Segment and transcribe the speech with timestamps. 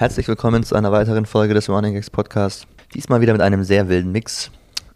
[0.00, 2.66] Herzlich willkommen zu einer weiteren Folge des Running X Podcast.
[2.94, 4.50] Diesmal wieder mit einem sehr wilden Mix.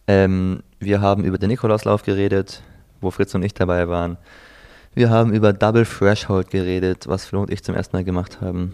[0.06, 2.62] Ähm, wir haben über den Nikolauslauf geredet,
[3.02, 4.16] wo Fritz und ich dabei waren.
[4.94, 8.72] Wir haben über Double Threshold geredet, was Flo und ich zum ersten Mal gemacht haben.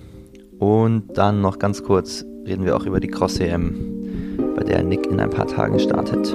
[0.61, 5.07] Und dann noch ganz kurz reden wir auch über die Cross EM, bei der Nick
[5.07, 6.33] in ein paar Tagen startet.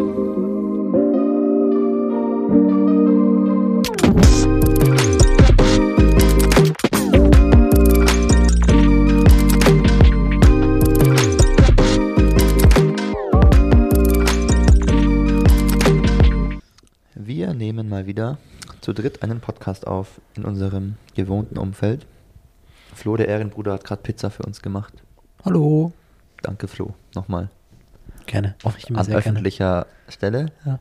[18.15, 18.37] Wieder
[18.79, 22.05] zu dritt einen Podcast auf in unserem gewohnten Umfeld.
[22.93, 24.93] Flo, der Ehrenbruder, hat gerade Pizza für uns gemacht.
[25.43, 25.91] Hallo.
[26.41, 27.50] Danke, Flo, nochmal.
[28.25, 28.55] Gerne.
[28.64, 29.32] Oh, ich immer An sehr gerne.
[29.32, 30.46] öffentlicher Stelle.
[30.65, 30.79] Ja.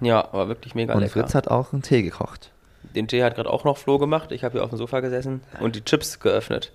[0.00, 1.20] Ja, aber wirklich mega Und lecker.
[1.20, 2.50] Fritz hat auch einen Tee gekocht.
[2.96, 4.32] Den Tee hat gerade auch noch Flo gemacht.
[4.32, 6.72] Ich habe hier auf dem Sofa gesessen und die Chips geöffnet.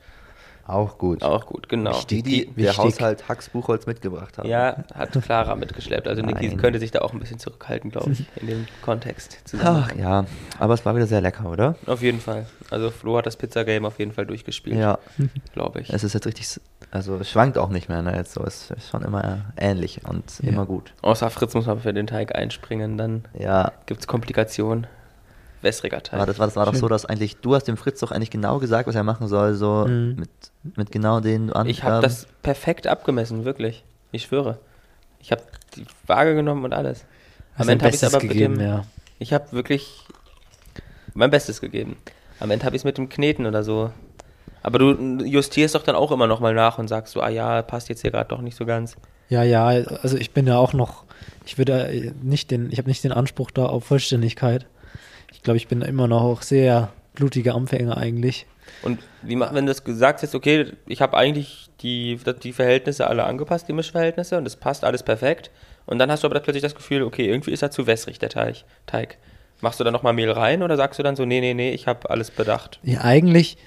[0.67, 1.21] Auch gut.
[1.21, 2.01] Auch gut, genau.
[2.09, 2.77] Die, die der wichtig.
[2.79, 4.45] Haushalt Hax Buchholz mitgebracht hat.
[4.45, 6.07] Ja, hat Clara mitgeschleppt.
[6.07, 9.37] Also Niki könnte sich da auch ein bisschen zurückhalten, glaube ich, in dem Kontext.
[9.48, 9.85] zusammen.
[9.87, 10.25] Ach ja,
[10.57, 11.75] aber es war wieder sehr lecker, oder?
[11.85, 12.48] Auf jeden Fall.
[12.71, 14.98] Also Flo hat das Pizza-Game auf jeden Fall durchgespielt, Ja,
[15.53, 15.91] glaube ich.
[15.91, 16.59] es ist jetzt richtig,
[16.90, 18.15] also es schwankt auch nicht mehr, ne?
[18.15, 20.49] Jetzt so, es ist schon immer ähnlich und Ja.
[20.49, 20.93] immer gut.
[21.03, 24.87] Außer Fritz muss mal für den Teig einspringen, dann Ja, gibt es Komplikationen.
[25.62, 26.20] Wässriger Teig.
[26.20, 28.29] war das, war, das war doch so, dass eigentlich, du hast dem Fritz doch eigentlich
[28.29, 30.15] genau gesagt, was er machen soll, so Mhm.
[30.20, 30.29] mit,
[30.76, 31.70] mit genau den Angaben.
[31.70, 33.84] Ich habe das perfekt abgemessen, wirklich.
[34.12, 34.60] Ich schwöre.
[35.20, 35.44] Ich habe
[35.76, 37.05] die Waage genommen und alles.
[37.58, 38.86] Am Ende habe ich aber mit gegeben, dem, ja.
[39.20, 40.05] Ich habe wirklich
[41.13, 41.98] mein Bestes gegeben.
[42.40, 43.91] Am Ende habe ich es mit dem Kneten oder so.
[44.62, 47.62] Aber du justierst doch dann auch immer noch mal nach und sagst so, ah ja,
[47.62, 48.96] passt jetzt hier gerade doch nicht so ganz.
[49.30, 51.04] Ja, ja, also ich bin ja auch noch,
[51.46, 54.66] ich würde nicht den, ich habe nicht den Anspruch da auf Vollständigkeit.
[55.32, 58.46] Ich glaube, ich bin immer noch auch sehr blutiger Anfänger eigentlich.
[58.81, 63.23] Und wie wenn du das gesagt hast, okay, ich habe eigentlich die, die Verhältnisse alle
[63.23, 65.51] angepasst, die Mischverhältnisse, und es passt alles perfekt.
[65.85, 68.29] Und dann hast du aber plötzlich das Gefühl, okay, irgendwie ist er zu wässrig, der
[68.29, 68.63] Teig.
[68.85, 69.18] Teig.
[69.62, 71.88] Machst du da nochmal Mehl rein oder sagst du dann so, nee, nee, nee, ich
[71.88, 72.80] habe alles bedacht.
[72.84, 73.58] Ja, eigentlich,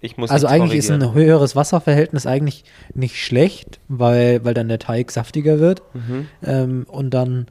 [0.00, 4.80] Ich muss also eigentlich ist ein höheres Wasserverhältnis eigentlich nicht schlecht, weil, weil dann der
[4.80, 5.82] Teig saftiger wird.
[5.94, 6.28] Mhm.
[6.44, 7.46] Ähm, und dann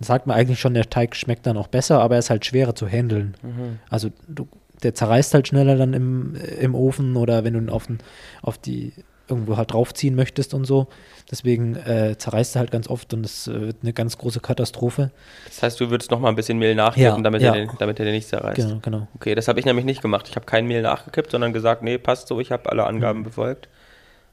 [0.00, 2.74] sagt man eigentlich schon, der Teig schmeckt dann auch besser, aber er ist halt schwerer
[2.74, 3.36] zu handeln.
[3.42, 3.78] Mhm.
[3.88, 4.46] Also du,
[4.84, 7.98] der zerreißt halt schneller dann im, im Ofen oder wenn du ihn auf, den,
[8.42, 8.92] auf die
[9.26, 10.86] irgendwo halt draufziehen möchtest und so.
[11.30, 15.10] Deswegen äh, zerreißt er halt ganz oft und es äh, wird eine ganz große Katastrophe.
[15.46, 17.54] Das heißt, du würdest nochmal ein bisschen Mehl nachkippen, Ja, damit, ja.
[17.54, 18.56] Er den, damit er den nicht zerreißt.
[18.56, 19.08] Genau, genau.
[19.14, 20.28] Okay, das habe ich nämlich nicht gemacht.
[20.28, 23.24] Ich habe kein Mehl nachgekippt, sondern gesagt, nee, passt so, ich habe alle Angaben Mhm.
[23.24, 23.68] befolgt.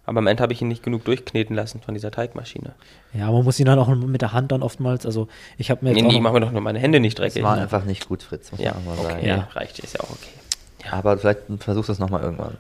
[0.04, 2.74] Aber am Ende habe ich ihn nicht genug durchkneten lassen von dieser Teigmaschine.
[3.14, 5.92] Ja, man muss ihn dann auch mit der Hand dann oftmals, also ich habe mir
[5.92, 7.44] jetzt Nee, nee, noch- mach mir doch nur meine Hände nicht dreckig.
[7.44, 9.26] war einfach nicht gut, Fritz, muss ja, man mal okay, sagen.
[9.26, 9.36] ja.
[9.38, 9.48] Ja.
[9.54, 10.32] reicht, ist ja auch okay.
[10.90, 12.58] Aber vielleicht versuchst du es nochmal irgendwann.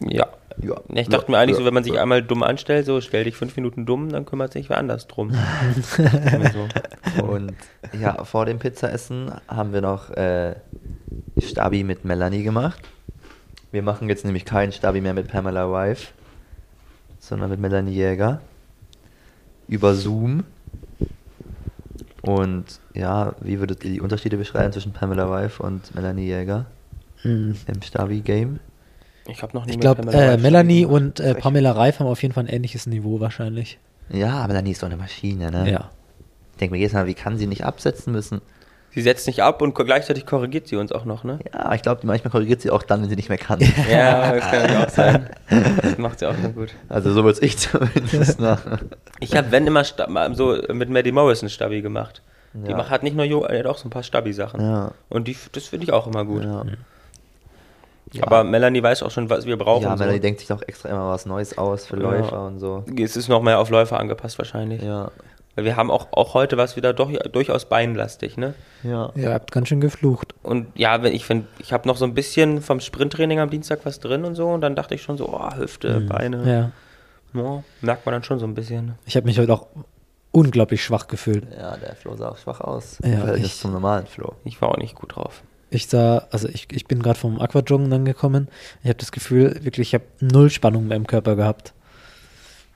[0.00, 0.26] Ja.
[0.62, 0.76] Ja.
[0.92, 1.62] Ich dachte mir eigentlich Ja.
[1.62, 4.52] so, wenn man sich einmal dumm anstellt, so stell dich fünf Minuten dumm, dann kümmert
[4.52, 5.32] sich wer anders drum.
[5.96, 7.22] So.
[7.26, 7.54] Und
[7.98, 10.54] ja, vor dem Pizzaessen haben wir noch äh,
[11.40, 12.80] Stabi mit Melanie gemacht.
[13.72, 16.12] Wir machen jetzt nämlich keinen Stabi mehr mit Pamela Wife,
[17.18, 18.40] sondern mit Melanie Jäger.
[19.66, 20.44] Über Zoom.
[22.26, 26.66] Und ja, wie würdet ihr die Unterschiede beschreiben zwischen Pamela Wife und Melanie Jäger
[27.22, 27.54] Hm.
[27.66, 28.60] im Stabi-Game?
[29.26, 30.94] Ich habe noch nie Ich mit glaube, Pamela äh, Reif Melanie gemacht.
[30.96, 31.34] und äh.
[31.34, 33.78] Pamela Reif haben auf jeden Fall ein ähnliches Niveau wahrscheinlich.
[34.10, 35.70] Ja, Melanie ist doch eine Maschine, ne?
[35.70, 35.90] Ja.
[36.52, 38.40] Ich denke mir jedes Mal, wie kann sie nicht absetzen müssen?
[38.94, 41.40] Sie setzt nicht ab und gleichzeitig korrigiert sie uns auch noch, ne?
[41.52, 43.58] Ja, ich glaube, manchmal korrigiert sie auch dann, wenn sie nicht mehr kann.
[43.90, 45.30] Ja, das kann auch sein.
[45.82, 46.74] Das macht sie auch sehr gut.
[46.88, 48.90] Also so würde ich zumindest machen.
[49.18, 49.82] Ich habe, wenn immer,
[50.34, 52.22] so mit Maddie Morrison Stabi gemacht.
[52.52, 52.76] Die Ja.
[52.76, 54.60] macht hat nicht nur Yoga, die hat auch so ein paar Stabi-Sachen.
[54.60, 54.92] Ja.
[55.08, 56.44] Und die, das finde ich auch immer gut.
[56.44, 56.64] Ja.
[58.22, 59.82] Aber Melanie weiß auch schon, was wir brauchen.
[59.82, 60.04] Ja, so.
[60.04, 61.96] Melanie denkt sich doch extra immer was Neues aus für.
[61.96, 62.84] Läufer und so.
[62.96, 64.82] Es ist noch mehr auf Läufer angepasst wahrscheinlich.
[64.82, 65.10] Ja.
[65.56, 68.54] Weil wir haben auch, auch heute was wieder doch, durchaus beinlastig, ne?
[68.82, 69.12] Ja.
[69.14, 70.34] Ihr habt ganz schön geflucht.
[70.42, 73.80] Und ja, wenn ich finde, ich habe noch so ein bisschen vom Sprinttraining am Dienstag
[73.84, 76.06] was drin und so und dann dachte ich schon so, oh, Hüfte, Hm.
[76.08, 76.72] Beine.
[77.34, 77.40] Ja.
[77.40, 78.94] Ja, merkt man dann schon so ein bisschen.
[79.06, 79.66] Ich habe mich heute auch
[80.32, 81.46] unglaublich schwach gefühlt.
[81.56, 82.98] Ja, der Flo sah auch schwach aus.
[83.04, 84.34] Ja, ich- zum normalen Flo.
[84.44, 85.42] Ich war auch nicht gut drauf.
[85.70, 88.48] Ich sah, also ich, ich bin gerade vom Aquajoggen dann gekommen.
[88.82, 91.74] Ich habe das Gefühl, wirklich, ich habe null Spannung mehr im Körper gehabt.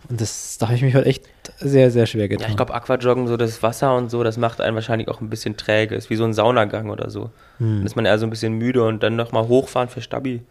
[0.09, 1.25] Und das, da habe ich mich heute echt
[1.59, 2.45] sehr, sehr schwer getan.
[2.45, 5.29] Ja, ich glaube, Aquajoggen, so das Wasser und so, das macht einen wahrscheinlich auch ein
[5.29, 5.95] bisschen träge.
[5.95, 7.31] Ist wie so ein Saunagang oder so.
[7.59, 7.79] Hm.
[7.79, 10.43] Dann ist man eher so ein bisschen müde und dann nochmal hochfahren für Stabi.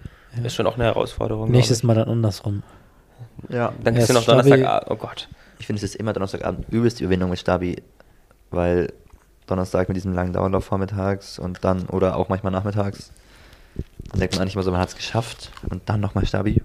[0.44, 1.50] Ist schon auch eine Herausforderung.
[1.50, 2.62] Nächstes Mal dann andersrum.
[3.50, 3.74] Ja.
[3.84, 4.92] Dann Ja, ist ja noch Stabi- Donnerstag.
[4.92, 5.28] Oh Gott.
[5.58, 7.82] Ich finde, es ist immer Donnerstagabend übelst die Überwindung mit Stabi,
[8.52, 8.94] weil
[9.48, 13.12] Donnerstag mit diesem langen Dauerlauf vormittags und dann, oder auch manchmal nachmittags,
[14.12, 16.62] dann denkt man eigentlich immer so, man hat es geschafft und dann nochmal Stabi.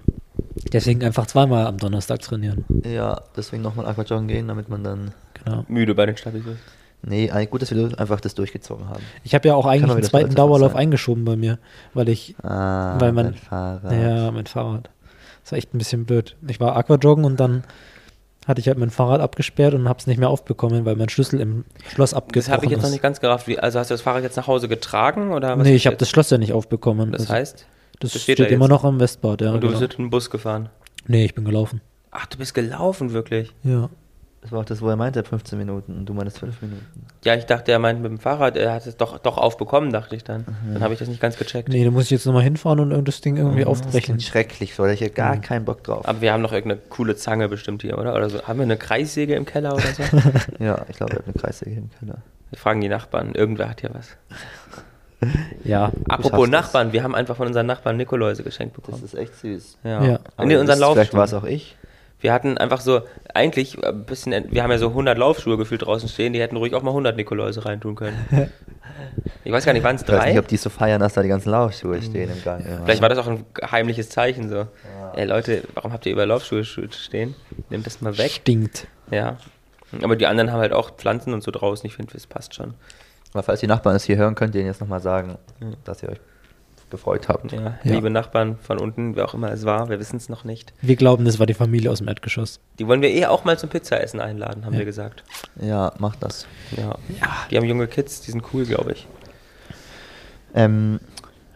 [0.73, 2.65] Deswegen einfach zweimal am Donnerstag trainieren.
[2.85, 5.13] Ja, deswegen nochmal Aquajoggen gehen, damit man dann.
[5.45, 5.65] Genau.
[5.69, 6.59] Müde bei den Stabis ist.
[7.05, 9.03] Nee, eigentlich gut, dass wir einfach das durchgezogen haben.
[9.25, 10.83] Ich habe ja auch eigentlich einen zweiten Dauerlauf sein.
[10.83, 11.59] eingeschoben bei mir,
[11.95, 13.93] weil ich, Ah, Weil man- Fahrrad.
[13.93, 14.89] ja, mein Fahrrad.
[15.43, 16.37] Das war echt ein bisschen blöd.
[16.47, 17.65] Ich war Aquajoggen und dann
[18.47, 21.41] hatte ich halt mein Fahrrad abgesperrt und habe es nicht mehr aufbekommen, weil mein Schlüssel
[21.41, 22.85] im Schloss Das abgebrochen habe ich jetzt ist.
[22.85, 23.49] noch nicht ganz gerafft.
[23.49, 25.87] Wie, also hast du das Fahrrad jetzt nach Hause getragen oder was nee, ist ich
[25.89, 27.11] habe das Schloss ja nicht aufbekommen.
[27.11, 27.67] Das Also, heißt,
[28.03, 28.71] das das steht, steht da immer jetzt.
[28.71, 29.53] noch am Westbad, ja.
[29.53, 29.81] und du genau.
[29.81, 30.69] bist mit dem Bus gefahren.
[31.07, 31.81] Nee, ich bin gelaufen.
[32.11, 33.53] Ach, du bist gelaufen wirklich.
[33.65, 33.89] Ja.
[34.43, 36.85] Das war auch das, wo er meinte, 15 Minuten und du meinst 12 Minuten.
[37.25, 40.17] Ja, ich dachte, er meint mit dem Fahrrad, er hat es doch, doch aufbekommen, dachte
[40.17, 40.45] ich dann.
[40.73, 41.69] Dann habe ich das nicht ganz gecheckt.
[41.69, 44.03] Nee, da muss ich jetzt nochmal hinfahren und das Ding irgendwie Das aufbrechen.
[44.03, 46.09] klingt schrecklich, so, da hätte ich ja gar keinen Bock drauf.
[46.09, 48.17] Aber wir haben noch irgendeine coole Zange bestimmt hier, oder?
[48.17, 48.43] Oder so.
[48.43, 50.03] Haben wir eine Kreissäge im Keller oder so?
[50.59, 52.19] Ja, ich glaube, er hat eine Kreissäge im Keller.
[52.51, 53.37] Wir fragen die Nachbarn.
[53.37, 54.17] Irgendwer hat hier was.
[55.65, 55.93] Ja.
[56.09, 56.49] Apropos schaffst das.
[56.51, 59.05] Nachbarn, wir haben einfach von unseren Nachbarn Nikoläuse geschenkt Das bekommen.
[59.05, 59.79] ist echt süß.
[59.85, 60.05] Ja.
[60.05, 60.19] Ja.
[60.39, 61.77] In unseren das- Vielleicht war es auch ich.
[62.21, 63.01] Wir hatten einfach so,
[63.35, 66.73] eigentlich ein bisschen, wir haben ja so 100 Laufschuhe gefühlt draußen stehen, die hätten ruhig
[66.75, 68.17] auch mal 100 Nikoläuse reintun können.
[69.45, 70.31] Ich weiß gar nicht, waren es Ich weiß drei?
[70.31, 72.65] nicht, ob die so feiern, dass da die ganzen Laufschuhe stehen im Gang.
[72.65, 72.85] immer.
[72.85, 74.67] Vielleicht war das auch ein heimliches Zeichen so.
[75.17, 77.35] Ey Leute, warum habt ihr über Laufschuhe stehen?
[77.69, 78.31] Nehmt das mal weg.
[78.31, 78.87] Stinkt.
[79.11, 79.37] Ja.
[80.03, 81.87] Aber die anderen haben halt auch Pflanzen und so draußen.
[81.87, 82.75] Ich finde, das passt schon.
[83.33, 85.39] Aber falls die Nachbarn es hier hören, könnt ihr ihnen jetzt nochmal sagen,
[85.85, 86.21] dass ihr euch
[86.91, 87.51] gefreut habt.
[87.53, 87.95] Ja, Ja.
[87.95, 90.75] Liebe Nachbarn von unten, wer auch immer es war, wir wissen es noch nicht.
[90.83, 92.61] Wir glauben, das war die Familie aus dem Erdgeschoss.
[92.79, 94.81] Die wollen wir eh auch mal zum Pizzaessen einladen, haben Ja.
[94.81, 95.25] wir gesagt.
[95.59, 96.47] Ja, macht das.
[96.77, 96.97] Ja.
[97.51, 99.07] Die haben junge Kids, die sind cool, glaube ich.
[100.55, 101.01] Ähm,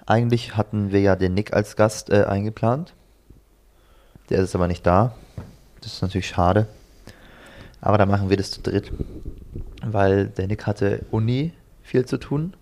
[0.06, 2.94] eigentlich hatten wir ja den Nick als Gast äh, eingeplant.
[4.30, 5.14] Der ist aber nicht da.
[5.82, 6.66] Das ist natürlich schade.
[7.82, 8.90] Aber dann machen wir das zu dritt.
[9.84, 11.52] Weil der Nick hatte Uni
[11.86, 12.54] viel zu tun.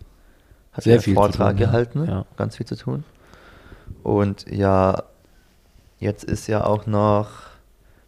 [0.72, 1.66] Hat Sehr einen viel zu Vortrag tun, ja.
[1.66, 2.04] gehalten.
[2.06, 2.26] Ja.
[2.36, 3.04] Ganz viel zu tun.
[4.02, 5.02] Und ja,
[5.98, 7.28] jetzt ist ja auch noch.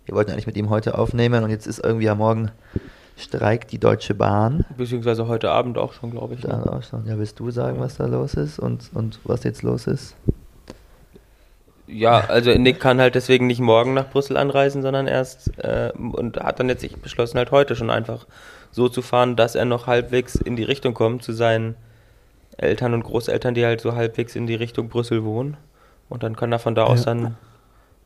[0.05, 2.53] Wir wollten eigentlich mit ihm heute aufnehmen und jetzt ist irgendwie am Morgen
[3.17, 4.65] streikt die Deutsche Bahn.
[4.77, 6.43] Beziehungsweise heute Abend auch schon, glaube ich.
[6.43, 6.73] Da Ne?
[6.73, 7.07] auch schon.
[7.07, 10.15] Ja, willst du sagen, was da los ist und, und was jetzt los ist?
[11.89, 16.37] Ja, also Nick kann halt deswegen nicht morgen nach Brüssel anreisen, sondern erst äh, und
[16.39, 18.27] hat dann jetzt sich beschlossen, halt heute schon einfach
[18.71, 21.77] so zu fahren, dass er noch halbwegs in die Richtung kommt zu seinen
[22.57, 25.57] Eltern und Großeltern, die halt so halbwegs in die Richtung Brüssel wohnen.
[26.09, 27.15] Und dann kann er von da aus Ja.
[27.15, 27.37] dann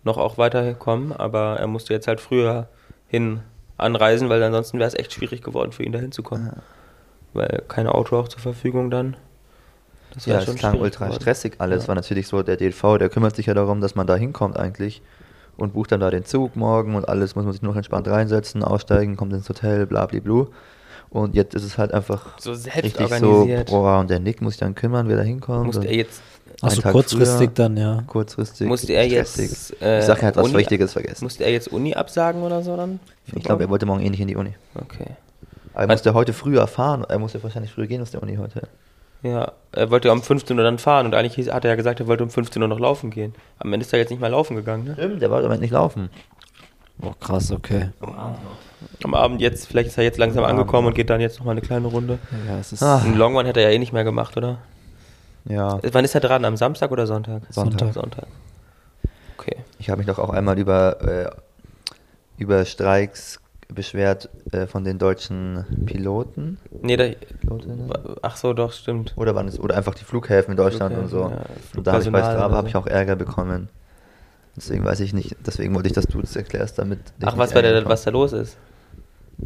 [0.04, 2.68] noch auch weiterkommen, aber er musste jetzt halt früher
[3.08, 3.40] hin
[3.76, 6.50] anreisen, weil ansonsten wäre es echt schwierig geworden für ihn da hinzukommen.
[7.32, 9.16] Weil kein Auto auch zur Verfügung dann.
[10.14, 11.20] Das Ja, es klang ultra geworden.
[11.20, 11.84] stressig alles.
[11.84, 11.88] Ja.
[11.88, 15.02] War natürlich so, der DLV, der kümmert sich ja darum, dass man da hinkommt eigentlich.
[15.56, 18.08] Und bucht dann da den Zug morgen und alles, muss man sich nur noch entspannt
[18.08, 20.47] reinsetzen, aussteigen, kommt ins Hotel, bla bla bla.
[21.11, 24.61] Und jetzt ist es halt einfach So richtig so, boah, und der Nick muss sich
[24.61, 25.67] dann kümmern, wer da hinkommt.
[25.67, 26.23] Musste er jetzt
[26.62, 28.05] Also Tag kurzfristig früher, dann, ja.
[28.06, 28.69] Kurzfristig.
[28.69, 29.50] Musste er stressig.
[29.50, 31.25] jetzt, äh, ich sag, er hat was Wichtiges vergessen.
[31.25, 33.00] Musste er jetzt Uni absagen oder so dann?
[33.26, 34.55] Ich glaube, er wollte morgen eh nicht in die Uni.
[34.75, 35.06] Okay.
[35.75, 37.05] Aber er musste heute früher fahren.
[37.08, 38.69] Er musste wahrscheinlich früher gehen aus der Uni heute.
[39.22, 42.00] Ja, er wollte ja um 15 Uhr dann fahren und eigentlich hat er ja gesagt,
[42.00, 43.34] er wollte um 15 Uhr noch laufen gehen.
[43.58, 44.94] Am Ende ist er jetzt nicht mal laufen gegangen, ne?
[44.94, 46.08] Stimmt, der wollte aber nicht laufen.
[47.02, 47.90] Oh, krass, okay.
[49.05, 50.88] Am Abend jetzt, vielleicht ist er jetzt langsam Am Abend, angekommen ja.
[50.88, 52.19] und geht dann jetzt nochmal eine kleine Runde.
[52.46, 52.99] Ja, es ist Ah.
[52.99, 54.58] Einen Long One hätte er ja eh nicht mehr gemacht, oder?
[55.46, 55.78] Ja.
[55.93, 56.44] Wann ist er dran?
[56.44, 57.43] Am Samstag oder Sonntag?
[57.50, 57.94] Sonntag.
[57.94, 58.26] Sonntag.
[59.38, 59.56] Okay.
[59.78, 61.31] Ich habe mich doch auch einmal über, äh,
[62.36, 63.40] über Streiks
[63.74, 66.58] beschwert äh, von den deutschen Piloten.
[66.82, 67.08] Nee, da,
[67.41, 67.91] Pilotinnen?
[68.22, 69.15] ach so, doch, stimmt.
[69.17, 71.29] Oder waren es oder einfach die Flughäfen in Deutschland und so.
[71.29, 73.69] Flughäfen, ja, und da habe ich bei oder habe ich auch Ärger bekommen.
[74.56, 76.98] Deswegen weiß ich nicht, deswegen wollte ich, dass du das erklärst, damit.
[77.22, 78.56] Ach, was, war Ärger der, was da los ist?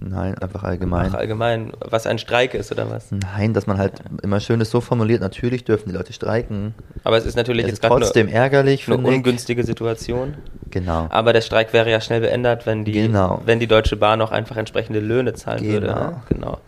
[0.01, 1.11] Nein, einfach allgemein.
[1.13, 3.11] Ach, allgemein, was ein Streik ist oder was?
[3.11, 6.75] Nein, dass man halt immer schön das so formuliert, natürlich dürfen die Leute streiken.
[7.05, 9.17] Aber es ist natürlich Es jetzt ist trotzdem eine, ärgerlich, eine finde ich.
[9.17, 10.35] ungünstige Situation.
[10.71, 11.07] Genau.
[11.11, 13.41] Aber der Streik wäre ja schnell beendet, wenn die, Genau.
[13.45, 15.87] wenn die Deutsche Bahn auch einfach entsprechende Löhne zahlen würde.
[15.87, 16.01] Genau.
[16.11, 16.23] Ne?
[16.29, 16.59] Genau.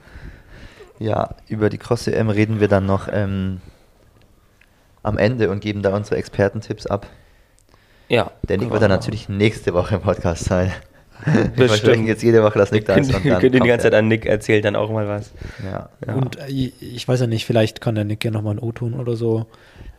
[0.99, 3.61] Ja, über die Cross-EM reden wir dann noch ähm,
[5.03, 7.07] am Ende und geben da unsere Expertentipps ab.
[8.09, 8.31] Ja.
[8.49, 10.73] Der Nick können wird wir dann natürlich nächste Woche im Podcast sein.
[11.25, 12.09] Wir versprechen Bestimmt.
[12.09, 13.23] jetzt jede Woche, dass Nick da Könnt ist.
[13.23, 15.33] könnt ihr die ganze Zeit an Nick erzählt dann auch mal was.
[15.65, 15.89] Ja.
[16.07, 16.15] Ja.
[16.15, 18.95] Und äh, ich weiß ja nicht, vielleicht kann der Nick ja nochmal ein O tun
[18.95, 19.47] oder so.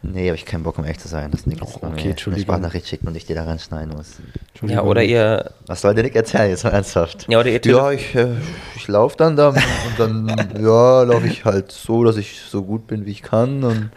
[0.04, 2.40] Nee, habe ich keinen Bock, um echt zu sein, dass Nick Oh, jetzt okay, eine.
[2.40, 4.18] Sprachnachricht schickt und ich dir da reinschneiden muss.
[4.62, 7.26] Ja, oder ihr, Was soll der Nick erzählen, jetzt mal ernsthaft?
[7.28, 8.28] ja, oder ihr Ja, ich, äh,
[8.76, 9.58] ich laufe dann da und
[9.98, 10.28] dann
[10.64, 13.64] ja, laufe ich halt so, dass ich so gut bin, wie ich kann.
[13.64, 13.90] Und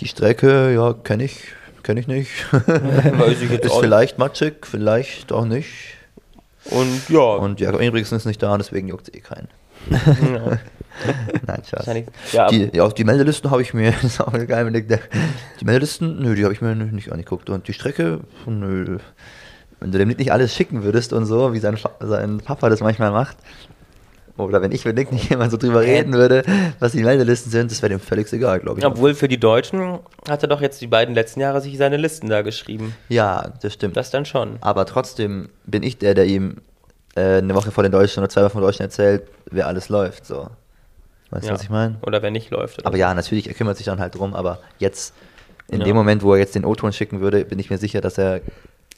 [0.00, 1.38] die Strecke, ja, kenne ich,
[1.82, 2.30] kenne ich nicht.
[2.52, 5.68] Weiß ich jetzt ist auch vielleicht matschig, vielleicht auch nicht.
[6.70, 9.48] Und ja, Und Jakob Ingebrigtsen ist nicht da, deswegen juckt eh keinen.
[9.90, 10.58] ja.
[11.46, 11.86] Nein, Schatz.
[12.32, 15.00] Ja, die, ja, die Meldelisten habe ich mir, das ist auch geil, wenn der,
[15.60, 17.50] die Meldelisten, nö, die habe ich mir nicht angeguckt.
[17.50, 18.98] Und die Strecke, nö,
[19.80, 23.10] wenn du dem nicht alles schicken würdest und so, wie sein, sein Papa das manchmal
[23.10, 23.36] macht,
[24.38, 26.42] oder wenn ich mit Nick nicht immer so drüber reden würde,
[26.78, 28.86] was die Meldelisten sind, das wäre dem völlig egal, glaube ich.
[28.86, 32.28] Obwohl für die Deutschen hat er doch jetzt die beiden letzten Jahre sich seine Listen
[32.28, 32.94] da geschrieben.
[33.08, 33.96] ja, das stimmt.
[33.96, 34.56] Das dann schon.
[34.60, 36.56] Aber trotzdem bin ich der, der ihm
[37.14, 39.88] äh, eine Woche vor den Deutschen oder zwei Wochen vor den Deutschen erzählt, wer alles
[39.88, 40.26] läuft.
[40.26, 40.48] So.
[41.30, 41.54] Weißt du, Ja.
[41.54, 41.96] was ich meine?
[42.02, 42.84] Oder wenn nicht läuft.
[42.86, 45.14] Aber ja, natürlich, er kümmert sich dann halt drum, aber jetzt,
[45.68, 45.84] in Ja.
[45.86, 48.40] dem Moment, wo er jetzt den O-Ton schicken würde, bin ich mir sicher, dass er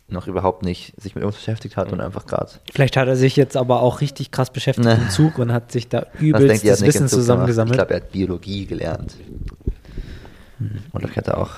[0.08, 2.50] noch überhaupt nicht sich mit uns beschäftigt hat und einfach gerade.
[2.72, 4.94] Vielleicht hat er sich jetzt aber auch richtig krass beschäftigt Ne.
[4.94, 7.04] im Zug und hat sich da übelst das Wissen gemacht?
[7.04, 7.74] Ich zusammengesammelt.
[7.76, 9.14] glaube, er hat Biologie gelernt.
[10.92, 11.50] Und ich hätte auch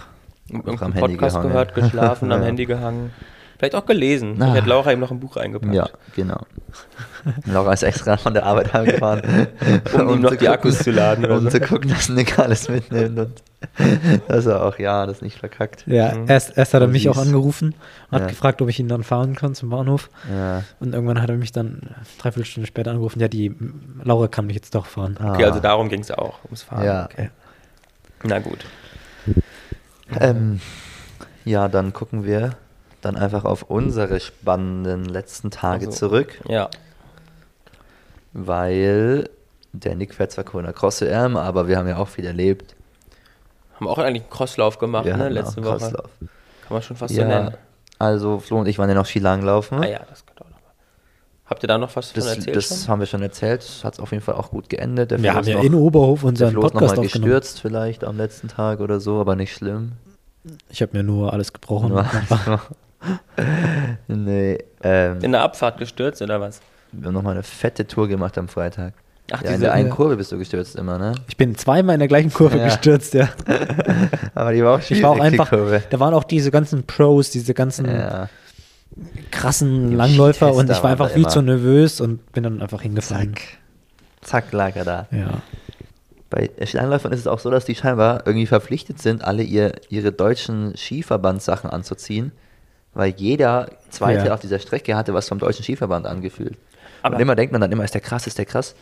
[0.66, 1.48] auch am Handy Podcast gehangen.
[1.48, 2.42] gehört, geschlafen, am.
[2.44, 3.10] Handy gehangen.
[3.60, 4.40] Vielleicht auch gelesen.
[4.40, 4.48] Ah.
[4.48, 5.74] Ich hätte Laura ihm noch ein Buch eingepackt.
[5.74, 5.86] Ja,
[6.16, 6.40] genau.
[7.44, 9.48] Laura ist extra von der Arbeit heimgefahren,
[9.94, 11.50] Um ihm noch die Akkus zu laden um so.
[11.50, 13.18] zu gucken, dass Nick alles mitnimmt.
[13.18, 13.42] Und
[14.28, 15.84] dass er auch, ja, das nicht verkackt.
[15.86, 16.24] Ja, Mhm.
[16.28, 17.74] erst, erst hat er mich auch angerufen
[18.10, 18.28] und hat Ja.
[18.28, 20.08] gefragt, ob ich ihn dann fahren kann zum Bahnhof.
[20.34, 20.62] Ja.
[20.80, 21.82] Und irgendwann hat er mich dann
[22.18, 23.20] dreiviertel Stunde später angerufen.
[23.20, 23.54] Ja, die
[24.02, 25.18] Laura kann mich jetzt doch fahren.
[25.22, 25.48] Okay, Ah.
[25.48, 26.84] also darum ging es auch, ums Fahren.
[26.86, 27.04] Ja.
[27.12, 27.28] Okay.
[28.22, 28.64] Na gut.
[30.18, 30.60] Ähm,
[31.44, 32.54] ja, dann gucken wir
[33.00, 35.98] dann einfach auf unsere spannenden letzten Tage Also.
[35.98, 36.68] zurück, Ja.
[38.32, 39.28] weil
[39.72, 42.74] der Nick fährt zwar Kona Cross EM, aber wir haben ja auch viel erlebt.
[43.76, 45.78] Haben auch eigentlich einen Crosslauf gemacht, wir ne, letzte auch Woche.
[45.78, 46.10] Crosslauf.
[46.20, 46.28] Kann
[46.70, 47.54] man schon fast so Ja, nennen.
[47.98, 49.78] also Flo und ich waren ja noch Skilanglaufen.
[49.82, 50.72] Ah ja, das könnte auch noch mal.
[51.46, 52.88] Habt ihr da noch was Das, von erzählt das schon?
[52.88, 53.64] haben wir schon erzählt.
[53.82, 55.10] Hat auf jeden Fall auch gut geendet.
[55.12, 57.60] Der Wir Flo haben ja noch, in Oberhof der unseren Flo ist Podcast nochmal gestürzt
[57.60, 59.92] vielleicht am letzten Tag oder so, aber nicht schlimm.
[60.68, 61.88] Ich habe mir nur alles gebrochen.
[61.90, 62.06] Nur-
[64.08, 66.60] nee, ähm, In der Abfahrt gestürzt oder was?
[66.92, 68.94] wir haben nochmal eine fette Tour gemacht am Freitag.
[69.32, 69.94] Ach, ja, in diese- der einen ja.
[69.94, 71.14] Kurve bist du gestürzt immer, ne?
[71.28, 72.64] Ich bin zweimal in der gleichen Kurve Ja.
[72.64, 73.28] gestürzt, ja.
[74.34, 75.82] Aber die war auch Ich war auch schwierig, die einfach, Kurve.
[75.88, 78.28] da waren auch diese ganzen Pros, diese ganzen Ja,
[79.30, 81.28] krassen Die Langläufer und ich war einfach viel immer.
[81.28, 83.34] zu nervös und bin dann einfach hingefallen.
[83.36, 83.42] zack.
[84.22, 85.06] Zack, lag er da.
[85.12, 85.42] Ja.
[86.28, 90.12] Bei Skilangläufern ist es auch so, dass die scheinbar irgendwie verpflichtet sind, alle ihr, ihre
[90.12, 92.32] deutschen Skiverbandssachen anzuziehen,
[92.94, 94.34] weil jeder Zweite Ja.
[94.34, 96.56] auf dieser Strecke hatte was vom deutschen Skiverband angefühlt.
[97.02, 98.74] Aber- und immer denkt man dann immer, ist der krass, ist der krass.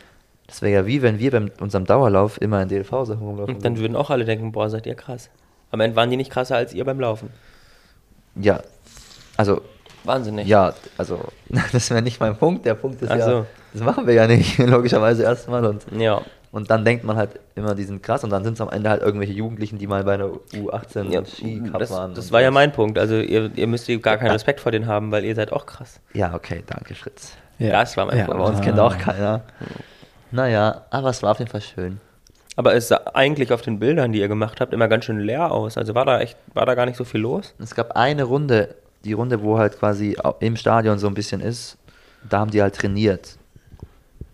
[0.47, 3.55] Das wäre ja wie, wenn wir bei unserem Dauerlauf immer in DLV-Sachen rumlaufen.
[3.55, 5.29] Und dann würden auch alle denken, boah, seid ihr krass.
[5.71, 7.29] Am Ende waren die nicht krasser als ihr beim Laufen.
[8.35, 8.61] ja,
[9.37, 9.61] also,
[10.03, 10.47] Wahnsinnig.
[10.47, 11.19] ja, also,
[11.71, 12.65] das wäre nicht mein Punkt.
[12.65, 13.45] Der Punkt ist Ach ja, so.
[13.73, 15.63] das machen wir ja nicht, logischerweise erstmal.
[15.65, 16.21] Und, Ja.
[16.51, 18.89] Und dann denkt man halt immer, die sind krass und dann sind es am Ende
[18.89, 22.13] halt irgendwelche Jugendlichen, die mal bei einer U18 ja Ski-Cup das, waren.
[22.15, 22.97] das war ja mein Punkt.
[22.97, 25.99] Also ihr, ihr müsst gar keinen Respekt vor denen haben, weil ihr seid auch krass.
[26.13, 27.33] Ja, okay, danke, Fritz.
[27.59, 27.71] ja.
[27.71, 28.25] Das war mein ja.
[28.25, 28.39] Punkt.
[28.39, 29.43] Aber uns kennt auch keiner.
[30.31, 31.99] Naja, aber es war auf jeden Fall schön.
[32.55, 35.51] Aber es sah eigentlich auf den Bildern, die ihr gemacht habt, immer ganz schön leer
[35.51, 35.77] aus.
[35.77, 37.53] Also war da echt, war da gar nicht so viel los?
[37.59, 38.75] Es gab eine Runde,
[39.05, 41.77] die Runde, wo halt quasi im Stadion so ein bisschen ist,
[42.27, 43.38] da haben die halt trainiert.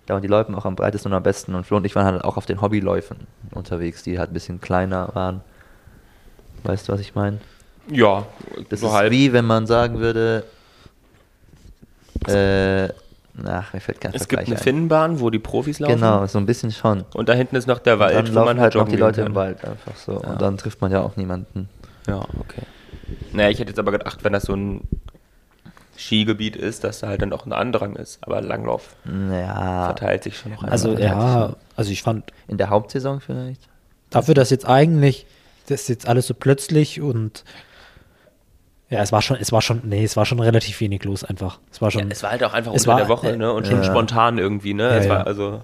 [0.06, 1.56] Da waren die Leute auch am breitesten und am besten.
[1.56, 3.18] Und Flo und ich waren halt auch auf den Hobbyläufen
[3.52, 5.42] unterwegs, die halt ein bisschen kleiner waren.
[6.64, 7.40] Weißt du, was ich meine?
[7.92, 8.26] Ja,
[8.70, 9.12] Das so ist halb.
[9.12, 10.44] wie, wenn man sagen würde,
[12.28, 12.90] äh,
[13.48, 14.62] ach, mir fällt kein Es gibt eine ein.
[14.62, 15.96] Finnenbahn, wo die Profis laufen.
[15.96, 17.04] Genau, so ein bisschen schon.
[17.14, 19.00] Und da hinten ist noch der Wald, dann wo laufen man halt noch joggen die
[19.00, 19.44] Leute gehen im kann.
[19.44, 20.14] Wald einfach so.
[20.14, 20.30] Ja.
[20.32, 21.70] Und dann trifft man ja auch niemanden.
[22.08, 22.62] Ja, okay.
[23.34, 24.82] Naja, ich hätte jetzt aber gedacht, wenn das so ein
[25.98, 28.20] Skigebiet ist, dass da halt dann auch ein Andrang ist.
[28.22, 30.72] Aber Langlauf Naja, verteilt sich schon noch einmal.
[30.72, 30.98] Also Ja,
[31.48, 33.62] ja, also ich fand in der Hauptsaison vielleicht.
[34.10, 35.26] dafür, dass jetzt eigentlich
[35.68, 37.44] das ist jetzt alles so plötzlich und
[38.92, 41.60] ja, es war schon, es war schon, nee, es war schon relativ wenig los einfach.
[41.72, 42.12] Es war ja, schon.
[42.12, 43.52] es war halt auch einfach unter war- der Woche, ne?
[43.52, 43.84] Und schon Ja.
[43.84, 44.84] spontan irgendwie, ne?
[44.84, 45.12] Ja, es ja.
[45.12, 45.62] war also.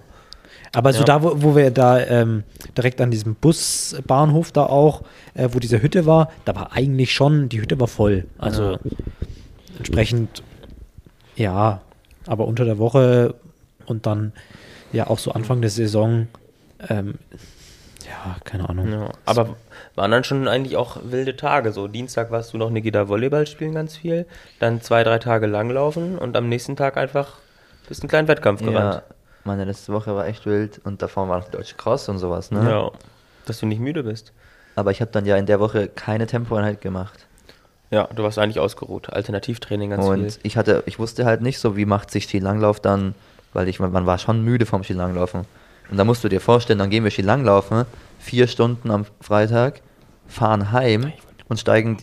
[0.74, 1.06] Aber so Ja.
[1.06, 2.44] da, wo, wo wir da ähm,
[2.76, 5.04] direkt an diesem Busbahnhof da auch,
[5.36, 8.26] äh, wo diese Hütte war, da war eigentlich schon, die Hütte war voll.
[8.40, 8.80] Also
[9.78, 10.44] entsprechend,
[11.36, 11.82] ja,
[12.28, 13.36] aber unter der Woche
[13.86, 14.34] und dann
[14.92, 16.28] ja auch so Anfang der Saison,
[16.90, 17.16] ähm,
[18.06, 18.92] ja, keine Ahnung.
[18.92, 19.12] Ja.
[19.25, 19.56] Aber
[19.96, 21.72] waren dann schon eigentlich auch wilde Tage.
[21.72, 24.25] So Dienstag warst du noch Nikita Volleyball spielen ganz viel,
[24.60, 27.38] dann zwei, drei Tage langlaufen und am nächsten Tag einfach
[27.88, 28.96] bist einen kleinen Wettkampf gerannt.
[28.96, 29.04] Ja,
[29.44, 32.70] meine letzte Woche war echt wild und davor war noch Deutsche Cross und sowas, ne?
[32.70, 32.92] Ja.
[33.46, 34.32] Dass du nicht müde bist.
[34.75, 37.28] Aber ich habe dann ja in der Woche keine Tempoeinheit gemacht.
[37.91, 39.12] Ja, du warst eigentlich ausgeruht.
[39.12, 40.39] Alternativtraining ganz und viel.
[40.43, 43.13] ich hatte, ich wusste halt nicht so, wie macht sich Skilanglauf dann,
[43.53, 45.41] weil ich, man war schon müde vom Skilanglaufen.
[45.89, 47.83] Und da musst du dir vorstellen, dann gehen wir Skilanglaufen,
[48.17, 49.81] vier Stunden am Freitag,
[50.25, 51.12] fahren heim
[51.50, 51.98] und steigen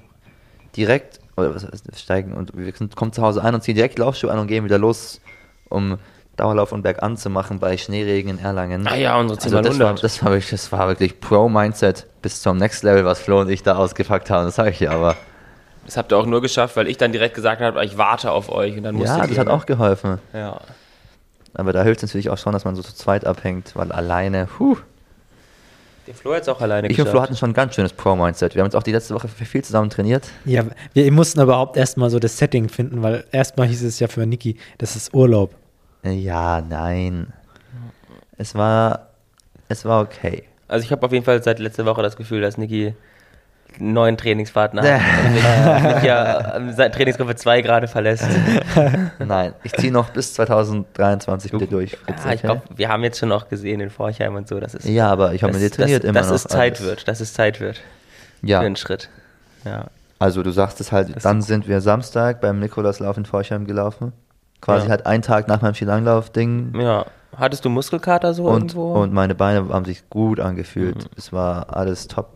[0.76, 3.99] direkt, oder was heißt, steigen und wir sind, kommen zu Hause ein und ziehen direkt
[3.99, 5.23] Laufschuhe an und gehen wieder los,
[5.71, 5.97] um
[6.37, 8.87] Dauerlauf und Bergan zu machen bei Schneeregen in Erlangen.
[8.87, 10.02] Ah ja, unsere Also das, war, 10x100.
[10.02, 13.62] das, war wirklich, das war wirklich Pro-Mindset bis zum Next Level, was Flo und ich
[13.62, 15.16] da ausgepackt haben, das sage ich dir aber.
[15.88, 18.50] Das habt ihr auch nur geschafft, weil ich dann direkt gesagt habe, ich warte auf
[18.50, 20.18] euch und dann musste Ja, das hat auch geholfen.
[20.35, 20.61] Ja.
[21.54, 24.45] Aber da hilft es natürlich auch schon, dass man so zu zweit abhängt, weil alleine,
[24.45, 24.76] puh.
[26.07, 28.54] Der Flo hat es auch alleine Ich und Flo hatten schon ein ganz schönes Pro-Mindset.
[28.54, 30.28] Wir haben uns auch die letzte Woche viel zusammen trainiert.
[30.45, 34.09] Ja, wir mussten aber überhaupt erstmal so das Setting finden, weil erstmal hieß es ja
[34.09, 35.54] für Niki, das ist Urlaub.
[36.02, 37.33] Ja, nein.
[38.37, 39.09] Es war,
[39.71, 40.45] es war okay.
[40.68, 42.95] Also ich habe auf jeden Fall seit letzter Woche das Gefühl, dass Niki
[43.79, 45.01] neuen Trainingspartner hat.
[45.27, 45.43] und mich,
[46.05, 48.27] ja ähm, seit Trainingsgruppe 2 gerade verlässt.
[49.19, 51.97] Nein, ich ziehe noch bis 2023 wieder durch.
[51.97, 52.47] Fritz, Ja, ich okay?
[52.47, 55.35] glaube, wir haben jetzt schon auch gesehen in Forchheim und so, dass es, Ja, aber
[55.35, 56.37] ich habe dass, trainiert dass, immer dass noch.
[56.37, 56.85] es Zeit alles.
[56.89, 57.81] wird, dass es Zeit wird
[58.43, 59.09] Ja, für einen Schritt.
[59.65, 59.87] Ja.
[60.19, 63.67] also du sagst es halt, Das dann ist- sind wir Samstag beim Nikolauslauf in Forchheim
[63.67, 64.13] gelaufen.
[64.61, 64.91] Quasi Ja.
[64.91, 66.73] halt einen Tag nach meinem Skilanglauf-Ding.
[66.81, 67.07] ja.
[67.37, 68.95] Hattest du Muskelkater so Und, irgendwo?
[68.95, 70.97] und meine Beine haben sich gut angefühlt.
[71.05, 71.09] Mhm.
[71.17, 72.31] Es war alles top.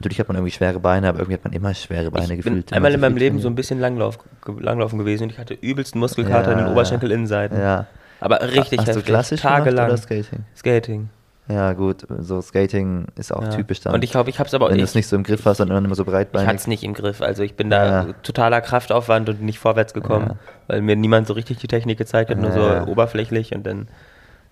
[0.00, 2.66] Natürlich hat man irgendwie schwere Beine, aber irgendwie hat man immer schwere Beine ich gefühlt.
[2.66, 4.18] bin einmal in meinem Leben so ein bisschen Langlauf,
[4.58, 7.58] Langlaufen gewesen und ich hatte übelsten Muskelkater in Ja, den Oberschenkelinnenseiten.
[7.60, 7.86] Ja.
[8.18, 9.88] Aber richtig Hast du klassisch tagelang.
[9.88, 10.44] oder Skating?
[10.56, 11.08] Skating.
[11.48, 13.48] Ja, gut, so Skating ist auch Ja.
[13.50, 13.92] typisch dann.
[13.92, 14.90] Und ich glaube, ich habe es aber auch Wenn du nicht.
[14.90, 16.46] es nicht so im Griff hast, dann immer so Ich breitbeinig.
[16.48, 17.20] hatte es nicht im Griff.
[17.20, 18.12] Also ich bin da Ja.
[18.22, 20.36] totaler Kraftaufwand und nicht vorwärts gekommen, Ja.
[20.68, 22.86] weil mir niemand so richtig die Technik gezeigt hat, nur so Ja.
[22.86, 23.88] oberflächlich und dann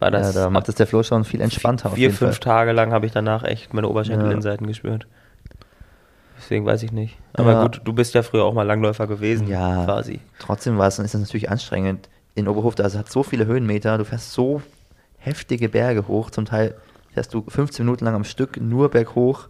[0.01, 2.41] war ja, das da macht es der Flo schon viel entspannter vier, fünf Fall.
[2.41, 5.07] Tage lang habe ich danach echt meine Oberschenkelinnenseiten gespürt.
[6.49, 7.19] Deswegen weiß ich nicht.
[7.35, 7.63] Aber Ja.
[7.65, 9.85] gut, du bist ja früher auch mal Langläufer gewesen, Ja.
[9.85, 10.21] quasi.
[10.39, 12.09] Trotzdem war es, ist es natürlich anstrengend.
[12.35, 14.63] In Oberhof, da es hat so viele Höhenmeter, du fährst so
[15.19, 16.75] heftige Berge hoch, zum Teil
[17.13, 19.49] fährst du 15 Minuten lang am Stück nur berghoch.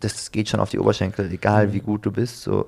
[0.00, 2.42] Das geht schon auf die Oberschenkel, egal wie gut du bist.
[2.42, 2.66] So.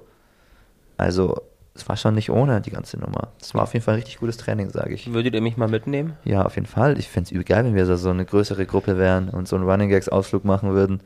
[0.96, 1.42] Also,
[1.74, 3.28] es war schon nicht ohne die ganze Nummer.
[3.38, 5.12] Es war auf jeden Fall ein richtig gutes Training, sage ich.
[5.12, 6.14] Würdet ihr mich mal mitnehmen?
[6.24, 6.98] Ja, auf jeden Fall.
[6.98, 9.68] Ich fände es übel geil, wenn wir so, eine größere Gruppe wären und so einen
[9.68, 11.02] Running Gags Ausflug machen würden.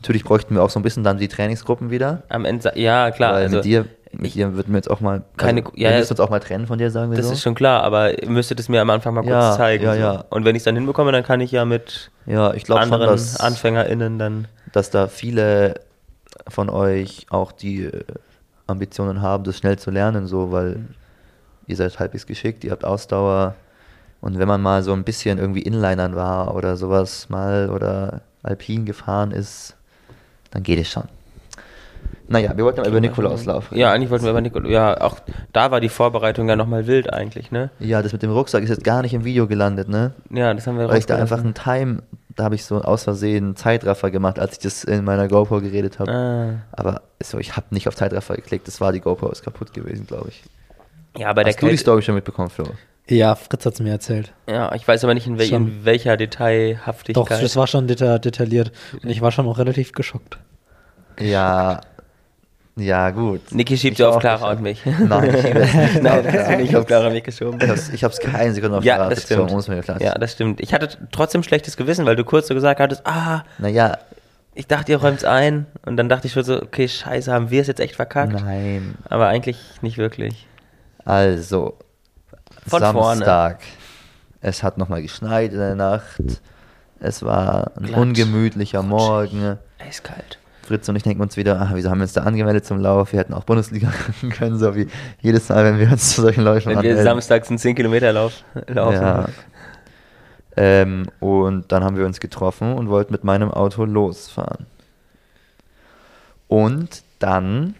[0.00, 2.22] Natürlich bräuchten wir auch so ein bisschen dann die Trainingsgruppen wieder.
[2.28, 3.34] Am Ende, ja klar.
[3.34, 5.22] weil also mit dir, mit ich- dir würden wir jetzt auch mal.
[5.36, 7.32] Keine- also, ja, wir müssen uns auch mal trennen von dir, sagen wir Das so.
[7.32, 9.84] ist schon klar, aber ihr müsstet es mir am Anfang mal kurz Ja, zeigen.
[9.84, 10.00] ja, so.
[10.00, 10.24] ja.
[10.30, 12.92] Und wenn ich es dann hinbekomme, dann kann ich ja mit ja, ich glaube schon,
[12.94, 14.48] anderen dass, AnfängerInnen dann.
[14.72, 15.74] dass da viele
[16.48, 18.02] von euch auch die äh,
[18.66, 20.88] Ambitionen haben, das schnell zu lernen, so, weil Mhm.
[21.66, 23.54] ihr seid halbwegs geschickt, ihr habt Ausdauer.
[24.22, 28.84] Und wenn man mal so ein bisschen irgendwie Inlinern war oder sowas mal oder alpin
[28.84, 29.76] gefahren ist,
[30.50, 31.04] dann geht es schon.
[32.30, 33.80] Naja, wir wollten mal über Nikolauslauf reden.
[33.80, 34.70] Ja, eigentlich wollten wir über Nikolaus.
[34.70, 35.16] Ja, auch
[35.52, 37.70] da war die Vorbereitung ja nochmal wild eigentlich, ne?
[37.80, 40.12] Ja, das mit dem Rucksack ist jetzt gar nicht im Video gelandet, ne?
[40.30, 42.04] Ja, das haben wir Weil ich da einfach einen Time,
[42.36, 45.60] da habe ich so aus Versehen einen Zeitraffer gemacht, als ich das in meiner GoPro
[45.60, 46.12] geredet habe.
[46.12, 46.52] Ah.
[46.70, 50.06] Aber so, ich habe nicht auf Zeitraffer geklickt, das war die GoPro, ist kaputt gewesen,
[50.06, 50.44] glaube ich.
[51.18, 52.66] Ja, aber der Hast du die Story schon mitbekommen, Flo?
[53.16, 54.32] Ja, Fritz hat es mir erzählt.
[54.48, 55.66] Ja, ich weiß aber nicht, in, wel Schon.
[55.68, 57.16] in welcher Detailhaftigkeit.
[57.30, 58.72] Doch, das war schon deta detailliert.
[59.02, 60.38] Und ich war schon auch relativ geschockt.
[61.18, 61.80] Ja,
[62.76, 63.52] ja, gut.
[63.52, 64.86] Niki schiebt Ich ja auf Clara nicht.
[64.86, 65.08] und mich.
[65.08, 66.60] Nein, ich schiebe es nicht Nein, auf Clara.
[66.60, 67.60] ich auf Clara und mich geschoben.
[67.60, 69.50] Ich hab's, ich hab's keine Sekunde auf Ja, Clara das stimmt.
[69.50, 70.06] muss mir klar sein.
[70.06, 70.60] Ja, das stimmt.
[70.60, 73.98] Ich hatte trotzdem schlechtes Gewissen, weil du kurz so gesagt hattest, ah, Naja,
[74.54, 75.66] ich dachte, ihr räumt's ein.
[75.84, 78.32] Und dann dachte ich schon so, okay, scheiße, haben wir es jetzt echt verkackt?
[78.32, 78.94] nein.
[79.08, 80.46] Aber eigentlich nicht wirklich.
[81.04, 81.76] Also,
[82.66, 83.24] Von vorne.
[83.24, 83.60] Samstag.
[84.40, 86.20] Es hat nochmal geschneit in der Nacht.
[86.98, 88.00] Es war ein Glatt.
[88.00, 89.58] ungemütlicher Morgen.
[89.78, 90.38] Eiskalt.
[90.66, 93.12] Fritz und ich denken uns wieder, ach, wieso haben wir uns da angemeldet zum Lauf?
[93.12, 93.90] Wir hätten auch Bundesliga
[94.30, 94.86] können, so wie
[95.20, 97.04] jedes Mal, wenn wir uns zu solchen Läufen Wenn wir anmelden.
[97.04, 98.94] samstags einen 10 Kilometer Lauf laufen.
[98.94, 99.26] Ja.
[100.56, 104.66] Ähm, und dann haben wir uns getroffen und wollten mit meinem Auto losfahren.
[106.48, 107.74] Und dann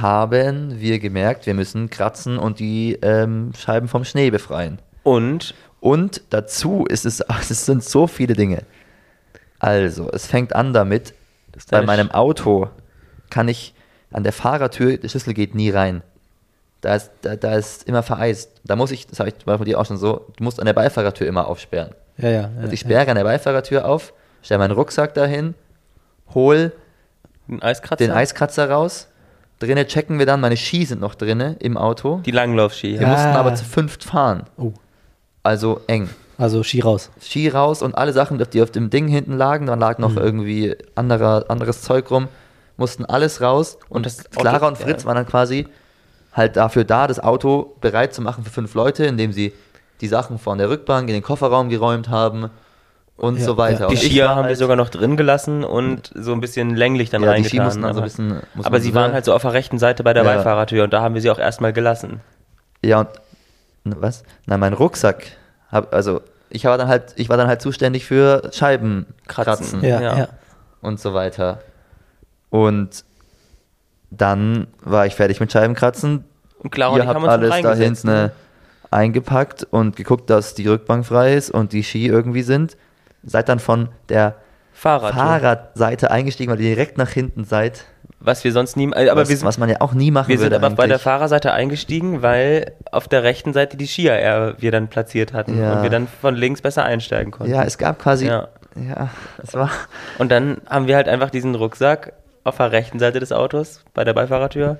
[0.00, 4.78] haben wir gemerkt, wir müssen kratzen und die ähm, Scheiben vom Schnee befreien.
[5.02, 8.62] Und Und dazu ist es, es sind so viele Dinge.
[9.58, 11.14] Also, es fängt an damit,
[11.70, 12.68] bei meinem Auto
[13.30, 13.74] kann ich
[14.10, 16.02] an der Fahrertür, der Schlüssel geht nie rein.
[16.80, 18.60] Da ist, da, da ist immer vereist.
[18.64, 20.66] Da muss ich, das habe ich war von dir auch schon so, du musst an
[20.66, 21.94] der Beifahrertür immer aufsperren.
[22.18, 22.40] Ja, ja.
[22.40, 22.88] ja Also ich ja.
[22.88, 25.54] sperre an der Beifahrertür auf, stelle meinen Rucksack dahin,
[26.34, 26.72] hol
[27.60, 28.04] Eiskratzer.
[28.04, 29.08] den Eiskratzer raus.
[29.62, 32.20] Drinnen checken wir dann, meine Ski sind noch drinne im Auto.
[32.26, 32.94] Die Langlaufski.
[32.94, 33.08] wir Ja.
[33.08, 33.38] mussten Ah.
[33.40, 34.44] aber zu fünft fahren.
[34.56, 34.72] Oh,
[35.44, 36.08] Also eng.
[36.38, 37.10] also Ski raus.
[37.20, 40.18] Ski raus und alle Sachen, die auf dem Ding hinten lagen, dann lag noch Mhm.
[40.18, 42.28] irgendwie anderer, anderes Zeug rum,
[42.76, 45.06] mussten alles raus und, Und das Auto- Clara und Fritz ja.
[45.08, 45.68] waren dann quasi
[46.32, 49.52] halt dafür da, das Auto bereit zu machen für fünf Leute, indem sie
[50.00, 52.50] die Sachen von der Rückbank in den Kofferraum geräumt haben
[53.16, 53.80] und Ja, so weiter.
[53.82, 53.86] ja.
[53.88, 57.10] Die Und Skier haben wir halt- sogar noch drin gelassen und so ein bisschen länglich
[57.10, 57.50] dann Ja, die reingetan.
[57.50, 59.42] Ski mussten dann so ein aber- bisschen- muss aber sie so waren halt so auf
[59.42, 60.34] der rechten Seite bei der Ja.
[60.36, 62.20] Beifahrertür und da haben wir sie auch erstmal gelassen.
[62.84, 63.08] Ja,
[63.84, 64.24] und was?
[64.46, 65.24] Na, mein Rucksack,
[65.70, 66.20] hab, also
[66.50, 69.84] ich war dann halt, ich war dann halt zuständig für Scheiben kratzen, Kratzen.
[69.84, 70.18] Ja, Ja.
[70.18, 70.28] ja.
[70.80, 71.60] und so weiter.
[72.50, 73.04] Und
[74.10, 76.24] dann war ich fertig mit Scheibenkratzen.
[76.58, 78.30] Und Clara und Ihr ich habt alles da hinten ne?
[78.90, 82.76] äh, eingepackt und geguckt, dass die Rückbank frei ist und die Ski irgendwie sind.
[83.24, 84.34] Seid dann von der
[84.72, 85.14] Fahrrad.
[85.14, 87.84] Fahrradseite eingestiegen, weil ihr direkt nach hinten seid.
[88.20, 90.28] Was wir sonst nie, äh, aber was, wir sind, was man ja auch nie machen
[90.28, 91.02] wir sind würde aber bei der eigentlich.
[91.02, 95.74] Fahrerseite eingestiegen, weil auf der rechten Seite die Skier eher wir dann platziert hatten Ja.
[95.74, 97.52] und wir dann von links besser einsteigen konnten.
[97.52, 98.26] Ja, es gab quasi.
[98.26, 98.48] Ja.
[98.76, 99.10] Ja,
[99.42, 99.70] es war.
[100.18, 104.02] Und dann haben wir halt einfach diesen Rucksack auf der rechten Seite des Autos bei
[104.04, 104.78] der Beifahrertür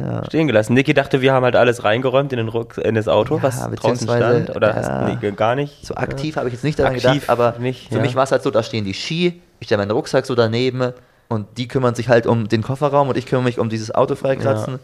[0.00, 0.24] Ja.
[0.24, 0.74] stehen gelassen.
[0.74, 3.56] Niki dachte, wir haben halt alles reingeräumt in, den Ruck in das Auto, Ja, was
[3.56, 4.56] draußen beziehungsweise, stand.
[4.56, 4.74] Oder ja.
[4.76, 5.86] hast nee, gar nicht.
[5.86, 8.00] So aktiv habe ich jetzt nicht daran Aktiv gedacht, aber nicht, für ja.
[8.02, 10.92] mich war es halt so, da stehen die Ski, ich stelle meinen Rucksack so daneben
[11.28, 14.14] und die kümmern sich halt um den Kofferraum und ich kümmere mich um dieses Auto
[14.14, 14.74] freikratzen.
[14.74, 14.80] Ja.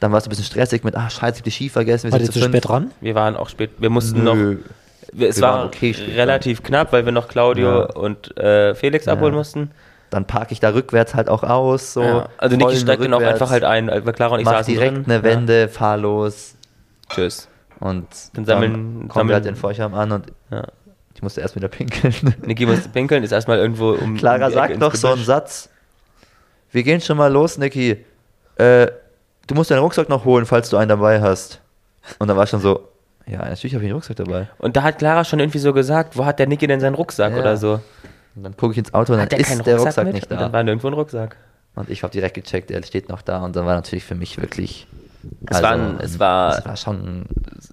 [0.00, 2.12] Dann war es ein bisschen stressig mit, ah scheiße, ich hab die Ski vergessen, wir
[2.12, 2.52] War sind zu fünf.
[2.52, 2.90] spät dran?
[3.00, 3.70] Wir waren auch spät.
[3.78, 4.34] Wir mussten noch.
[4.34, 4.58] Nö.
[5.12, 7.84] Wir, es Wir war okay relativ knapp, weil wir noch Claudio Ja.
[7.94, 9.14] und äh, Felix Ja.
[9.14, 9.70] abholen mussten.
[10.10, 11.92] Dann parke ich da rückwärts halt auch aus.
[11.92, 12.28] So ja.
[12.38, 15.04] Also Niki steigt dann auch einfach halt ein, weil Clara und ich Mach direkt drin.
[15.06, 16.54] eine Wende, fahr los
[17.10, 17.14] Ja.
[17.14, 17.48] Tschüss.
[17.80, 20.64] und Dann sammeln- kommen wir sammeln- halt den Feuchheim an und Ja.
[21.14, 22.14] ich musste erst wieder pinkeln.
[22.42, 24.16] Niki musste pinkeln, ist erstmal irgendwo um.
[24.16, 25.22] Clara um sagt noch so einen.
[25.24, 25.68] Satz.
[26.70, 28.04] Wir gehen schon mal los, Niki.
[28.56, 28.88] Äh,
[29.46, 31.60] du musst deinen Rucksack noch holen, falls du einen dabei hast.
[32.18, 32.88] Und dann war ich schon so,
[33.26, 34.48] ja, natürlich habe ich einen Rucksack dabei.
[34.58, 37.32] Und da hat Clara schon irgendwie so gesagt, wo hat der Niki denn seinen Rucksack
[37.34, 37.38] Ja.
[37.40, 37.80] oder so?
[38.38, 40.14] Und dann gucke ich ins Auto und dann ist der Rucksack, Rucksack mit?
[40.14, 40.44] nicht Und da.
[40.44, 41.36] dann war nirgendwo ein Rucksack.
[41.74, 43.44] Und ich habe direkt gecheckt, er steht noch da.
[43.44, 44.86] Und dann war natürlich für mich wirklich.
[45.46, 47.26] Es war ein- es war- es war schon ein,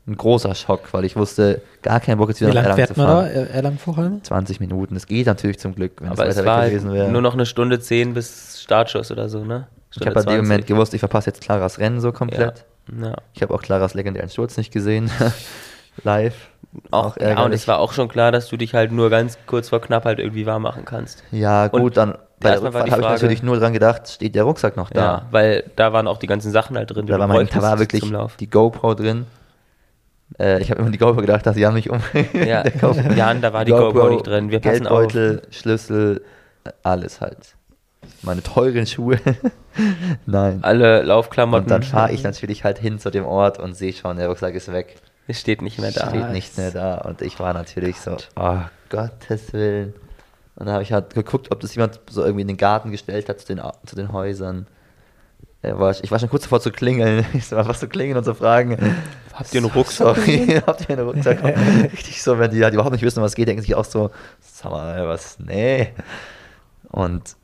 [0.08, 2.88] ein großer Schock, weil ich wusste, gar keinen Bock jetzt Wie wieder nach lange Erlangen
[2.88, 3.22] zu fährt man da?
[3.22, 3.48] fahren.
[3.48, 4.24] Er- Erlangen-Vorheim?
[4.24, 4.96] 20 Minuten.
[4.96, 7.10] Es geht natürlich zum Glück, wenn Aber es es weiter gewesen wäre.
[7.12, 9.68] nur noch eine Stunde 10 bis Startschuss oder so, ne?
[9.98, 12.66] ich habe an dem Moment gewusst, ich verpasse jetzt Claras Rennen so komplett.
[13.00, 13.08] Ja.
[13.10, 13.16] ja.
[13.34, 15.10] Ich habe auch Claras legendären Sturz nicht gesehen.
[16.04, 16.50] Live.
[16.92, 19.70] Auch, ja, und es war auch schon klar, dass du dich halt nur ganz kurz
[19.70, 21.24] vor knapp halt irgendwie warm machen kannst.
[21.32, 24.44] Ja, gut, Und dann bei der Rückfahrt habe ich natürlich nur dran gedacht, steht der
[24.44, 25.02] Rucksack noch da?
[25.02, 27.80] Ja, weil da waren auch die ganzen Sachen halt drin, Da war, mein, da war
[27.80, 28.04] wirklich
[28.40, 29.26] die GoPro drin.
[30.38, 32.00] Äh, ich habe immer die GoPro gedacht, dass Jan mich um.
[32.34, 34.52] Ja, GoPro- Jan, da war die GoPro nicht drin.
[34.52, 36.24] Wir Geldbeutel, Schlüssel,
[36.84, 37.56] alles halt.
[38.22, 39.20] Meine teuren Schuhe.
[40.26, 40.60] Nein.
[40.64, 41.64] Alle Laufklamotten.
[41.66, 44.56] Und dann fahre ich natürlich halt hin zu dem Ort und sehe schon, der Rucksack
[44.56, 44.96] ist weg.
[45.28, 46.10] Es steht nicht mehr da.
[46.10, 47.00] Steht nicht mehr da.
[47.00, 48.60] Und ich war natürlich so, oh
[48.90, 49.94] Gottes Willen.
[50.56, 53.28] Und dann habe ich halt geguckt, ob das jemand so irgendwie in den Garten gestellt
[53.28, 54.68] hat zu den, zu den Häusern.
[55.62, 57.26] Er war, ich war schon kurz davor zu klingeln.
[57.34, 58.78] Ich so, was zu klingeln und zu fragen.
[59.34, 60.18] Habt ihr einen Rucksack?
[60.68, 61.44] Habt ihr einen Rucksack?
[61.92, 64.72] Richtig so, wenn die halt überhaupt nicht wissen, was geht, denken sich auch so, sag
[64.72, 65.90] mal, was, nee.
[66.90, 67.36] Und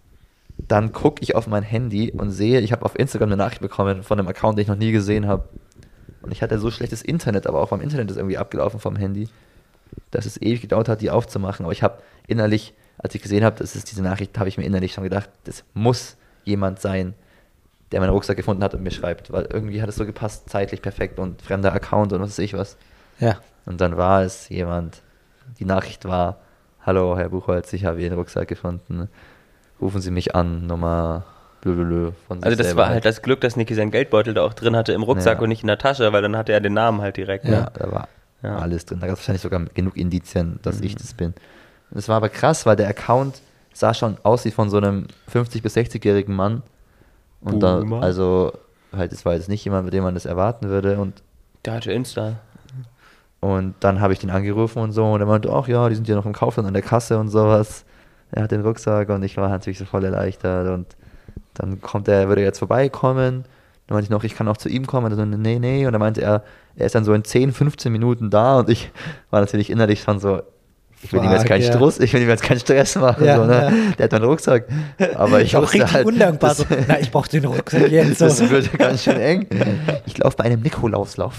[0.58, 4.04] dann gucke ich auf mein Handy und sehe, ich habe auf Instagram eine Nachricht bekommen
[4.04, 5.50] von einem Account, den ich noch nie gesehen habe.
[6.22, 9.28] Und ich hatte so schlechtes Internet, aber auch beim Internet ist irgendwie abgelaufen vom Handy,
[10.12, 11.66] dass es ewig gedauert hat, die aufzumachen.
[11.66, 14.66] Aber ich habe innerlich, als ich gesehen habe, das ist diese Nachricht, habe ich mir
[14.66, 17.14] innerlich schon gedacht, das muss jemand sein,
[17.92, 20.82] der meinen Rucksack gefunden hat und mir schreibt, weil irgendwie hat es so gepasst, zeitlich
[20.82, 22.78] perfekt und fremder Account und was weiß ich was.
[23.20, 23.40] Ja.
[23.66, 25.02] Und dann war es jemand,
[25.60, 26.40] die Nachricht war,
[26.86, 29.10] hallo Herr Buchholz, ich habe Ihren Rucksack gefunden,
[29.80, 31.26] rufen Sie mich an, Nummer
[31.62, 34.44] blöblö von sich Also das selber war halt das Glück, dass Niki seinen Geldbeutel da
[34.44, 35.44] auch drin hatte im Rucksack Ja.
[35.44, 37.46] und nicht in der Tasche, weil dann hatte er den Namen halt direkt.
[37.46, 37.72] Ja, Ne?
[37.78, 38.08] da war
[38.44, 38.58] Ja.
[38.58, 39.00] alles drin.
[39.00, 40.86] Da gab es wahrscheinlich sogar genug Indizien, dass Mhm.
[40.86, 41.28] ich das bin.
[41.28, 41.36] Und
[41.98, 43.42] das war aber krass, weil der Account
[43.74, 46.64] sah schon aus wie von so einem 50- bis 60-jährigen Mann.
[47.42, 48.02] Und da, Boomer.
[48.04, 48.52] also,
[48.96, 50.98] halt, es war jetzt nicht jemand, mit dem man das erwarten würde.
[51.00, 51.22] Und,
[51.66, 52.36] Der hatte Insta.
[53.40, 55.06] und dann habe ich den angerufen und so.
[55.06, 57.30] Und er meinte, ach ja, die sind ja noch im Kaufland an der Kasse und
[57.30, 57.86] sowas.
[58.32, 60.68] Er hat den Rucksack und ich war natürlich so voll erleichtert.
[60.70, 60.96] Und
[61.54, 63.44] dann kommt er, würde er jetzt vorbeikommen.
[63.88, 65.06] Dann meinte ich noch, ich kann auch zu ihm kommen.
[65.08, 65.86] Und er so, nee, nee.
[65.86, 66.44] Und dann meinte er,
[66.76, 68.60] er ist dann so in 10, 15 Minuten da.
[68.60, 68.90] Und ich
[69.30, 70.42] war natürlich innerlich schon so,
[71.04, 71.74] ich will ihm jetzt Fuck, keinen ja.
[71.74, 73.26] Stress, ich will ihm jetzt keinen Stress machen.
[73.26, 73.54] Ja, so, ne?
[73.54, 73.72] ja.
[73.98, 74.66] Der hat meinen Rucksack.
[75.16, 76.50] Aber ich auch richtig halt, undankbar.
[76.52, 78.20] das- So, na, ich brauche den Rucksack jetzt.
[78.20, 78.26] So.
[78.26, 79.48] das wird ganz schön eng.
[80.06, 81.34] Ich laufe bei einem Nikolauslauf.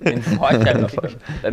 [0.00, 0.86] In Forchheim.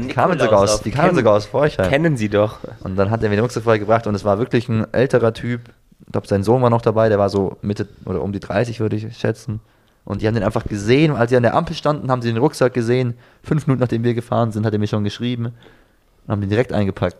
[0.01, 1.89] Die kamen sogar aus, die kamen Kennen- sogar aus Forchheim.
[1.89, 2.59] Kennen sie doch.
[2.83, 5.61] Und dann hat er mir den Rucksack vorbeigebracht und es war wirklich ein älterer Typ.
[6.07, 8.79] Ich glaube, sein Sohn war noch dabei, der war so Mitte oder um die 30,
[8.79, 9.59] würde ich schätzen.
[10.05, 12.37] Und die haben den einfach gesehen, als sie an der Ampel standen, haben sie den
[12.37, 13.15] Rucksack gesehen.
[13.43, 16.71] Fünf Minuten nachdem wir gefahren sind, hat er mir schon geschrieben und haben den direkt
[16.73, 17.17] eingepackt.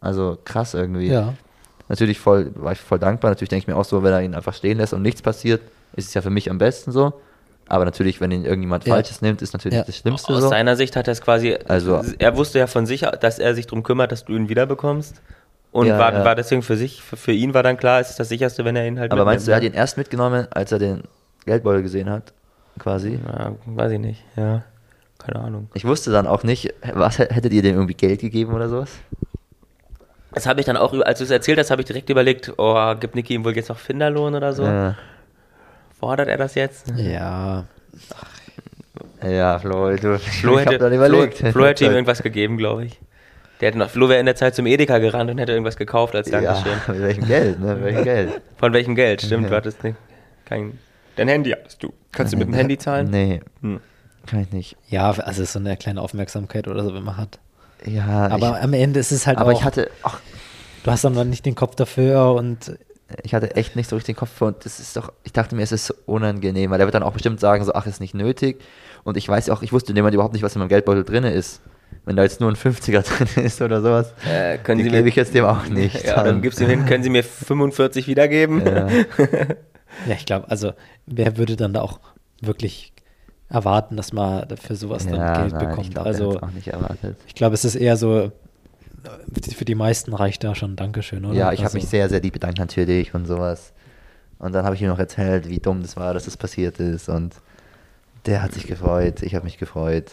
[0.00, 1.08] Also krass irgendwie.
[1.08, 1.34] Ja.
[1.88, 3.30] Natürlich voll, war ich voll dankbar.
[3.32, 5.60] Natürlich denke ich mir auch so, wenn er ihn einfach stehen lässt und nichts passiert,
[5.96, 7.14] ist es ja für mich am besten so.
[7.66, 8.94] Aber natürlich, wenn ihn irgendjemand Ja.
[8.94, 9.84] Falsches nimmt, ist natürlich Ja.
[9.84, 10.48] das Schlimmste Aus so.
[10.50, 13.66] seiner Sicht hat er es quasi, Also- er wusste ja von sich, dass er sich
[13.66, 15.20] darum kümmert, dass du ihn wiederbekommst.
[15.74, 16.24] Und Ja, war, ja.
[16.24, 18.76] war deswegen für sich, für, für ihn war dann klar, es ist das sicherste, wenn
[18.76, 21.02] er ihn halt Aber meinst du, er hat mitnimmt, ihn erst mitgenommen, als er den
[21.46, 22.32] Geldbeutel gesehen hat?
[22.78, 23.10] Quasi.
[23.10, 23.20] ne?
[23.26, 24.62] Ja, weiß ich nicht, ja.
[25.18, 25.68] Keine Ahnung.
[25.74, 28.90] Ich wusste dann auch nicht, was hättet ihr dem irgendwie Geld gegeben oder sowas?
[30.32, 32.94] Das habe ich dann auch, als du es erzählt hast, habe ich direkt überlegt, oh,
[32.94, 34.62] gibt Niki ihm wohl jetzt noch Finderlohn oder so?
[34.62, 34.94] Ja.
[35.98, 36.92] Fordert er das jetzt?
[36.94, 37.64] Ja,
[39.24, 41.38] Ja, Flo, du, Flo ich hätte, dann überlegt.
[41.38, 43.00] Flo, Flo hätte ihm irgendwas gegeben, glaube ich.
[43.60, 46.14] Der hätte noch, Flo wäre in der Zeit zum Edeka gerannt und hätte irgendwas gekauft
[46.14, 46.72] als Dankeschön.
[46.86, 47.74] Ja, mit welchem Geld, ne?
[47.76, 48.40] Mit welchem Geld?
[48.56, 49.22] Von welchem Geld?
[49.22, 49.96] Stimmt, du hattest nicht,
[50.44, 50.78] kein.
[51.16, 51.92] Dein Handy hattest du.
[52.12, 53.08] Kannst du mit dem Handy zahlen?
[53.10, 53.80] Nee, Hm.
[54.26, 54.76] kann ich nicht.
[54.88, 57.38] ja, also so eine kleine Aufmerksamkeit oder so, wenn man hat.
[57.86, 60.18] Ja, Aber am Ende ist es halt ich, aber auch, ich hatte, ach,
[60.82, 62.76] du hast dann nicht den Kopf dafür und
[63.22, 65.54] ich hatte echt nicht so richtig den Kopf für und das ist doch, ich dachte
[65.54, 68.00] mir, es ist so unangenehm, weil der wird dann auch bestimmt sagen, so, ach, ist
[68.00, 68.60] nicht nötig.
[69.04, 71.04] Und ich weiß auch, ich wusste in dem Moment überhaupt nicht, was in meinem Geldbeutel
[71.04, 71.60] drin ist.
[72.04, 73.02] Wenn da jetzt nur ein 50er
[73.34, 76.04] drin ist oder sowas, Äh, können die Sie gebe mir, ich jetzt dem auch nicht.
[76.04, 78.64] ja, dann gibst du hin, können Sie mir 45 wiedergeben?
[78.66, 78.88] Ja.
[80.06, 80.72] ja, ich glaube, also
[81.06, 82.00] wer würde dann da auch
[82.40, 82.92] wirklich
[83.48, 85.86] erwarten, dass man für sowas dann Ja, Geld nein, bekommt?
[85.88, 87.16] Ich glaube, also auch nicht erwartet.
[87.26, 88.32] ich glaube, es ist eher so,
[89.56, 91.34] für die meisten reicht da schon Dankeschön, oder?
[91.34, 93.72] Ja, ich habe also, mich sehr, sehr lieb bedankt natürlich und sowas.
[94.38, 97.08] Und dann habe ich ihm noch erzählt, wie dumm das war, dass das passiert ist.
[97.08, 97.34] Und
[98.26, 100.12] der hat sich gefreut, ich habe mich gefreut.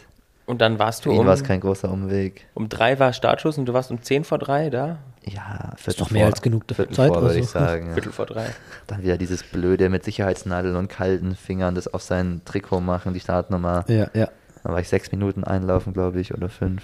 [0.51, 2.45] Und dann warst Für du ihn um, war es kein großer Umweg.
[2.55, 4.97] um drei war Startschuss und du warst um 10 vor drei da?
[5.23, 7.87] Ja, Viertel doch mehr vor, als genug Viertel Zeit, vor, würde ich sagen.
[7.87, 7.93] Ja.
[7.93, 8.47] Viertel vor drei.
[8.87, 13.21] Dann wieder dieses blöde mit Sicherheitsnadeln und kalten Fingern das auf sein Trikot machen, die
[13.21, 13.85] Startnummer.
[13.87, 14.27] Ja, ja.
[14.63, 16.83] Dann war ich sechs Minuten einlaufen, glaube ich, oder fünf.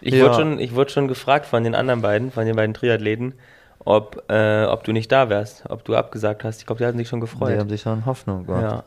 [0.00, 0.24] Ich, Ja.
[0.24, 3.34] wurde schon, ich wurde schon gefragt von den anderen beiden, von den beiden Triathleten,
[3.78, 6.58] ob, äh, ob du nicht da wärst, ob du abgesagt hast.
[6.60, 7.58] Ich glaube, die hatten sich schon Die gefreut.
[7.58, 8.62] haben sich schon Hoffnung gehabt.
[8.62, 8.84] Ja.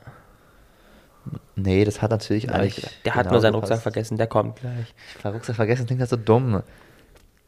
[1.55, 2.77] Nee, das hat natürlich Ja, eigentlich.
[2.79, 3.71] ich, der hat genau nur seinen gepasst.
[3.71, 4.93] Rucksack vergessen, der kommt gleich.
[5.17, 6.63] Ich war Rucksack vergessen, klingt das so dumm.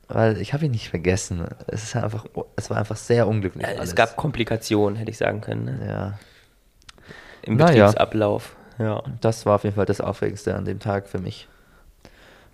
[0.07, 1.47] Weil ich habe ihn nicht vergessen.
[1.67, 2.25] Es ist einfach,
[2.57, 3.63] es war einfach sehr unglücklich.
[3.65, 5.87] Ja, es gab Komplikationen, hätte ich sagen können, ne?
[5.87, 6.19] Ja.
[7.43, 7.57] im.
[7.57, 8.55] Betriebsablauf.
[8.77, 9.03] Ja.
[9.21, 11.47] Das war auf jeden Fall das Aufregendste an dem Tag für mich.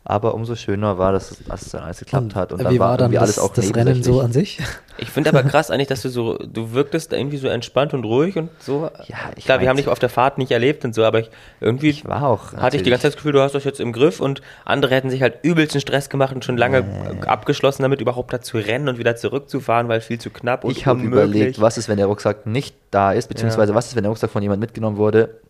[0.10, 2.54] Aber umso schöner war, dass, es- dass es dann alles geklappt hat.
[2.54, 4.58] Und dann wie war, war dann das, alles auch das Rennen so an sich?
[4.98, 8.38] Ich finde aber krass eigentlich, dass du so, du wirktest irgendwie so entspannt und ruhig
[8.38, 8.90] und so.
[9.08, 11.30] Ja, ich Klar, wir haben dich auf der Fahrt nicht erlebt und so, aber ich,
[11.60, 12.54] irgendwie Ich war auch.
[12.54, 14.96] hatte ich die ganze Zeit das Gefühl, du hast das jetzt im Griff und andere
[14.96, 17.28] hätten sich halt übelsten Stress gemacht und schon lange Nee.
[17.28, 20.86] abgeschlossen damit, überhaupt da zu rennen und wieder zurückzufahren, weil viel zu knapp und Ich
[20.86, 24.12] habe überlegt, was ist, wenn der Rucksack nicht da ist, beziehungsweise was ist, wenn der
[24.12, 25.42] Rucksack von jemand mitgenommen wurde,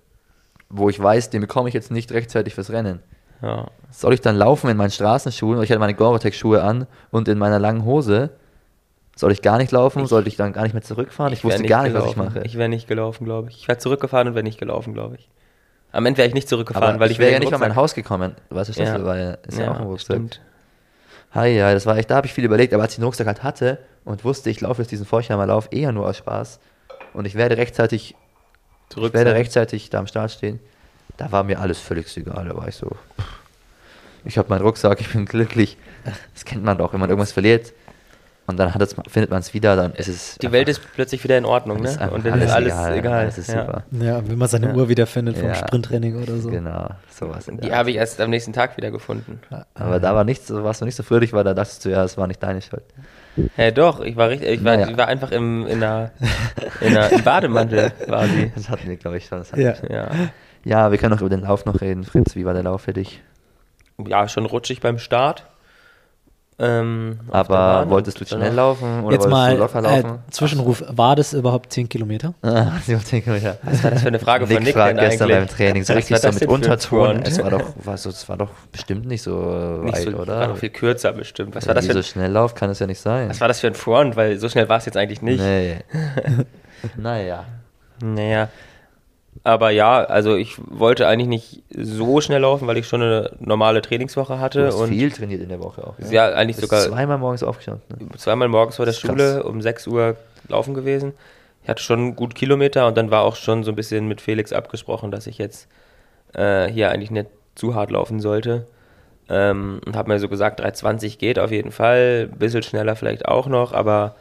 [0.69, 3.03] wo ich weiß, den bekomme ich jetzt nicht rechtzeitig fürs Rennen.
[3.41, 3.67] Ja.
[3.91, 5.61] Soll ich dann laufen in meinen Straßenschuhen?
[5.63, 8.31] Ich hatte meine Gore-Tex-Schuhe an und in meiner langen Hose.
[9.15, 10.03] Soll ich gar nicht laufen?
[10.03, 11.33] Ich- Sollte ich dann gar nicht mehr zurückfahren?
[11.33, 12.33] Ich, wär wusste gar nicht, was ich gelaufen.
[12.35, 12.45] mache.
[12.45, 13.57] Ich wäre nicht gelaufen, glaube ich.
[13.57, 15.29] Ich wäre zurückgefahren und wäre nicht gelaufen, glaube ich.
[15.91, 17.71] Am Ende wäre ich nicht zurückgefahren, Aber weil ich ich wäre ja nicht an mein
[17.71, 18.35] Rucksack- Haus gekommen.
[18.49, 19.03] Weißt du, Ja.
[19.05, 20.15] war ja, ist ja, auch ein Ja, Rucksack.
[20.15, 20.41] stimmt.
[21.31, 23.27] Hi, ja, das war echt, da habe ich viel überlegt, aber als ich den Rucksack
[23.27, 26.59] halt hatte und wusste, ich laufe jetzt diesen Forchheimer Lauf eher nur aus Spaß
[27.13, 28.15] und ich werde rechtzeitig,
[28.89, 30.59] Zurück ich werde rechtzeitig da am Start stehen,
[31.17, 33.25] da war mir alles völlig egal, da war ich so, pff,
[34.25, 35.77] ich habe meinen Rucksack, ich bin glücklich,
[36.33, 37.73] das kennt man doch, wenn man irgendwas verliert
[38.45, 41.21] und dann hat es, findet man es wieder, dann ist es Die Welt ist plötzlich
[41.23, 41.89] wieder in Ordnung, ne?
[41.89, 43.13] einfach Und dann ist alles egal.
[43.19, 43.65] alles ist ja.
[43.65, 43.83] super.
[43.91, 44.73] Ja, wenn man seine Ja.
[44.73, 45.55] Uhr wiederfindet vom Ja.
[45.55, 46.49] Sprinttraining oder so.
[46.49, 47.49] Genau, sowas.
[47.51, 49.41] Die habe ich erst am nächsten Tag wieder gefunden.
[49.73, 52.05] Aber da war nichts, so warst du nicht so fröhlich, weil da dachtest du, ja,
[52.05, 52.83] es war nicht deine Schuld.
[53.57, 54.89] Ja, doch, ich war richtig, ich war, Naja.
[54.91, 56.11] ich war einfach im, in einer,
[56.79, 58.49] in einer im Bademantel quasi.
[58.55, 59.39] Das hatten wir, glaube ich, schon.
[59.39, 59.75] Das Ja.
[59.75, 59.89] schon.
[59.91, 60.07] Ja.
[60.67, 62.03] Ja, wir können noch über den Lauf noch reden.
[62.03, 63.21] Fritz, wie war der Lauf für dich?
[64.07, 65.45] ja, schon rutschig beim Start.
[66.59, 70.19] Ähm, Aber wolltest du und schnell laufen oder Jetzt wolltest mal du locker äh, laufen?
[70.31, 72.33] Zwischenruf, war das überhaupt 10 Kilometer?
[72.41, 73.59] Ah, sie haben den Kilometer.
[73.61, 75.47] Was war das für eine Frage von Nick Nick fragt denn gestern eigentlich?
[75.49, 77.21] beim Training, so Was richtig war so das mit Unterton.
[77.21, 80.39] Es war doch, war so, es war doch bestimmt nicht so Nicht weit, so, oder?
[80.39, 81.53] war noch viel kürzer bestimmt.
[81.53, 83.29] Was Ja, war das für so ein, schnell Lauf kann es ja nicht sein.
[83.29, 84.15] was war das für ein Front?
[84.15, 85.39] Weil so schnell war es jetzt eigentlich nicht.
[85.39, 85.77] Nee.
[86.97, 87.45] naja.
[88.01, 88.49] Naja.
[89.43, 93.81] Aber ja, also ich wollte eigentlich nicht so schnell laufen, weil ich schon eine normale
[93.81, 95.95] Trainingswoche Du hatte hast und viel trainiert in der Woche auch.
[96.09, 97.83] ja, eigentlich Bist sogar zweimal morgens aufgestanden.
[97.99, 98.17] Ne?
[98.17, 99.11] zweimal morgens vor der ist krass.
[99.11, 100.15] Schule um 6 Uhr
[100.49, 101.13] laufen gewesen.
[101.63, 104.53] Ich hatte schon gut Kilometer und dann war auch schon so ein bisschen mit Felix
[104.53, 105.67] abgesprochen, dass ich jetzt
[106.33, 108.67] äh, hier eigentlich nicht zu hart laufen sollte.
[109.29, 113.27] Ähm, und habe mir so gesagt, 3,20 geht auf jeden Fall, ein bisschen schneller vielleicht
[113.27, 114.15] auch noch, aber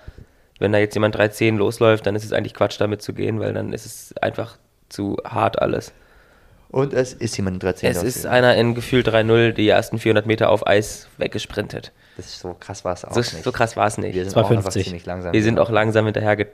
[0.58, 3.52] wenn da jetzt jemand 3,10 losläuft, dann ist es eigentlich Quatsch damit zu gehen, weil
[3.52, 4.56] dann ist es einfach
[4.88, 5.92] zu hart alles.
[6.68, 10.26] Und es ist jemand in 13 Es ist einer in gefühlt 3,0 die ersten 400
[10.26, 11.92] Meter auf Eis weggesprintet.
[12.16, 13.44] Das ist so krass war es auch So, nicht.
[13.44, 14.14] so krass war es nicht.
[14.14, 14.58] Wir sind 2,50.
[14.66, 15.32] auch ziemlich langsam.
[15.32, 16.46] Wir sind auch langsam hinterher Der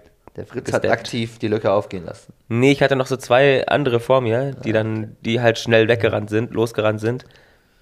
[0.47, 0.85] Fritz gesteppt.
[0.85, 2.33] hat aktiv die Lücke aufgehen lassen.
[2.49, 6.29] Nee, ich hatte noch so zwei andere vor mir, die dann, die halt schnell weggerannt
[6.31, 7.25] sind, losgerannt sind,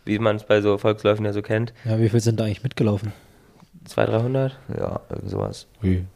[0.05, 1.73] wie man es bei so Volksläufen ja so kennt.
[1.85, 3.13] Ja, wie viel sind da eigentlich mitgelaufen?
[3.87, 4.59] 200, 300.
[4.79, 5.67] Ja, irgend sowas.
[5.81, 6.07] Hm.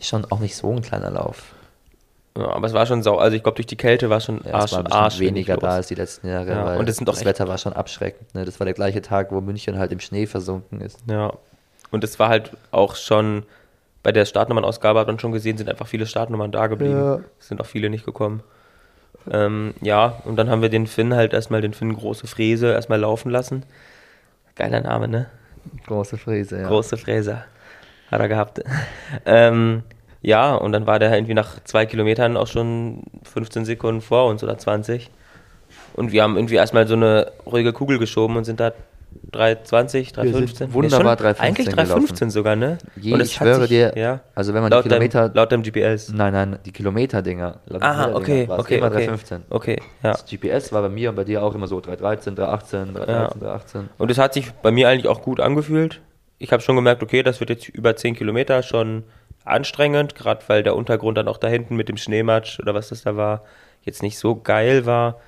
[0.00, 1.54] Ist schon auch nicht so ein kleiner Lauf.
[2.36, 3.16] Ja, aber es war schon sau.
[3.18, 5.76] Also ich glaube, durch die Kälte war schon Ja, Arsch, es war Arsch weniger da
[5.76, 8.34] als die letzten Jahre, Ja, und es sind das Wetter war schon abschreckend.
[8.34, 8.44] Ne?
[8.44, 10.98] Das war der gleiche Tag, wo München halt im Schnee versunken ist.
[11.08, 11.32] Ja.
[11.90, 13.44] Und es war halt auch schon
[14.04, 16.94] bei der Startnummernausgabe hat man schon gesehen, sind einfach viele Startnummern da geblieben.
[16.94, 17.20] Ja.
[17.40, 18.42] Es sind auch viele nicht gekommen.
[19.30, 23.00] Ähm, ja, und dann haben wir den Finn halt erstmal, den Finn Große Fräse, erstmal
[23.00, 23.64] laufen lassen.
[24.56, 25.26] Geiler Name, ne?
[25.86, 26.68] Große Fräse, ja.
[26.68, 27.46] Große Fräser.
[28.10, 28.60] Hat er gehabt.
[29.24, 29.82] ähm,
[30.24, 34.42] ja, und dann war der irgendwie nach zwei Kilometern auch schon 15 Sekunden vor uns
[34.42, 35.10] oder 20.
[35.92, 38.72] Und wir haben irgendwie erstmal so eine ruhige Kugel geschoben und sind da
[39.32, 40.56] 3,20, 3,15.
[40.56, 42.78] sind wunderbar Nee, schon 3,15 Eigentlich 3,15 sogar, ne?
[42.96, 46.10] Je, und ich schwöre dir, ja, also wenn man die Kilometer, deinem, laut deinem GPS.
[46.12, 47.60] nein, nein, die Kilometer-Dinger.
[47.80, 49.08] Aha, Kilometer-Dinger okay, okay, immer okay.
[49.08, 49.40] 3,15.
[49.50, 50.12] Okay, ja.
[50.12, 53.28] Das GPS war bei mir und bei dir auch immer so 3,13, 3,18, 3,13, Ja.
[53.28, 53.82] 3,18.
[53.98, 56.00] Und es hat sich bei mir eigentlich auch gut angefühlt.
[56.38, 59.04] Ich habe schon gemerkt, okay, das wird jetzt über 10 Kilometer schon
[59.44, 63.02] anstrengend, gerade weil der Untergrund dann auch da hinten mit dem Schneematsch oder was das
[63.02, 63.42] da war,
[63.82, 65.20] jetzt nicht so geil war.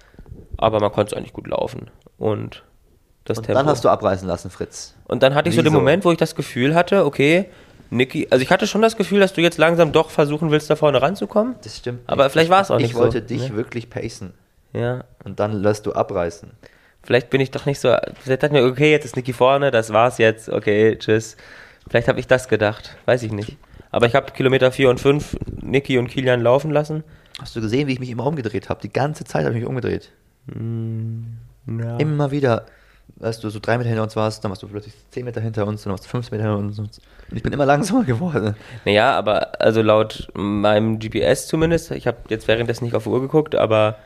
[0.57, 1.91] Aber man konnte es eigentlich gut laufen.
[2.19, 2.63] Und
[3.25, 3.59] das Und Tempo.
[3.61, 4.95] dann hast du abreißen lassen, Fritz.
[5.07, 5.79] Und dann hatte ich so den Wieso?
[5.79, 7.47] Moment, wo ich das Gefühl hatte, okay,
[7.91, 10.77] Niki, also ich hatte schon das Gefühl, dass du jetzt langsam doch versuchen willst, da
[10.77, 11.55] vorne ranzukommen.
[11.63, 12.01] Das stimmt.
[12.07, 12.33] Aber nicht.
[12.33, 13.57] vielleicht war's auch Ich nicht so, wollte dich ne?
[13.57, 14.33] wirklich pacen.
[14.73, 16.51] Ja, Und dann lässt du abreißen.
[17.03, 17.95] vielleicht bin ich doch nicht so.
[18.21, 21.37] Vielleicht dachte ich mir, okay, jetzt ist Niki vorne, das war's jetzt, okay, tschüss.
[21.89, 23.57] Vielleicht habe ich das gedacht, weiß ich nicht.
[23.97, 27.03] Aber ich habe Kilometer 4 und 5 Niki und Kilian laufen lassen.
[27.41, 28.79] Hast du gesehen, wie ich mich immer umgedreht habe?
[28.83, 30.13] Die ganze Zeit habe ich mich umgedreht.
[30.49, 31.97] Ja.
[31.97, 32.67] Immer wieder.
[33.21, 35.67] Als du so drei Meter hinter uns warst, dann warst du plötzlich zehn Meter hinter
[35.67, 36.79] uns, dann warst du 15 Meter hinter uns.
[36.79, 37.01] Und
[37.33, 38.55] ich bin immer langsamer geworden.
[38.85, 43.23] Naja, aber also laut meinem GPS zumindest, ich habe jetzt währenddessen nicht auf die Uhr
[43.23, 43.97] geguckt, aber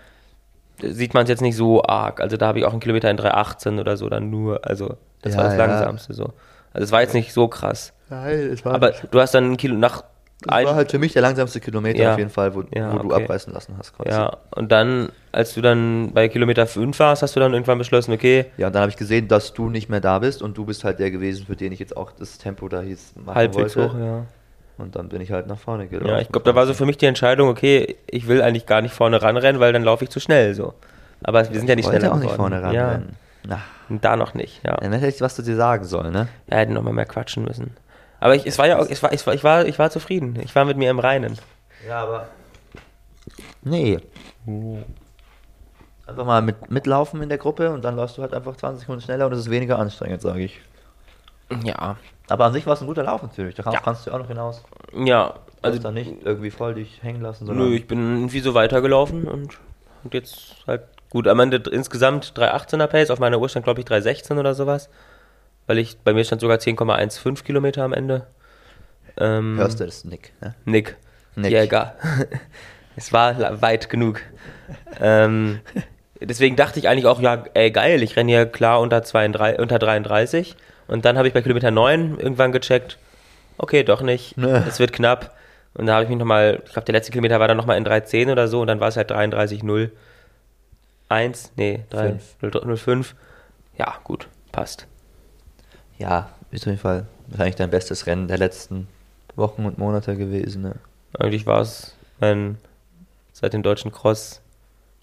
[0.81, 2.21] sieht man es jetzt nicht so arg.
[2.21, 5.35] Also da habe ich auch einen Kilometer in 3,18 oder so dann nur, also das
[5.35, 5.67] Ja, war das ja.
[5.67, 6.33] langsamste so.
[6.73, 7.93] Also es war jetzt nicht so krass.
[8.09, 10.05] Nein, es war, Aber du hast dann ein Kilo nach
[10.43, 12.13] es war halt für mich der langsamste Kilometer Ja.
[12.13, 13.25] auf jeden Fall, wo, Ja, wo du okay.
[13.25, 13.95] abreißen lassen hast.
[13.95, 14.09] Quasi.
[14.09, 18.13] Ja, und dann, als du dann bei Kilometer 5 warst, hast du dann irgendwann beschlossen,
[18.15, 20.65] okay, Ja, und dann habe ich gesehen, dass du nicht mehr da bist und du
[20.65, 23.77] bist halt der gewesen, für den ich jetzt auch das Tempo da hieß machen halbwegs
[23.77, 23.93] wollte.
[23.93, 24.23] hoch, ja.
[24.79, 26.09] Und dann bin ich halt nach vorne gelaufen.
[26.09, 28.81] Ja, ich glaube, da war so für mich die Entscheidung, okay, ich will eigentlich gar
[28.81, 30.73] nicht vorne ranrennen, weil dann laufe ich zu schnell so.
[31.23, 33.17] Aber wir sind ja nicht ich wollte schneller auch nicht vorne Ja, ranrennen.
[33.47, 34.77] Na, und da noch nicht, ja.
[34.77, 36.29] dann hätte ich was zu dir sagen sollen, ne?
[36.47, 37.77] Er hätte noch mal mehr quatschen müssen.
[38.21, 40.39] Aber ich, es war ja auch, es war, ich war, ich war, ich war zufrieden.
[40.43, 41.39] Ich war mit mir im Reinen.
[41.89, 42.29] Ja, aber.
[43.63, 43.99] Nee.
[46.07, 49.01] Einfach mal mit, mitlaufen in der Gruppe und dann läufst du halt einfach 20 Sekunden
[49.01, 50.61] schneller und es ist weniger anstrengend, sage ich.
[51.65, 51.97] Ja.
[52.29, 53.55] Aber an sich war es ein guter Lauf natürlich.
[53.55, 53.83] Da kannst, Ja.
[53.83, 54.63] kannst du auch noch hinaus.
[54.95, 57.69] Ja, Also also da nicht irgendwie voll dich hängen lassen, sondern.
[57.69, 59.59] nö, ich bin irgendwie so weitergelaufen und,
[60.05, 61.29] und jetzt halt gut.
[61.29, 64.89] Am Ende insgesamt 3,18er Pace, auf meiner Uhr stand glaube ich 3,16 oder sowas.
[65.67, 68.27] Weil ich, bei mir stand sogar 10,15 Kilometer am Ende.
[69.19, 70.33] Ähm, Hörst du das, Nick?
[70.41, 70.55] Ne?
[70.65, 70.97] Nick.
[71.37, 71.53] Nick.
[71.53, 71.95] Jäger.
[72.97, 74.21] es war weit genug.
[75.01, 75.61] ähm,
[76.21, 79.79] deswegen dachte ich eigentlich auch, ja, ey, geil, ich renne hier klar unter, 32, unter
[79.79, 80.57] 33.
[80.89, 82.99] Und dann habe ich bei Kilometer 9 irgendwann gecheckt,
[83.59, 84.65] okay, doch nicht, Ne.
[84.67, 85.37] es wird knapp.
[85.75, 87.87] Und da habe ich mich nochmal, ich glaube, der letzte Kilometer war dann nochmal in
[87.87, 89.91] 3,10 oder so und dann war es halt 33,0.
[91.11, 92.81] 1, nee, 3, Fünf.
[92.81, 93.15] 05.
[93.77, 94.87] Ja, gut, passt.
[95.99, 98.89] Ja, ist auf jeden Fall wahrscheinlich dein bestes Rennen der letzten
[99.37, 100.63] Wochen und Monate gewesen.
[100.63, 100.77] Ne?
[101.19, 102.59] Eigentlich war es mein,
[103.33, 104.41] seit dem deutschen Cross,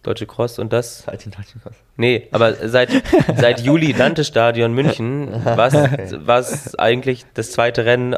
[0.03, 1.83] deutsche Cross und das Seit den deutschen Kosten.
[1.97, 2.89] Nee, aber seit,
[3.35, 8.15] seit Juli Dante-Stadion München war es eigentlich das zweite Rennen,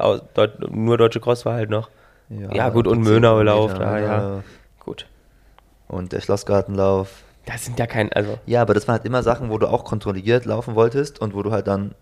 [0.69, 1.89] nur Deutsche Cross war halt noch.
[2.30, 4.43] Ja, gut, und 10 Mönauelauf, Kilometer, da, ja.
[4.80, 5.08] Gut.
[5.88, 7.23] Und der Schlossgartenlauf.
[7.51, 9.83] Das sind ja kein, also, Ja, aber das waren halt immer Sachen, wo du auch
[9.83, 11.95] kontrolliert laufen wolltest und wo du halt dann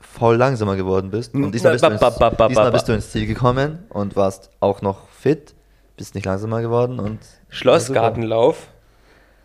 [0.00, 1.34] voll langsamer geworden bist.
[1.34, 2.00] Und diesmal bist, du ins,
[2.48, 5.54] diesmal bist du ins Ziel gekommen und warst auch noch fit,
[5.96, 7.18] bist nicht langsamer geworden und
[7.48, 8.68] Schlossgartenlauf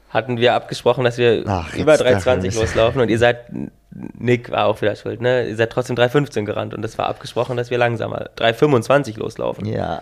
[0.10, 2.60] hatten wir abgesprochen, dass wir Ach, über jetzt 3,20 Mist.
[2.60, 3.52] loslaufen und ihr seid,
[3.92, 5.50] Nick war auch wieder schuld, ne?
[5.50, 9.66] Ihr seid trotzdem 3,15 gerannt und es war abgesprochen, dass wir langsamer 3,25 loslaufen.
[9.66, 10.02] Ja,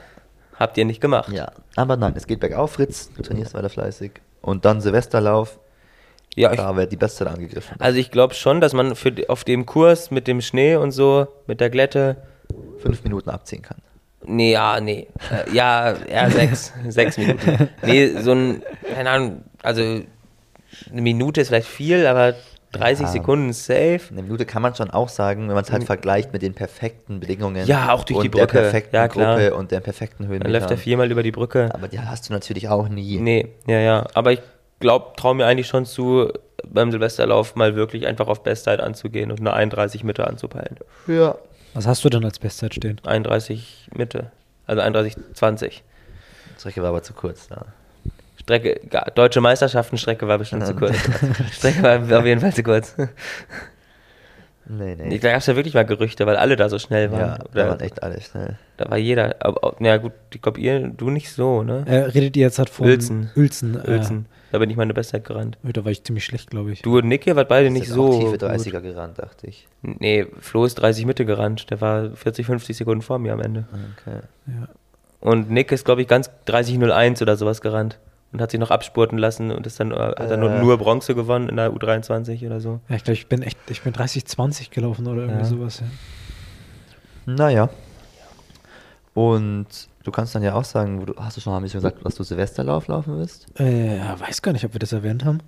[0.58, 1.32] Habt ihr nicht gemacht.
[1.34, 1.52] ja.
[1.76, 3.12] Aber nein, es geht bergauf, Fritz.
[3.13, 4.12] Du trainierst weiter fleißig.
[4.45, 5.58] Und dann Silvesterlauf,
[6.36, 7.77] Ja, ich, da wird die Bestzeit angegriffen.
[7.79, 11.27] also ich glaube schon, dass man für, auf dem Kurs mit dem Schnee und so,
[11.47, 12.17] mit der Glätte,
[12.79, 13.77] Fünf Minuten abziehen kann.
[14.23, 15.08] Nee, ja, nee.
[15.31, 17.69] Äh, ja, eher sechs, sechs Minuten.
[17.83, 18.62] Nee, so ein,
[18.93, 22.35] keine Ahnung, also eine Minute ist vielleicht viel, aber
[22.80, 23.12] 30 Ja.
[23.12, 24.02] Sekunden safe.
[24.12, 27.19] Eine Minute kann man schon auch sagen, wenn man es halt vergleicht mit den perfekten
[27.19, 27.65] Bedingungen.
[27.67, 28.60] Ja, auch durch und die der Brücke.
[28.62, 29.36] perfekten Ja, klar.
[29.38, 30.50] Gruppe und der perfekten Dann Höhenmeter.
[30.52, 31.69] läuft er viermal über die Brücke.
[31.73, 33.17] Aber die hast du natürlich auch nie.
[33.19, 34.08] Nee, ja, ja.
[34.13, 34.42] Aber ich
[34.80, 36.32] glaube, traue mir eigentlich schon zu,
[36.67, 40.78] beim Silvesterlauf mal wirklich einfach auf Bestzeit anzugehen und eine 31 Mitte anzupeilen.
[41.08, 41.36] Ja.
[41.73, 43.02] Was hast du denn als Bestzeit stehen?
[43.06, 44.32] 31 Mitte.
[44.67, 45.84] Also 31, 20.
[46.56, 47.50] Die Strecke war aber zu kurz.
[47.50, 47.65] Ja.
[48.46, 48.79] Strecke,
[49.15, 50.96] deutsche Meisterschaften, Strecke war bestimmt zu kurz.
[51.52, 52.96] Strecke war auf jeden Fall zu kurz.
[54.67, 55.17] Nee, nee.
[55.19, 57.19] Da gab es ja wirklich mal Gerüchte, weil alle da so schnell waren.
[57.19, 58.58] ja, da waren echt alle schnell.
[58.77, 59.35] da war jeder.
[59.39, 61.83] Aber, aber, na gut, ich glaube, ihr, du nicht so, ne?
[61.87, 63.31] Äh, redet ihr jetzt halt von Uelzen.
[63.35, 63.83] Uelzen.
[63.83, 64.25] Äh, Uelzen.
[64.52, 65.58] Da bin ich meine Bestzeit gerannt.
[65.63, 66.81] Da war ich ziemlich schlecht, glaube ich.
[66.83, 68.12] Du und Nick, ihr wart beide Nicht nicht so.
[68.12, 68.19] so.
[68.19, 68.43] Tiefe gut.
[68.43, 69.67] 30er gerannt, dachte ich.
[69.81, 71.69] Nee, Flo ist 30 Mitte gerannt.
[71.71, 73.65] Der war 40, 50 Sekunden vor mir am Ende.
[74.00, 74.19] Okay.
[74.48, 74.67] Ja.
[75.19, 78.00] Und Nick ist, glaube ich, ganz 30-01 oder sowas gerannt.
[78.36, 80.60] Und hat sich noch abspurten lassen und ist dann, äh, hat dann nur, Äh.
[80.60, 82.81] nur Bronze gewonnen in der U23 oder so.
[82.90, 85.46] Ja, ich glaube, ich bin echt, ich bin 30, 20 gelaufen oder irgendwie Ja.
[85.46, 85.79] sowas.
[85.79, 85.86] Ja.
[87.33, 87.69] Naja.
[89.13, 89.67] Und
[90.04, 92.06] du kannst dann ja auch sagen, wo du, hast du schon mal ein bisschen gesagt,
[92.06, 93.48] dass du Silvesterlauf laufen wirst?
[93.58, 95.40] Äh, ja, weiß gar nicht, ob wir das erwähnt haben.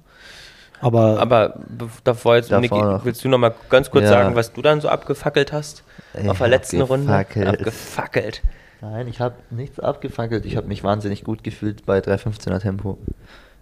[0.79, 1.59] Aber, Aber
[2.05, 3.03] davor jetzt, Davor Niki, noch.
[3.03, 4.09] willst du noch mal ganz kurz Ja.
[4.11, 5.83] sagen, was du dann so abgefackelt hast?
[6.27, 7.13] Auf der letzten Runde?
[7.13, 8.41] abgefackelt.
[8.81, 10.45] Nein, ich habe nichts abgefackelt.
[10.45, 12.97] Ich habe mich wahnsinnig gut gefühlt bei 3,15er Tempo.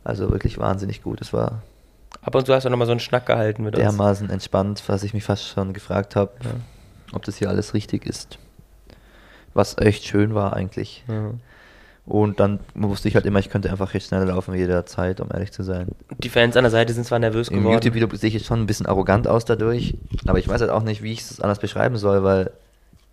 [0.04, 1.22] Also wirklich wahnsinnig gut.
[1.22, 1.62] Es war
[2.22, 3.82] Ab und zu hast du noch mal so einen Schnack gehalten mit uns.
[3.84, 6.52] dermaßen entspannt, was ich mich fast schon gefragt habe, Ja.
[7.14, 8.40] ob das hier alles richtig ist.
[9.54, 11.04] Was echt schön war eigentlich.
[11.08, 11.32] Ja.
[12.06, 15.30] Und dann wusste ich halt immer, ich könnte einfach jetzt schneller laufen wie jederzeit, um
[15.34, 15.88] ehrlich zu sein.
[16.20, 17.74] Die Fans an der Seite sind zwar nervös Im geworden.
[17.74, 19.96] YouTube-Video sehe ich jetzt schon ein bisschen arrogant aus dadurch,
[20.28, 22.52] aber ich weiß halt auch nicht, wie ich es anders beschreiben soll, weil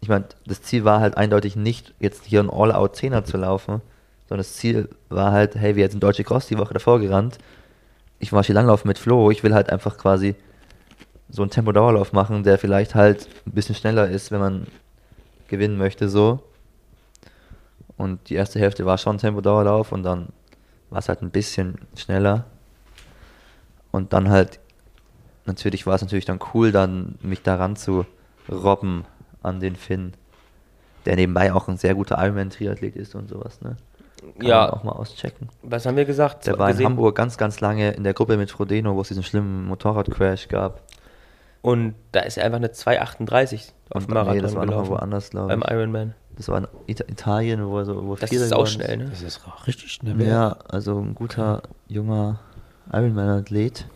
[0.03, 3.81] ich meine, das Ziel war halt eindeutig nicht, jetzt hier einen All-Out-Zehner zu laufen,
[4.29, 7.39] sondern das Ziel war halt, hey, wir sind Deutsche Cross die Woche davor gerannt,
[8.19, 10.35] ich war Skilanglauf mit Flo, ich will halt einfach quasi
[11.29, 14.67] so einen Tempo-Dauerlauf machen, der vielleicht halt ein bisschen schneller ist, wenn man
[15.47, 16.43] gewinnen möchte, so.
[17.97, 20.31] Und die erste Hälfte war schon Tempo-Dauerlauf und dann
[20.91, 22.45] war es halt ein bisschen schneller.
[23.93, 24.59] Und dann halt,
[25.47, 28.05] natürlich war es natürlich dann cool, dann mich daran zu
[28.51, 29.05] robben
[29.43, 30.13] an den Finn,
[31.07, 33.77] der nebenbei auch ein sehr guter Ironman-Triathlet ist und sowas, ne?
[34.39, 34.61] Kann Ja.
[34.63, 35.49] man auch mal auschecken.
[35.63, 36.47] Was haben wir gesagt?
[36.47, 36.87] Der war in Gesehen?
[36.87, 40.81] Hamburg ganz, ganz lange in der Gruppe mit Frodeno, wo es diesen schlimmen Motorradcrash gab.
[41.61, 44.91] Und da ist er einfach eine 2,38 auf Und- dem Marathon nee, das war gelaufen.
[44.91, 45.71] woanders, glaube Beim ich.
[45.71, 46.15] Ironman.
[46.37, 49.05] Das war in Ita Italien, wo er so wo Das ist auch schnell, ne?
[49.11, 50.21] das ist richtig schnell.
[50.27, 52.39] Ja, also ein guter, junger
[52.93, 53.87] Ironman-Athlet.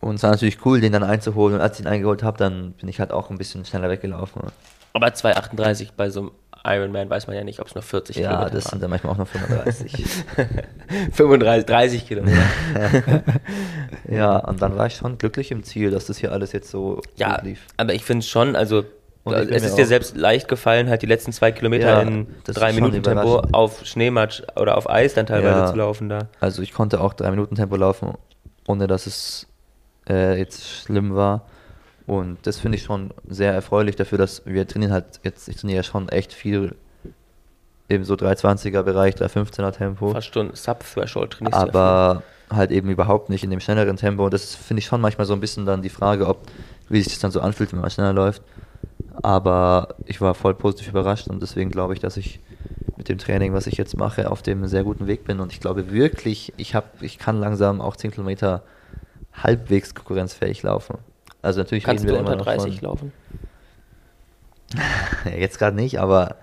[0.00, 1.56] Und es war natürlich cool, den dann einzuholen.
[1.56, 4.42] Und als ich ihn eingeholt habe, dann bin ich halt auch ein bisschen schneller weggelaufen.
[4.92, 6.30] Aber 2,38 bei so einem
[6.64, 8.80] Ironman weiß man ja nicht, ob es nur 40 Ja, Kilometer das sind waren.
[8.80, 10.06] dann manchmal auch noch 35.
[11.12, 12.42] 35, 30 Kilometer.
[14.08, 17.00] ja, und dann war ich schon glücklich im Ziel, dass das hier alles jetzt so
[17.16, 17.66] ja, lief.
[17.76, 18.84] aber ich finde es schon, also
[19.24, 22.72] es ist dir selbst leicht gefallen, halt die letzten zwei Kilometer Ja, in das drei
[22.72, 25.66] Minuten Tempo auf Schneematsch oder auf Eis dann teilweise Ja.
[25.66, 26.28] zu laufen da.
[26.40, 28.14] Also ich konnte auch drei Minuten Tempo laufen,
[28.66, 29.46] ohne dass es
[30.10, 31.46] äh, jetzt schlimm war.
[32.06, 35.78] Und das finde ich schon sehr erfreulich dafür, dass wir trainieren halt jetzt, ich trainiere
[35.78, 36.74] ja schon echt viel
[37.88, 40.12] im so 320er Bereich, 315er Tempo.
[40.12, 44.24] Fast schon Sub-Threshold trainierst du aber halt eben überhaupt nicht in dem schnelleren Tempo.
[44.24, 46.42] Und das finde ich schon manchmal so ein bisschen dann die Frage, ob,
[46.88, 48.42] wie sich das dann so anfühlt, wenn man schneller läuft.
[49.22, 52.40] Aber ich war voll positiv überrascht und deswegen glaube ich, dass ich
[52.96, 55.40] mit dem Training, was ich jetzt mache, auf dem sehr guten Weg bin.
[55.40, 58.62] Und ich glaube wirklich, ich habe, ich kann langsam auch 10 Kilometer
[59.32, 60.98] halbwegs konkurrenzfähig laufen.
[61.42, 63.12] Also natürlich Kannst reden wir unter immer noch 30 von, laufen?
[65.38, 66.36] Jetzt gerade nicht, aber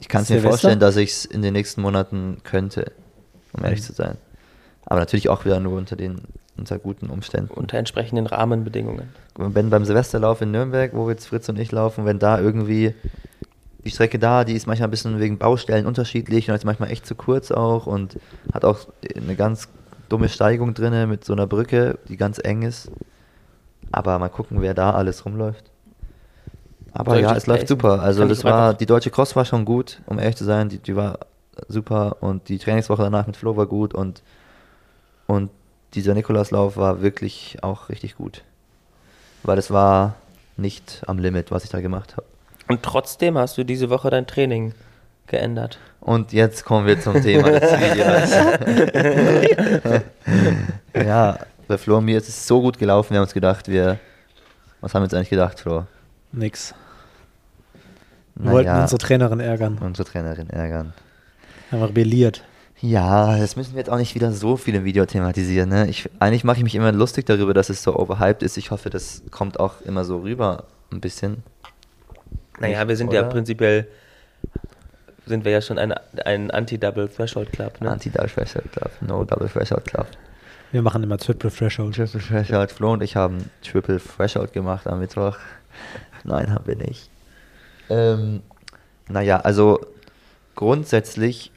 [0.00, 2.92] ich kann es mir vorstellen, dass ich es in den nächsten Monaten könnte,
[3.52, 3.84] um ehrlich Mhm.
[3.84, 4.16] zu sein.
[4.86, 6.22] Aber natürlich auch wieder nur unter den
[6.56, 7.52] unter guten Umständen.
[7.52, 9.08] Unter entsprechenden Rahmenbedingungen.
[9.36, 12.94] wenn beim Silvesterlauf in Nürnberg, wo jetzt Fritz und ich laufen, wenn da irgendwie
[13.84, 17.06] die Strecke da, die ist manchmal ein bisschen wegen Baustellen unterschiedlich und ist manchmal echt
[17.06, 18.18] zu kurz auch und
[18.52, 19.68] hat auch eine ganz
[20.08, 22.90] dumme Steigung drinne mit so einer Brücke, die ganz eng ist.
[23.92, 25.70] Aber mal gucken, wer da alles rumläuft.
[26.92, 28.00] Aber ja, es läuft super.
[28.00, 30.94] Also das war, die deutsche Cross war schon gut, um ehrlich zu sein, die, die
[30.94, 31.18] war
[31.68, 34.22] super und die Trainingswoche danach mit Flo war gut und,
[35.26, 35.50] und
[35.94, 38.42] dieser Nikolauslauf war wirklich auch richtig gut.
[39.42, 40.14] Weil es war
[40.56, 42.26] nicht am Limit, was ich da gemacht habe.
[42.68, 44.72] Und trotzdem hast du diese Woche dein Training
[45.26, 45.78] geändert.
[46.00, 48.30] Und jetzt kommen wir zum Thema des Videos.
[51.06, 53.98] ja, bei Flo und mir ist es so gut gelaufen, wir haben uns gedacht, wir.
[54.80, 55.86] Was haben wir uns eigentlich gedacht, Flo?
[56.32, 56.74] Nix.
[58.34, 59.78] Wir wollten Naja, unsere Trainerin ärgern.
[59.80, 60.92] unsere Trainerin ärgern.
[61.70, 62.44] Haben wir rebelliert.
[62.80, 65.70] Ja, das müssen wir jetzt auch nicht wieder so viel im Video thematisieren.
[65.70, 65.88] Ne?
[65.88, 68.58] Ich, eigentlich mache ich mich immer lustig darüber, dass es so overhyped ist.
[68.58, 71.42] Ich hoffe, das kommt auch immer so rüber ein bisschen.
[72.60, 73.30] Naja, wir sind ja oder?
[73.30, 73.88] prinzipiell,
[75.26, 75.92] sind wir ja schon ein,
[76.24, 77.90] ein Anti-Double Threshold Club, ne?
[77.90, 80.06] Anti-Double Threshold Club, No Double Threshold Club.
[80.72, 81.94] Wir machen immer Triple Threshold.
[81.94, 85.36] Triple Threshold, Flo und ich haben Triple Threshold gemacht am Mittwoch.
[86.24, 87.08] Nein, haben wir nicht.
[87.88, 88.42] Ähm,
[89.08, 89.80] naja, also
[90.54, 91.52] grundsätzlich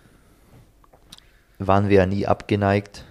[1.59, 3.05] waren wir ja nie abgeneigt,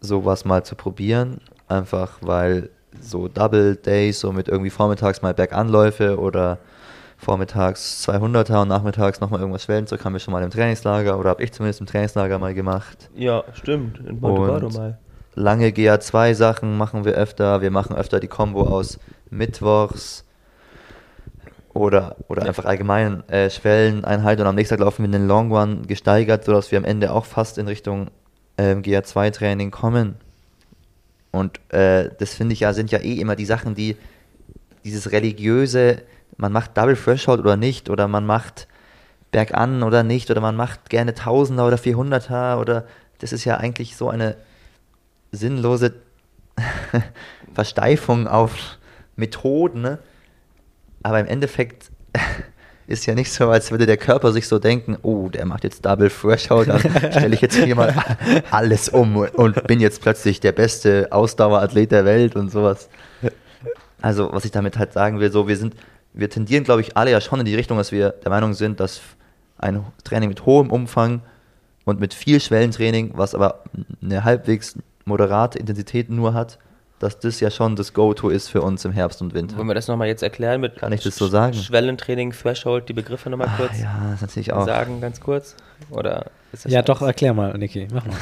[0.00, 1.40] sowas mal zu probieren.
[1.66, 6.58] Einfach weil so Double Days, so mit irgendwie vormittags mal Berganläufe oder
[7.24, 11.42] vormittags 200er und nachmittags nochmal irgendwas Schwellenzeug haben wir schon mal im Trainingslager oder habe
[11.42, 13.10] ich zumindest im Trainingslager mal gemacht.
[13.14, 13.98] Ja, stimmt.
[13.98, 14.98] In Und mal.
[15.34, 17.60] Lange GA2-Sachen machen wir öfter.
[17.60, 19.00] Wir machen öfter die Combo aus
[19.30, 20.24] Mittwochs
[21.72, 25.82] oder, oder einfach allgemein äh, Schwelleneinheit und am nächsten Tag laufen wir den Long One
[25.88, 28.10] gesteigert, sodass wir am Ende auch fast in Richtung
[28.58, 30.16] ähm, GA2-Training kommen.
[31.32, 33.96] Und äh, das finde ich ja, sind ja eh immer die Sachen, die
[34.84, 36.02] dieses religiöse,
[36.36, 38.68] man macht Double Threshold oder nicht, oder man macht
[39.30, 42.86] Bergan oder nicht, oder man macht gerne Tausender oder 400er, oder
[43.18, 44.36] das ist ja eigentlich so eine
[45.32, 45.94] sinnlose
[47.54, 48.78] Versteifung auf
[49.16, 49.82] Methoden.
[49.82, 49.98] Ne?
[51.02, 51.90] Aber im Endeffekt
[52.86, 55.84] ist ja nicht so, als würde der Körper sich so denken, oh, der macht jetzt
[55.84, 57.94] Double Threshold, dann stelle ich jetzt hier mal
[58.50, 62.88] alles um und bin jetzt plötzlich der beste Ausdauerathlet der Welt und sowas.
[64.02, 65.74] Also, was ich damit halt sagen will, so, wir sind,
[66.14, 68.80] wir tendieren, glaube ich, alle ja schon in die Richtung, dass wir der Meinung sind,
[68.80, 69.00] dass
[69.58, 71.20] ein Training mit hohem Umfang
[71.84, 73.64] und mit viel Schwellentraining, was aber
[74.00, 76.58] eine halbwegs moderate Intensität nur hat,
[77.04, 79.56] dass das ja schon das Go-To ist für uns im Herbst und Winter.
[79.58, 81.52] Wollen wir das nochmal jetzt erklären mit Kann ich das so sagen?
[81.54, 84.64] Schwellentraining, Threshold, die Begriffe nochmal Ah, kurz ja, das natürlich auch.
[84.66, 85.54] sagen, ganz kurz?
[85.90, 88.14] Oder ist das Ja, doch, erklär mal, Niki, mach mal.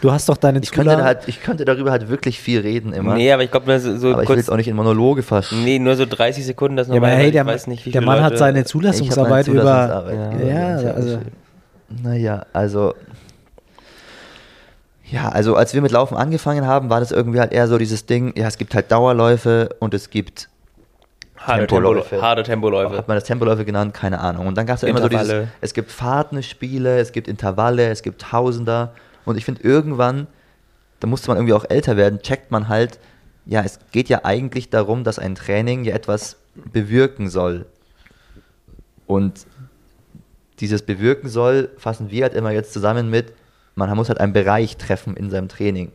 [0.00, 2.60] Du hast doch deine Ich könnte, da Zula- halt, ich könnte darüber halt wirklich viel
[2.60, 3.14] reden immer.
[3.14, 4.38] Nee, aber ich glaube, so, so aber ich will kurz.
[4.38, 5.62] jetzt auch nicht in Monologe fassen.
[5.64, 7.12] Nee, nur so 30 Sekunden, das Ja, nochmal.
[7.12, 8.92] hey, weil der, ich weiß nicht, wie der Mann hat Leute- seine Ich hab meine
[8.96, 9.60] Zulassungsarbeit über.
[9.60, 11.18] Zulassungsarbeit Ja, ja, sehr also-.
[12.02, 12.94] Naja, also.
[15.10, 18.06] Ja, also als wir mit Laufen angefangen haben, war das irgendwie halt eher so dieses
[18.06, 20.48] Ding, ja, es gibt halt Dauerläufe und es gibt,
[21.36, 22.00] harte, Tempoläufe.
[22.00, 22.22] Tempoläufe.
[22.22, 22.96] harte Tempoläufe.
[22.96, 24.48] hat man das Tempoläufe genannt, keine Ahnung.
[24.48, 28.02] Und dann gab es ja immer so dieses, es gibt Fahrtenspiele, es gibt Intervalle, es
[28.02, 28.92] gibt Tausender.
[29.24, 30.26] Und ich finde irgendwann,
[31.00, 32.98] da musste man irgendwie auch älter werden, checkt man halt,
[33.44, 37.66] ja, es geht ja eigentlich darum, dass ein Training ja etwas bewirken soll.
[39.06, 39.46] Und
[40.58, 43.32] dieses bewirken soll, fassen wir halt immer jetzt zusammen mit,
[43.76, 45.92] man muss halt einen Bereich treffen in seinem Training.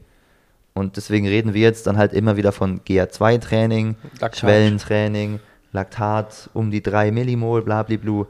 [0.74, 4.38] Und deswegen reden wir jetzt dann halt immer wieder von GA2-Training, Laktat.
[4.38, 5.40] Schwellentraining,
[5.74, 8.26] Laktat um die 3 Millimol, blablablu.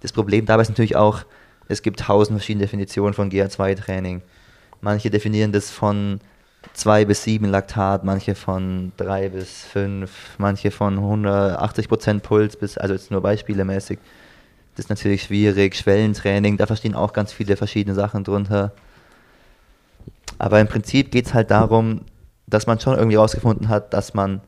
[0.00, 1.22] Das Problem dabei ist natürlich auch,
[1.68, 4.20] es gibt tausend verschiedene Definitionen von GA2-Training.
[4.82, 6.20] Manche definieren das von
[6.74, 12.92] 2 bis 7 Laktat, manche von 3 bis 5, manche von 180% Puls bis, also
[12.92, 13.98] jetzt nur beispielemäßig.
[14.74, 15.74] Das ist natürlich schwierig.
[15.76, 18.72] Schwellentraining, da verstehen auch ganz viele verschiedene Sachen drunter.
[20.38, 22.02] Aber im Prinzip geht es halt darum,
[22.46, 24.40] dass man schon irgendwie rausgefunden hat, dass man,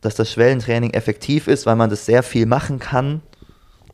[0.00, 3.22] dass das Schwellentraining effektiv ist, weil man das sehr viel machen kann,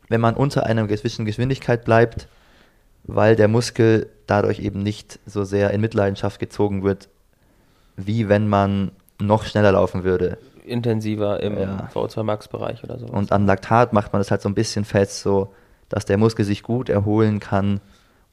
[0.09, 2.27] wenn man unter einer gewissen Geschwindigkeit bleibt,
[3.03, 7.09] weil der Muskel dadurch eben nicht so sehr in Mitleidenschaft gezogen wird,
[7.97, 10.37] wie wenn man noch schneller laufen würde.
[10.65, 11.89] Intensiver im Ja.
[11.93, 13.07] V2 Max-Bereich oder so.
[13.07, 15.53] Und an Laktat macht man das halt so ein bisschen fest, so
[15.89, 17.81] dass der Muskel sich gut erholen kann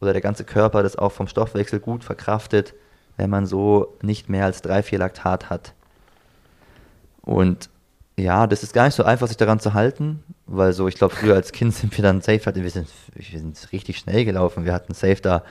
[0.00, 2.74] oder der ganze Körper das auch vom Stoffwechsel gut verkraftet,
[3.16, 5.74] wenn man so nicht mehr als drei, vier Laktat hat.
[7.22, 7.68] Und
[8.16, 11.14] ja, das ist gar nicht so einfach, sich daran zu halten, weil so, ich glaube,
[11.14, 14.64] früher als Kind sind wir dann safe, wir sind, wir sind richtig schnell gelaufen.
[14.64, 15.42] Wir hatten safe da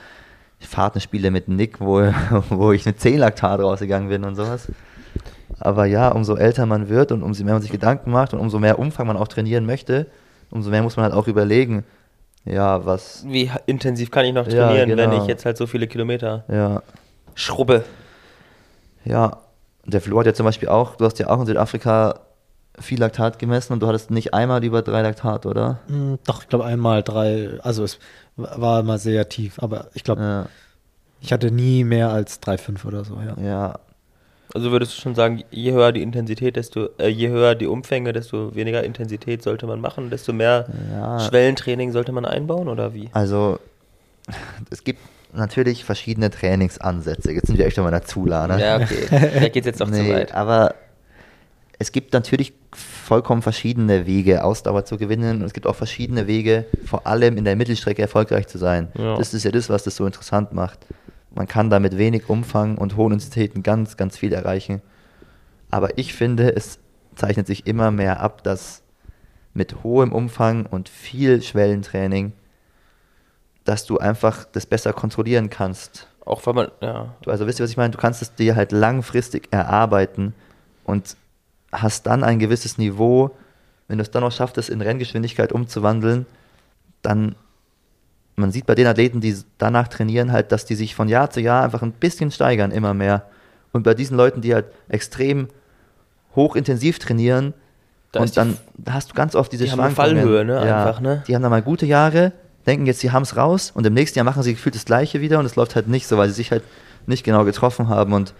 [0.60, 2.00] Fahrtenspiele mit Nick, wo,
[2.50, 4.68] wo ich mit 10 Laktat rausgegangen bin und sowas.
[5.60, 8.58] Aber ja, umso älter man wird und umso mehr man sich Gedanken macht und umso
[8.58, 10.06] mehr Umfang man auch trainieren möchte,
[10.50, 11.84] umso mehr muss man halt auch überlegen,
[12.48, 15.22] ja, was, Wie intensiv kann ich noch Ja, trainieren, wenn genau.
[15.22, 16.82] ich jetzt halt so viele Kilometer ja,
[17.34, 17.84] schrubbe?
[19.04, 19.38] ja.
[19.84, 22.20] Der Flo hat ja zum Beispiel auch, du hast ja auch in Südafrika
[22.78, 25.78] viel Laktat gemessen und du hattest nicht einmal über drei Laktat, oder?
[25.86, 27.98] Hm, Doch, ich glaube einmal drei, also es
[28.36, 30.46] war immer sehr tief, aber ich glaube, Ja,
[31.22, 33.42] ich hatte nie mehr als 3,5 oder so, ja.
[33.42, 33.78] ja,
[34.54, 38.12] Also würdest du schon sagen, je höher die Intensität, desto, äh, je höher die Umfänge,
[38.12, 41.20] desto weniger Intensität sollte man machen, desto mehr Ja.
[41.20, 43.10] Schwellentraining sollte man einbauen oder wie?
[43.12, 43.58] Also,
[44.70, 45.00] es gibt
[45.34, 47.32] natürlich verschiedene Trainingsansätze.
[47.32, 48.60] Jetzt sind wir echt schon mal in der Zula, ne?
[48.60, 49.06] Ja, okay.
[49.08, 50.34] Vielleicht geht jetzt doch zu Nee, weit.
[50.34, 50.74] aber
[51.78, 55.40] es gibt natürlich vollkommen verschiedene Wege, Ausdauer zu gewinnen.
[55.40, 58.88] Und es gibt auch verschiedene Wege, vor allem in der Mittelstrecke erfolgreich zu sein.
[58.98, 59.16] Ja.
[59.16, 60.78] Das ist ja das, was das so interessant macht.
[61.38, 64.82] Man kann da mit wenig Umfang und hohen Intensitäten ganz, ganz viel erreichen.
[65.70, 66.80] Aber ich finde, es
[67.14, 68.82] zeichnet sich immer mehr ab, dass
[69.54, 72.32] mit hohem Umfang und viel Schwellentraining,
[73.62, 76.08] dass du einfach das besser kontrollieren kannst.
[76.24, 77.14] Auch wenn man, ja.
[77.22, 77.92] Du, also wisst ihr, was ich meine?
[77.92, 80.34] Du kannst es dir halt langfristig erarbeiten
[80.82, 81.16] und
[81.70, 83.30] hast dann ein gewisses Niveau.
[83.86, 86.26] Wenn du es dann noch schaffst, es in Renngeschwindigkeit umzuwandeln,
[87.02, 87.36] dann,
[88.38, 91.40] man sieht bei den Athleten, die danach trainieren, halt, dass die sich von Jahr zu
[91.40, 93.26] Jahr einfach ein bisschen steigern, immer mehr.
[93.72, 95.48] Und bei diesen Leuten, die halt extrem
[96.34, 97.54] hochintensiv trainieren
[98.12, 98.56] Da und dann
[98.88, 100.22] hast du ganz oft diese die haben Schwankungen.
[100.22, 101.22] Fallhöhe, ne, einfach, ne?
[101.26, 102.32] Die haben dann mal gute Jahre,
[102.66, 105.20] denken jetzt, sie haben es raus und im nächsten Jahr machen sie gefühlt das Gleiche
[105.20, 106.62] wieder und es läuft halt nicht so, weil sie sich halt
[107.06, 108.34] nicht genau getroffen haben und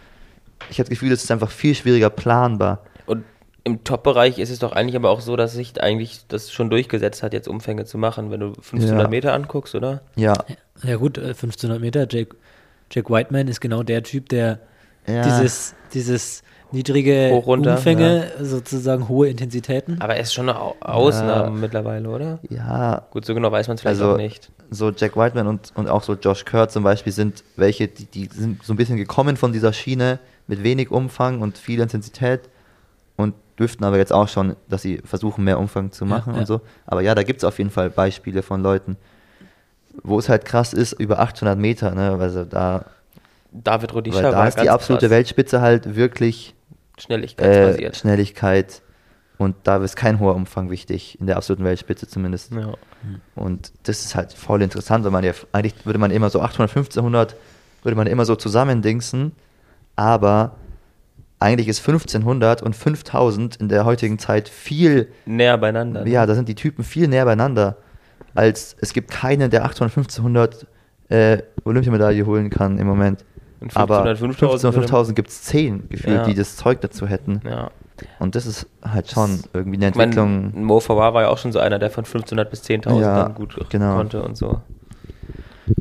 [0.70, 2.80] ich habe das Gefühl, es ist einfach viel schwieriger planbar.
[3.06, 3.24] Und
[3.64, 7.22] im Top-Bereich ist es doch eigentlich aber auch so, dass sich eigentlich das schon durchgesetzt
[7.22, 9.08] hat, jetzt Umfänge zu machen, wenn du 1500 Ja.
[9.08, 10.00] Meter anguckst, oder?
[10.16, 10.34] Ja,
[10.82, 12.36] Ja gut, äh, 1500 Meter, Jake,
[12.90, 14.60] Jake Whiteman ist genau der Typ, der
[15.06, 15.22] Ja.
[15.22, 20.00] dieses, dieses niedrige Hoch, runter, Umfänge, sozusagen hohe Intensitäten.
[20.00, 22.38] Aber er ist schon eine Au- Ausnahme mittlerweile, oder?
[22.48, 24.50] ja, Gut, so genau weiß man es vielleicht Also- auch nicht.
[24.70, 28.26] so Jack Whiteman und, und auch so Josh Kerr zum Beispiel sind welche, die, die
[28.32, 32.42] sind so ein bisschen gekommen von dieser Schiene mit wenig Umfang und viel Intensität
[33.16, 36.40] und dürften aber jetzt auch schon, dass sie versuchen, mehr Umfang zu machen ja.
[36.40, 36.60] und so.
[36.86, 38.96] Aber ja, da gibt es auf jeden Fall Beispiele von Leuten,
[40.02, 42.84] wo es halt krass ist, über 800 Meter, ne, also da,
[43.50, 45.10] David Rudisha weil da ist die absolute krass.
[45.10, 46.54] Weltspitze halt wirklich
[46.96, 47.96] äh, Schnelligkeitsbasiert.
[47.96, 48.82] Schnelligkeit
[49.38, 52.52] und da ist kein hoher Umfang wichtig, in der absoluten Weltspitze zumindest.
[52.52, 52.74] ja.
[53.36, 56.70] Und das ist halt voll interessant, weil man ja, eigentlich würde man immer so 800,
[56.76, 57.36] 1500,
[57.82, 59.32] würde man immer so zusammendingsen,
[59.94, 60.56] aber
[61.40, 66.04] eigentlich ist 1500 und 5000 in der heutigen Zeit viel, Näher beieinander.
[66.04, 66.10] ne?
[66.10, 67.76] ja, da sind die Typen viel näher beieinander,
[68.34, 70.66] als es gibt keinen, der 800, 1500
[71.10, 73.24] äh, Olympiamedaille holen kann im Moment.
[73.60, 76.24] Und aber 1500, 1500, 5000 5000 gibt es 10 gefühlt, Ja.
[76.24, 77.40] die das Zeug dazu hätten.
[77.44, 77.70] Ja.
[78.20, 80.52] Und das ist halt schon irgendwie eine Entwicklung.
[80.64, 83.56] Mo Farah war ja auch schon so einer, der von 1500 bis 10.000 Ja, gut
[83.70, 83.96] genau.
[83.96, 84.60] konnte und so.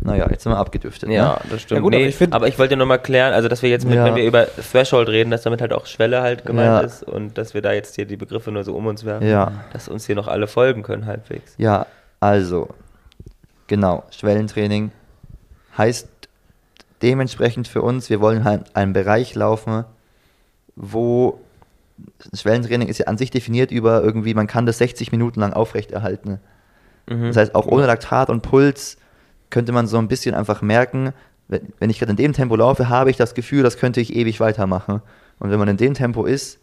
[0.02, 1.10] Naja, jetzt sind wir abgedüftet.
[1.10, 1.50] Ja, Ne?
[1.52, 1.78] das stimmt.
[1.78, 3.70] Ja gut, aber nee, ich find- aber ich wollte nur mal klären, also dass wir
[3.70, 4.06] jetzt, mit, Ja.
[4.06, 6.80] wenn wir über Threshold reden, dass damit halt auch Schwelle halt gemeint Ja.
[6.82, 9.52] ist und dass wir da jetzt hier die Begriffe nur so um uns werfen, Ja.
[9.74, 11.54] dass uns hier noch alle folgen können halbwegs.
[11.58, 11.86] Ja,
[12.20, 12.70] also,
[13.68, 14.92] genau, Schwellentraining
[15.78, 16.08] heißt
[17.02, 19.86] dementsprechend für uns, wir wollen halt einen Bereich laufen,
[20.76, 21.40] wo
[22.34, 26.40] Schwellentraining ist ja an sich definiert über irgendwie, man kann das 60 Minuten lang aufrechterhalten.
[27.08, 27.28] Mhm.
[27.28, 28.98] Das heißt, auch ohne Laktat und Puls
[29.50, 31.14] könnte man so ein bisschen einfach merken,
[31.48, 34.16] wenn, wenn ich gerade in dem Tempo laufe, habe ich das Gefühl, das könnte ich
[34.16, 35.02] ewig weitermachen.
[35.40, 36.60] Und wenn man in dem Tempo ist,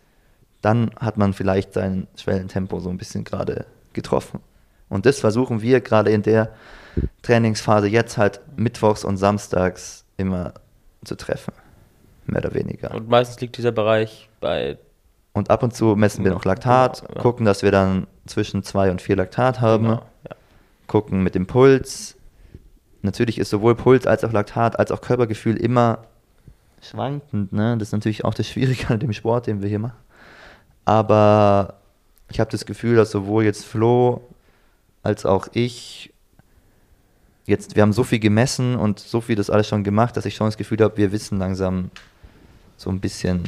[0.60, 4.40] dann hat man vielleicht sein Schwellentempo so ein bisschen gerade getroffen.
[4.88, 6.50] Und das versuchen wir gerade in der
[7.22, 10.54] Trainingsphase jetzt halt mittwochs und samstags immer
[11.04, 11.52] zu treffen.
[12.26, 12.94] Mehr oder weniger.
[12.94, 14.78] Und meistens liegt dieser Bereich bei
[15.32, 17.22] Und ab und zu messen wir noch Laktat, Genau, ja.
[17.22, 20.36] gucken, dass wir dann zwischen zwei und vier Laktat haben, Genau, ja.
[20.86, 22.16] gucken mit dem Puls.
[23.04, 26.06] Natürlich ist sowohl Puls als auch Laktat als auch Körpergefühl immer
[26.80, 27.52] schwankend.
[27.52, 27.76] Ne?
[27.78, 29.98] Das ist natürlich auch das Schwierige an dem Sport, den wir hier machen.
[30.86, 31.74] Aber
[32.30, 34.22] ich habe das Gefühl, dass sowohl jetzt Flo
[35.02, 36.14] als auch ich
[37.44, 40.34] jetzt, wir haben so viel gemessen und so viel das alles schon gemacht, dass ich
[40.34, 41.90] schon das Gefühl habe, wir wissen langsam
[42.78, 43.42] so ein bisschen,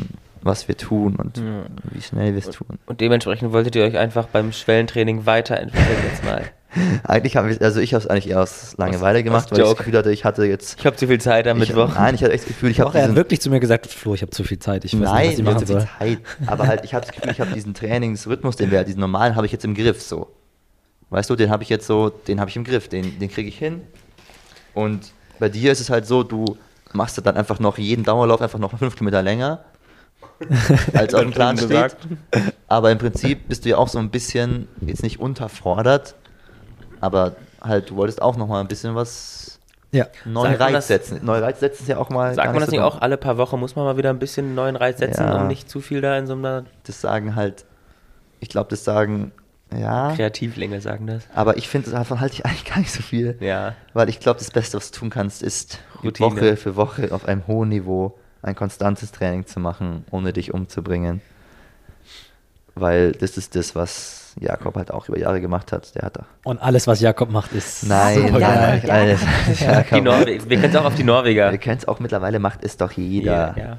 [0.47, 1.65] was wir tun und Ja.
[1.91, 2.79] wie schnell wir es tun.
[2.87, 6.43] Und dementsprechend wolltet ihr euch einfach beim Schwellentraining weiterentwickeln jetzt mal.
[7.05, 9.71] Eigentlich habe ich, also ich habe es eigentlich eher aus Langeweile gemacht, weil ich das
[9.71, 9.79] Joke.
[9.85, 10.79] Gefühl hatte, ich hatte jetzt.
[10.79, 11.95] Ich habe zu viel Zeit am Mittwoch.
[11.95, 14.13] Nein, ich hatte echt das Gefühl, ich habe er hat wirklich zu mir gesagt, Flo,
[14.13, 15.89] ich habe zu viel Zeit, ich weiß Nein, nicht, was ich machen zu viel soll.
[15.99, 16.19] Zeit.
[16.47, 19.47] Aber halt, ich habe das Gefühl, ich habe diesen Trainingsrhythmus, den wir, diesen normalen, habe
[19.47, 20.29] ich jetzt im Griff so.
[21.09, 23.49] Weißt du, den habe ich jetzt so, den habe ich im Griff, den, den kriege
[23.49, 23.81] ich hin.
[24.75, 26.59] Und bei dir ist es halt so, du
[26.93, 29.65] machst dann einfach noch jeden Dauerlauf einfach noch fünf Kilometer länger,
[30.95, 31.69] als auf dem Plan steht.
[31.71, 31.97] gesagt.
[32.69, 36.15] Aber im Prinzip bist du ja auch so ein bisschen, jetzt nicht unterfordert,
[37.01, 39.59] aber halt, du wolltest auch noch mal ein bisschen was
[39.93, 40.07] Ja.
[40.25, 41.21] neuen Reiz das- setzen.
[41.25, 42.35] Neue Reiz setzen ist ja auch mal.
[42.35, 42.93] Sagt gar man das so nicht dumm.
[42.93, 45.41] auch, alle paar Wochen muss man mal wieder ein bisschen einen neuen Reiz setzen, Ja.
[45.41, 47.65] um nicht zu viel da in so einer Das sagen halt,
[48.41, 49.33] ich glaube, das sagen,
[49.77, 50.13] ja.
[50.15, 51.25] Kreativlinge sagen das.
[51.35, 53.37] Aber ich finde, davon halte ich eigentlich gar nicht so viel.
[53.41, 53.75] Ja.
[53.95, 56.31] Weil ich glaube, das Beste, was du tun kannst, ist Routine.
[56.31, 58.17] Woche für Woche auf einem hohen Niveau
[58.47, 61.21] ein konstantes Training zu machen, ohne dich umzubringen.
[62.75, 65.95] Weil das ist das, was Jakob halt auch über Jahre gemacht hat.
[65.95, 66.27] Der hat da.
[66.45, 68.91] Und alles, was Jakob macht, ist Nein, super nein, geil.
[68.91, 69.21] alles.
[69.59, 70.03] Die Jakob.
[70.05, 71.51] Norwe wir kennen es auch auf die Norweger.
[71.51, 73.55] Wir können es auch mittlerweile, macht es doch jeder.
[73.57, 73.79] Ja, ja.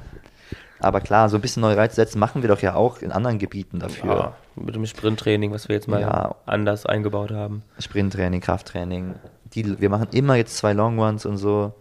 [0.80, 3.38] Aber klar, so ein bisschen neue Reize setzen machen wir doch ja auch in anderen
[3.38, 4.14] Gebieten dafür.
[4.14, 6.34] Ja, mit dem Sprinttraining, was wir jetzt mal Ja.
[6.46, 7.62] anders eingebaut haben.
[7.80, 9.14] Sprinttraining, Krafttraining.
[9.54, 11.72] Die, wir machen immer jetzt zwei Long Ones und so.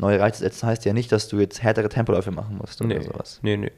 [0.00, 3.04] Neue Reize setzen heißt ja nicht, dass du jetzt härtere Tempoläufe machen musst oder Nee,
[3.04, 3.38] sowas.
[3.42, 3.70] nee, nee.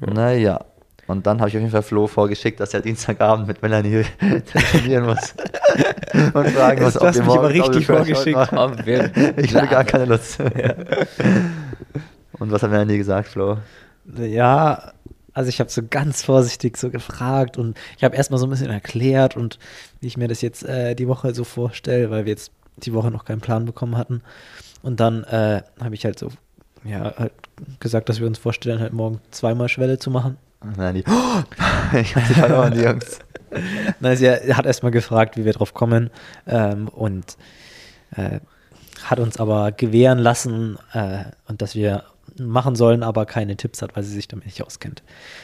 [0.00, 0.64] Naja.
[1.06, 5.04] Und dann habe ich auf jeden Fall Flo vorgeschickt, dass er Dienstagabend mit Melanie telefonieren
[5.04, 5.34] muss.
[6.32, 8.86] und fragen muss, Jetzt hast du mich aber ob wir richtig vielleicht vorgeschickt.
[8.86, 10.40] wir- Ich habe gar keine Lust.
[12.38, 13.58] und was hat Melanie gesagt, Flo?
[14.16, 14.92] Ja,
[15.34, 18.70] also ich habe so ganz vorsichtig so gefragt und ich habe erstmal so ein bisschen
[18.70, 19.58] erklärt und
[20.00, 23.10] wie ich mir das jetzt äh, die Woche so vorstelle, weil wir jetzt die Woche
[23.10, 24.22] noch keinen Plan bekommen hatten.
[24.84, 26.28] Und dann äh, habe ich halt so
[26.84, 27.32] ja, halt
[27.80, 30.36] gesagt, dass wir uns vorstellen, halt morgen zweimal Schwelle zu machen.
[30.76, 31.00] Nein, die,
[31.98, 33.18] ich habe sie verloren, die Jungs.
[34.00, 36.10] Nein, sie hat erstmal gefragt, wie wir drauf kommen
[36.46, 37.38] ähm, und
[38.14, 38.40] äh,
[39.02, 42.04] hat uns aber gewähren lassen äh, und dass wir
[42.38, 45.02] machen sollen, aber keine Tipps hat, weil sie sich damit nicht auskennt.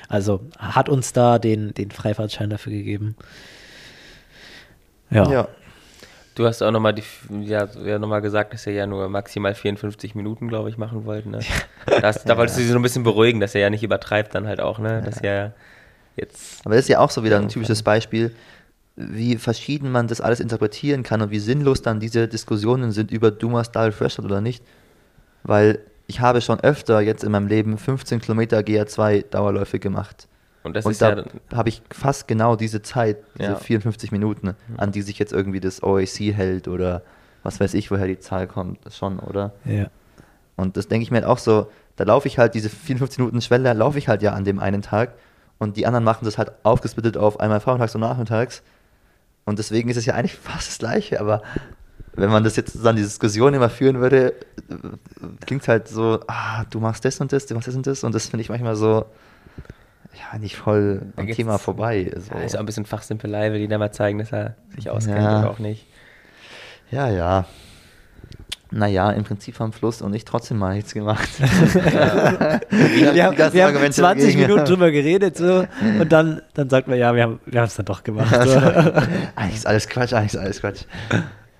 [0.08, 3.16] Also hat uns da den, den Freifahrtschein dafür gegeben.
[5.10, 5.30] Ja.
[5.30, 5.48] Ja.
[6.34, 6.94] Du hast auch nochmal
[7.42, 11.26] ja, ja noch gesagt, dass ihr ja nur maximal 54 Minuten, glaube ich, machen wollt.
[11.26, 11.40] Ne?
[12.00, 14.46] Das, da wolltest du sie so ein bisschen beruhigen, dass er ja nicht übertreibt dann
[14.46, 15.02] halt auch, ne?
[15.02, 15.54] Dass er
[16.14, 16.64] jetzt.
[16.64, 18.32] Aber das ist ja auch so wieder ein typisches Beispiel,
[18.96, 23.30] wie verschieden man das alles interpretieren kann und wie sinnlos dann diese Diskussionen sind über
[23.30, 24.62] du machst Double Threshold oder nicht.
[25.42, 30.28] Weil ich habe schon öfter jetzt in meinem Leben 15 Kilometer GR2 Dauerläufe gemacht.
[30.62, 33.56] Und, das und ist da ja, habe ich fast genau diese Zeit, diese Ja.
[33.56, 37.02] 54 Minuten, an die sich jetzt irgendwie das OAC hält oder
[37.42, 39.52] was weiß ich, woher die Zahl kommt, schon, oder?
[39.64, 39.86] ja.
[40.56, 43.40] Und das denke ich mir halt auch so, da laufe ich halt diese 54 Minuten
[43.40, 45.14] Schwelle, laufe ich halt ja an dem einen Tag
[45.58, 48.62] und die anderen machen das halt aufgesplittet auf einmal vormittags und nachmittags.
[49.46, 51.42] Und deswegen ist es ja eigentlich fast das Gleiche, aber
[52.14, 54.34] wenn man das jetzt dann die Diskussion immer führen würde,
[55.46, 58.14] klingt halt so, ah, du machst das und das, du machst das und das und
[58.14, 59.06] das finde ich manchmal so,
[60.14, 62.10] ja, nicht voll am Thema vorbei.
[62.16, 62.34] So.
[62.34, 65.18] ja, ist auch ein bisschen Fachsimpelei, will die da mal zeigen, dass er sich auskennt
[65.18, 65.40] Ja.
[65.40, 65.86] oder auch nicht.
[66.90, 67.44] Ja, ja.
[68.72, 71.28] Naja, im Prinzip am Fluss und ich trotzdem mal nichts gemacht.
[72.70, 74.40] Wir haben, wir haben Argumente 20 dagegen.
[74.42, 75.66] Minuten drüber geredet so,
[75.98, 78.32] und dann, dann sagt man, ja, wir haben wir es dann doch gemacht.
[78.32, 78.58] So.
[79.36, 80.82] eigentlich ist alles Quatsch, eigentlich ist alles Quatsch.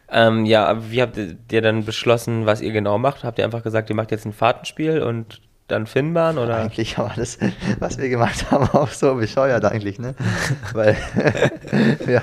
[0.09, 3.24] Ähm, ja, aber wie habt ihr dann beschlossen, was ihr genau macht?
[3.24, 5.40] Habt ihr einfach gesagt, ihr macht jetzt ein Fahrtenspiel und
[5.71, 6.57] dann Finnbahn oder?
[6.57, 7.39] Eigentlich war das,
[7.79, 10.14] was wir gemacht haben, auch so bescheuert eigentlich, ne?
[10.73, 10.97] Weil,
[12.07, 12.23] ja,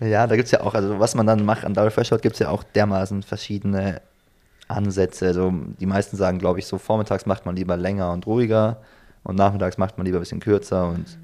[0.00, 2.34] ja, da gibt es ja auch, also was man dann macht an Double Threshold, gibt
[2.34, 4.00] es ja auch dermaßen verschiedene
[4.68, 5.26] Ansätze.
[5.26, 8.78] Also die meisten sagen, glaube ich, so vormittags macht man lieber länger und ruhiger
[9.22, 11.18] und nachmittags macht man lieber ein bisschen kürzer und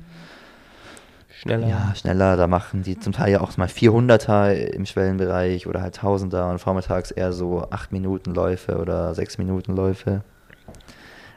[1.40, 1.68] Schneller.
[1.68, 2.36] ja, schneller.
[2.36, 6.59] Da machen die zum Teil ja auch mal 400er im Schwellenbereich oder halt 1000er und
[6.59, 10.22] vormittags eher so 8 Minuten Läufe oder 6 Minuten Läufe.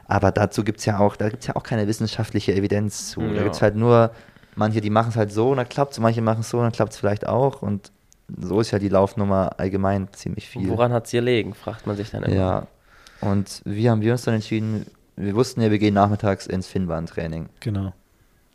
[0.06, 3.20] Aber dazu gibt es ja auch, da gibt es ja auch keine wissenschaftliche Evidenz zu.
[3.20, 3.42] Da Ja.
[3.44, 4.10] gibt es halt nur,
[4.56, 6.64] manche, die machen es halt so und dann klappt es, manche machen es so und
[6.64, 7.62] dann klappt es vielleicht auch.
[7.62, 7.90] Und
[8.40, 10.68] so ist ja die Laufnummer allgemein ziemlich viel.
[10.68, 12.34] Woran hat es hier liegen, fragt man sich dann immer.
[12.34, 12.66] Ja.
[13.20, 14.86] Und wie haben wir uns dann entschieden?
[15.16, 17.48] Wir wussten ja, wir gehen nachmittags ins Finnbahntraining.
[17.60, 17.92] Genau.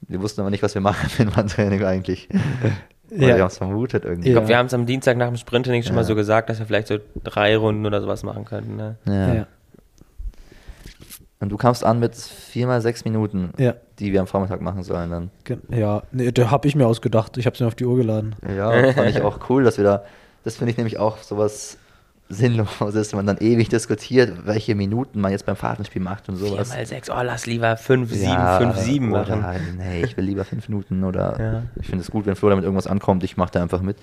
[0.07, 2.29] Wir wussten aber nicht, was wir machen im Finnbahntraining eigentlich.
[3.11, 3.35] Oder Ja.
[3.37, 4.29] wir haben es vermutet irgendwie.
[4.29, 5.95] Ich glaube, wir haben es am Dienstag nach dem Sprinttraining schon Ja.
[6.01, 8.75] mal so gesagt, dass wir vielleicht so drei Runden oder sowas machen könnten.
[8.75, 8.97] Ne?
[9.05, 9.33] Ja.
[9.33, 9.47] Ja.
[11.41, 13.73] Und du kamst an mit viermal sechs Minuten, Ja.
[13.99, 15.31] die wir am Vormittag machen sollen dann.
[15.69, 17.37] Ja, nee, da habe ich mir ausgedacht.
[17.37, 18.35] Ich habe es mir auf die Uhr geladen.
[18.57, 20.03] Ja, fand ich auch cool, dass wir da,
[20.43, 21.77] das finde ich nämlich auch sowas
[22.31, 26.69] Sinnloses, wenn man dann ewig diskutiert, welche Minuten man jetzt beim Fahrtenspiel macht und sowas.
[26.69, 29.45] mal sechs, oh, lass lieber fünf, sieben, Ja, fünf, sieben oder machen.
[29.45, 31.63] halt, nee, ich will lieber fünf Minuten oder Ja.
[31.79, 33.97] ich finde es gut, wenn Flo damit irgendwas ankommt, ich mache da einfach mit.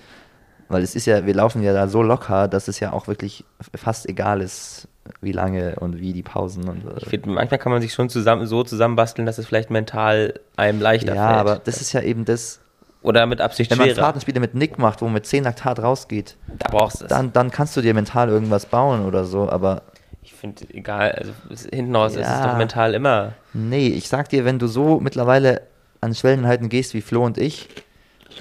[0.69, 3.45] Weil es ist ja, wir laufen ja da so locker, dass es ja auch wirklich
[3.75, 4.87] fast egal ist,
[5.21, 8.45] wie lange und wie die Pausen und Ich finde, manchmal kann man sich schon zusammen,
[8.47, 11.39] so zusammenbasteln, dass es vielleicht mental einem leichter ja, fällt.
[11.39, 12.59] aber das ist ja eben das,
[13.01, 14.01] Oder mit Absicht wenn man schwerer.
[14.03, 17.07] Fahrtenspiele mit Nick macht, wo man mit 10 Laktat rausgeht, Da brauchst es.
[17.07, 19.83] dann, dann kannst du dir mental irgendwas bauen oder so, aber
[20.23, 21.31] Ich finde, egal, also
[21.71, 22.47] hinten raus ist es Ja.
[22.51, 23.31] doch mental immer.
[23.53, 25.61] nee, ich sag dir, wenn du so mittlerweile
[26.01, 27.69] an Schwellenheiten gehst wie Flo und ich,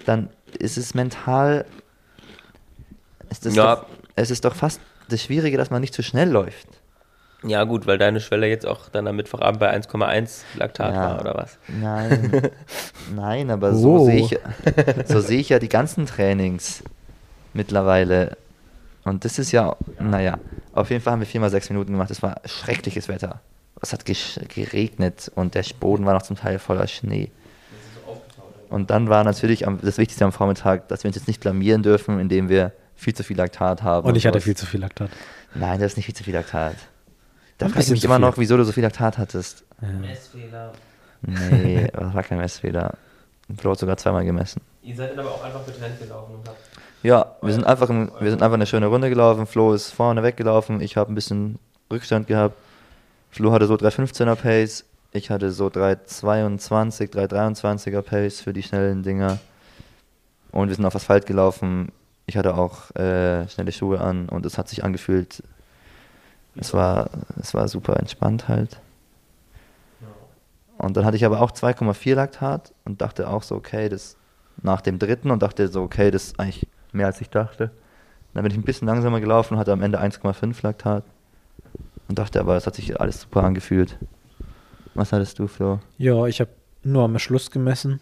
[0.04, 1.64] dann ist es mental,
[3.30, 3.76] ist es, Ja.
[3.76, 6.66] doch, es ist doch fast das Schwierige, dass man nicht zu schnell läuft.
[7.44, 11.00] Ja, gut, weil deine Schwelle jetzt auch dann am Mittwochabend bei 1,1 Laktat Ja.
[11.10, 11.58] war, oder was?
[11.68, 12.42] Nein,
[13.14, 14.04] nein, aber so Oh.
[14.06, 14.38] sehe ich,
[15.06, 16.82] so sehe ich ja die ganzen Trainings
[17.52, 18.36] mittlerweile.
[19.04, 20.38] Und das ist ja, naja,
[20.72, 22.10] auf jeden Fall haben wir viermal sechs Minuten gemacht.
[22.10, 23.40] Es war schreckliches Wetter.
[23.80, 27.30] Es hat geregnet und der Boden war noch zum Teil voller Schnee.
[28.68, 31.82] Und dann war natürlich am, das Wichtigste am Vormittag, dass wir uns jetzt nicht blamieren
[31.84, 34.06] dürfen, indem wir viel zu viel Laktat haben.
[34.06, 35.10] Und ich hatte viel zu viel Laktat.
[35.54, 36.76] Nein, das ist nicht viel zu viel Laktat.
[37.58, 38.20] Da frage ich mich immer viel.
[38.20, 39.64] noch, wieso du so viel Laktat hattest.
[39.80, 40.72] Messfehler.
[41.22, 42.94] Nee, das war kein Messfehler.
[43.56, 44.60] Flo hat sogar zweimal gemessen.
[44.82, 46.58] Ihr seid dann aber auch einfach getrennt gelaufen und habt.
[47.02, 49.46] Ja, wir sind einfach, ein, wir sind einfach eine schöne Runde gelaufen.
[49.46, 50.80] Flo ist vorne weggelaufen.
[50.80, 51.58] Ich habe ein bisschen
[51.90, 52.56] Rückstand gehabt.
[53.30, 54.84] Flo hatte so 3,15er Pace.
[55.12, 59.38] Ich hatte so 3,22, 3,23er Pace für die schnellen Dinger.
[60.50, 61.92] Und wir sind auf Asphalt gelaufen.
[62.26, 65.42] Ich hatte auch äh, schnelle Schuhe an und es hat sich angefühlt.
[66.56, 67.10] Es war,
[67.40, 68.80] es war super entspannt halt.
[70.78, 74.16] Und dann hatte ich aber auch 2,4 Laktat und dachte auch so, okay, das
[74.62, 77.70] nach dem dritten und dachte so, okay, das ist eigentlich mehr als ich dachte.
[78.34, 81.04] Dann bin ich ein bisschen langsamer gelaufen und hatte am Ende 1,5 Laktat.
[82.08, 83.98] und dachte aber, es hat sich alles super angefühlt.
[84.94, 85.80] Was hattest du, Flo?
[85.96, 86.50] Ja, ich habe
[86.82, 88.00] nur am Schluss gemessen.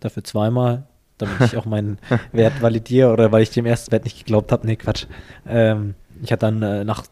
[0.00, 0.87] Dafür zweimal,
[1.18, 1.98] damit ich auch meinen
[2.32, 4.66] Wert validiere oder weil ich dem ersten Wert nicht geglaubt habe.
[4.66, 5.06] Nee, Quatsch.
[5.46, 7.04] Ähm, ich hatte dann äh, nach,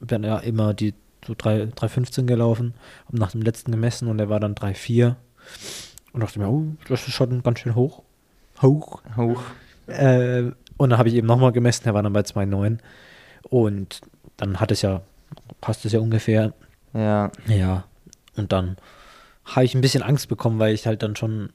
[0.00, 0.94] bin ja immer die
[1.26, 2.74] so 3, 3,15 gelaufen,
[3.06, 5.16] habe nach dem letzten gemessen und der war dann 3,4
[6.12, 8.02] und dachte mir, oh, das ist schon ganz schön hoch.
[8.62, 9.02] Hoch.
[9.16, 9.42] Hoch.
[9.86, 12.78] Äh, und dann habe ich eben nochmal gemessen, der war dann bei 2,9
[13.48, 14.00] und
[14.36, 15.02] dann hat es ja,
[15.60, 16.52] passt es ja ungefähr.
[16.92, 17.30] Ja.
[17.46, 17.84] Ja,
[18.36, 18.76] und dann
[19.44, 21.50] habe ich ein bisschen Angst bekommen, weil ich halt dann schon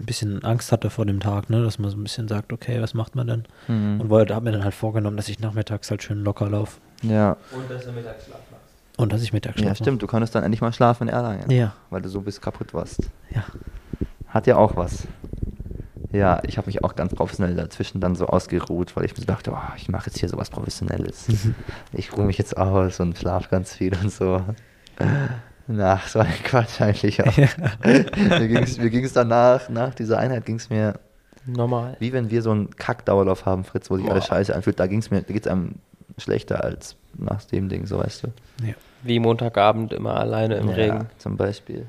[0.00, 2.80] ein bisschen Angst hatte vor dem Tag, ne, dass man so ein bisschen sagt, okay,
[2.82, 3.44] was macht man denn?
[3.68, 4.00] Mhm.
[4.00, 7.36] Und wollte, habe mir dann halt vorgenommen, dass ich nachmittags halt schön locker laufe Ja.
[7.52, 8.98] Und dass du Mittagsschlaf machst.
[8.98, 9.76] und dass ich mittags Ja, schlafe.
[9.84, 10.02] stimmt.
[10.02, 11.48] Du konntest dann endlich mal schlafen in Erlangen.
[11.50, 11.74] Ja.
[11.90, 13.08] Weil du so bis kaputt warst.
[13.30, 13.44] Ja.
[14.26, 15.06] Hat ja auch was.
[16.10, 19.26] Ja, ich habe mich auch ganz professionell dazwischen dann so ausgeruht, weil ich mir so
[19.26, 21.26] dachte, oh, ich mache jetzt hier sowas Professionelles.
[21.92, 24.40] ich ruhe mich jetzt aus und schlafe ganz viel und so.
[25.66, 27.36] Na, so ein Quatsch eigentlich auch.
[27.36, 31.00] mir ging es mir ging's danach, nach dieser Einheit ging es mir,
[31.46, 31.96] Normal.
[32.00, 34.78] wie wenn wir so einen Kackdauerlauf haben, Fritz, wo sich alles scheiße anfühlt.
[34.78, 35.76] Da ging's mir, da geht's einem
[36.18, 38.28] schlechter als nach dem Ding, so weißt du.
[38.66, 38.74] ja.
[39.02, 41.06] Wie Montagabend immer alleine im ja, Regen.
[41.18, 41.86] Zum Beispiel.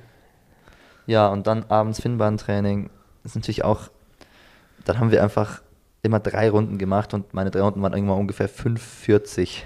[1.07, 2.89] Ja, und dann abends Finnbahntraining.
[3.23, 3.89] Das ist natürlich auch,
[4.83, 5.61] dann haben wir einfach
[6.01, 9.63] immer drei Runden gemacht und meine drei Runden waren irgendwann ungefähr 5,40.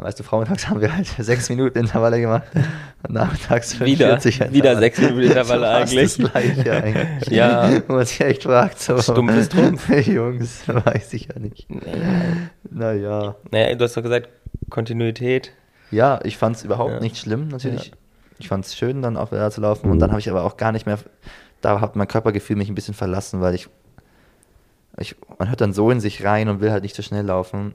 [0.00, 2.44] Weißt du, vormittags haben wir halt sechs Minuten Intervalle gemacht
[3.06, 4.78] und nachmittags Wieder, 45 wieder Intervalle.
[4.80, 6.16] sechs Minuten Intervalle So eigentlich.
[6.16, 7.28] Das Gleiche eigentlich.
[7.30, 7.70] Ja.
[7.88, 8.98] Wo man sich echt fragt, so.
[9.00, 9.88] Stumpf ist Trumpf.
[10.06, 11.66] Jungs, weiß ich ja nicht.
[12.70, 13.34] Naja.
[13.50, 14.28] Naja, du hast doch gesagt,
[14.70, 15.52] Kontinuität.
[15.90, 17.00] Ja, ich fand es überhaupt Ja.
[17.00, 17.86] nicht schlimm, natürlich.
[17.88, 17.92] Ja.
[18.38, 19.90] Ich fand es schön, dann auch wieder zu laufen.
[19.90, 20.98] Und dann habe ich aber auch gar nicht mehr,
[21.60, 23.68] da hat mein Körpergefühl mich ein bisschen verlassen, weil ich,
[24.98, 27.74] ich, man hört dann so in sich rein und will halt nicht so schnell laufen.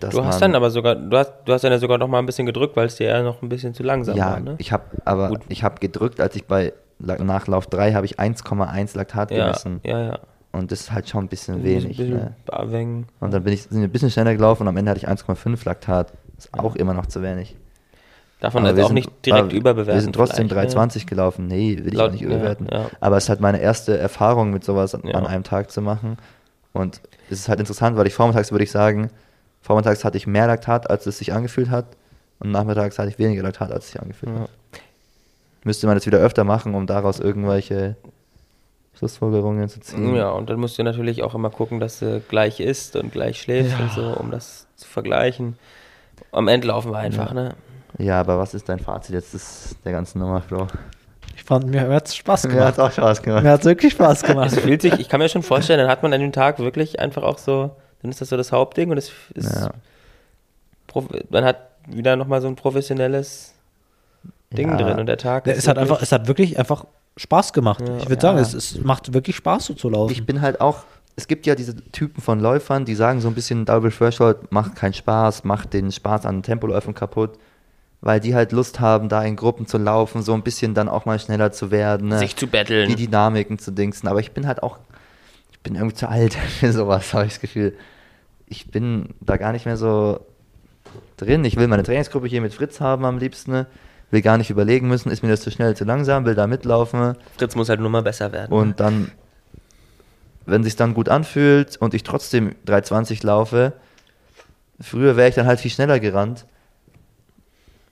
[0.00, 2.26] Du hast dann aber sogar, du hast, du hast dann ja sogar noch mal ein
[2.26, 4.54] bisschen gedrückt, weil es dir ja noch ein bisschen zu langsam ja, war, ne?
[4.58, 5.40] ich habe aber Gut.
[5.48, 9.80] ich habe gedrückt, als ich bei La- Nachlauf 3 habe ich 1,1 Laktat ja, gemessen.
[9.84, 10.18] ja, ja.
[10.52, 11.96] Und das ist halt schon ein bisschen Ein wenig.
[11.98, 13.04] bisschen Ne?
[13.20, 15.08] Und dann bin ich sind wir ein bisschen schneller gelaufen und am Ende hatte ich
[15.08, 16.12] 1,5 Laktat.
[16.38, 17.54] ist auch immer noch zu wenig.
[18.40, 19.94] Darf man wir auch sind- nicht direkt überbewerten.
[19.94, 20.80] Wir sind trotzdem vielleicht, ne?
[20.80, 21.46] 3,20 gelaufen.
[21.46, 22.68] Nee, will ich Laut- auch nicht ja, überbewerten.
[22.72, 22.86] ja.
[23.00, 25.14] Aber es ist halt meine erste Erfahrung mit sowas an- Ja.
[25.14, 26.16] an einem Tag zu machen.
[26.72, 29.10] Und es ist halt interessant, weil ich vormittags würde ich sagen,
[29.66, 31.86] vormittags hatte ich mehr Laktat, als es sich angefühlt hat.
[32.38, 34.42] Und nachmittags hatte ich weniger Laktat, als es sich angefühlt Ja.
[34.42, 34.50] hat.
[35.64, 37.96] Müsste man das wieder öfter machen, um daraus irgendwelche
[38.98, 40.14] Schlussfolgerungen zu ziehen.
[40.14, 43.40] Ja, und dann musst du natürlich auch immer gucken, dass du gleich isst und gleich
[43.40, 43.84] schläfst Ja.
[43.84, 45.58] und so, um das zu vergleichen.
[46.32, 47.34] Am Ende laufen wir einfach, Ja.
[47.34, 47.54] ne?
[47.98, 50.66] Ja, aber was ist dein Fazit jetzt des, der ganzen Nummer, Flo?
[51.34, 52.66] Ich fand, mir hat es Spaß Mir gemacht.
[52.68, 53.42] hat auch Spaß gemacht.
[53.42, 54.52] Mir hat es wirklich Spaß gemacht.
[54.52, 57.00] Es fühlt sich, ich kann mir schon vorstellen, dann hat man an dem Tag wirklich
[57.00, 57.70] einfach auch so,
[58.02, 59.70] dann ist das so das Hauptding und es ist, Ja.
[61.30, 63.52] man hat wieder nochmal so ein professionelles
[64.52, 64.76] Ding Ja.
[64.76, 66.84] drin und der Tag Ja, ist es hat wirklich- einfach, es hat wirklich einfach
[67.16, 67.80] Spaß gemacht.
[67.80, 67.96] Ja.
[67.98, 68.20] ich würde Ja.
[68.20, 70.12] sagen, es, es macht wirklich Spaß, so zu laufen.
[70.12, 70.84] Ich bin halt auch,
[71.16, 74.76] es gibt ja diese Typen von Läufern, die sagen so ein bisschen, Double Threshold macht
[74.76, 77.38] keinen Spaß, macht den Spaß an Tempoläufen kaputt,
[78.02, 81.06] weil die halt Lust haben, da in Gruppen zu laufen, so ein bisschen dann auch
[81.06, 82.18] mal schneller zu werden, ne?
[82.18, 82.88] sich zu betteln.
[82.88, 84.08] die Dynamiken zu dingsen.
[84.08, 84.78] Aber ich bin halt auch,
[85.66, 87.76] bin irgendwie zu alt für sowas, habe ich das Gefühl.
[88.46, 90.20] Ich bin da gar nicht mehr so
[91.16, 91.44] drin.
[91.44, 93.50] Ich will meine Trainingsgruppe hier mit Fritz haben am liebsten.
[93.50, 93.66] ne?
[94.12, 97.16] Will gar nicht überlegen müssen, ist mir das zu schnell, zu langsam, will da mitlaufen.
[97.36, 98.52] Fritz muss halt nur mal besser werden.
[98.52, 99.10] Und dann,
[100.44, 103.72] wenn sich dann gut anfühlt und ich trotzdem 320 laufe,
[104.80, 106.46] früher wäre ich dann halt viel schneller gerannt.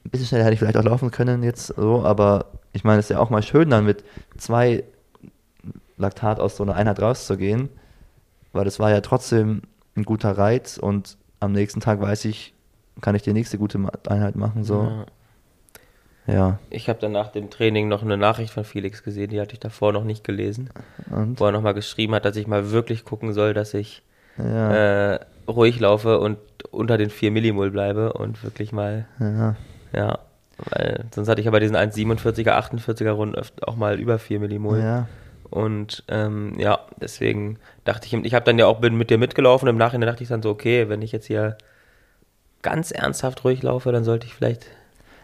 [0.04, 3.06] Ein bisschen schneller hätte ich vielleicht auch laufen können jetzt so, aber ich meine, es
[3.06, 4.04] ist ja auch mal schön, dann mit
[4.38, 4.84] zwei
[5.96, 7.68] Laktat aus so einer Einheit rauszugehen,
[8.52, 9.62] weil das war ja trotzdem
[9.96, 12.52] ein guter Reiz und am nächsten Tag weiß ich,
[13.00, 13.78] kann ich die nächste gute
[14.08, 14.82] Einheit machen, so.
[14.82, 15.06] Ja.
[16.26, 16.58] Ja.
[16.70, 19.60] Ich habe dann nach dem Training noch eine Nachricht von Felix gesehen, die hatte ich
[19.60, 20.70] davor noch nicht gelesen,
[21.10, 21.38] Und?
[21.38, 24.02] wo er nochmal geschrieben hat, dass ich mal wirklich gucken soll, dass ich
[24.38, 25.12] Ja.
[25.14, 26.38] äh, ruhig laufe und
[26.70, 29.54] unter den 4 Millimol bleibe und wirklich mal, ja.
[29.92, 30.18] ja,
[30.70, 34.78] weil sonst hatte ich aber diesen 1,47er, 48er Runden auch mal über 4 Millimol.
[34.80, 35.06] Ja.
[35.50, 39.68] Und ähm, ja, deswegen dachte ich, ich habe dann ja auch bin mit dir mitgelaufen.
[39.68, 41.56] Im Nachhinein dachte ich dann so, okay, wenn ich jetzt hier
[42.62, 44.66] ganz ernsthaft ruhig laufe, dann sollte ich vielleicht.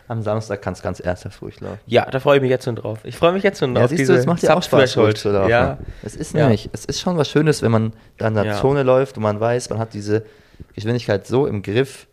[0.09, 1.79] Am Samstag kannst du ganz ernsthaft ruhig laufen.
[1.87, 2.99] Ja, da freue ich mich jetzt schon drauf.
[3.05, 4.97] Ich freue mich jetzt schon Ja, auf siehst diese du, es macht dir auch Spaß,
[4.97, 5.51] ruhig zu laufen.
[5.51, 6.43] Ja, Es ist Ja.
[6.43, 8.61] nämlich, es ist schon was Schönes, wenn man da in der Ja.
[8.61, 10.25] Zone läuft und man weiß, man hat diese
[10.75, 12.09] Geschwindigkeit so im Griff,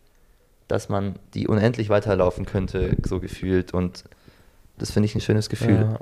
[0.68, 3.74] dass man die unendlich weiterlaufen könnte, so gefühlt.
[3.74, 4.04] Und
[4.78, 5.88] das finde ich ein schönes Gefühl.
[5.92, 6.00] Ja.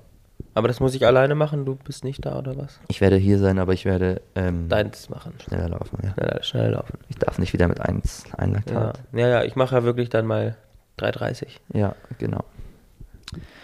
[0.55, 2.79] Aber das muss ich alleine machen, du bist nicht da oder was?
[2.87, 5.33] Ich werde hier sein, aber ich werde ähm, Deins machen.
[5.43, 5.99] schneller laufen.
[6.01, 6.13] Ja.
[6.13, 6.97] Schneller, schnell laufen.
[7.09, 9.01] Ich darf nicht wieder mit 1 Ja, Einlaktat.
[9.11, 10.55] ja, ja ich mache ja wirklich dann mal
[10.97, 11.47] 3,30.
[11.73, 12.45] Ja, genau.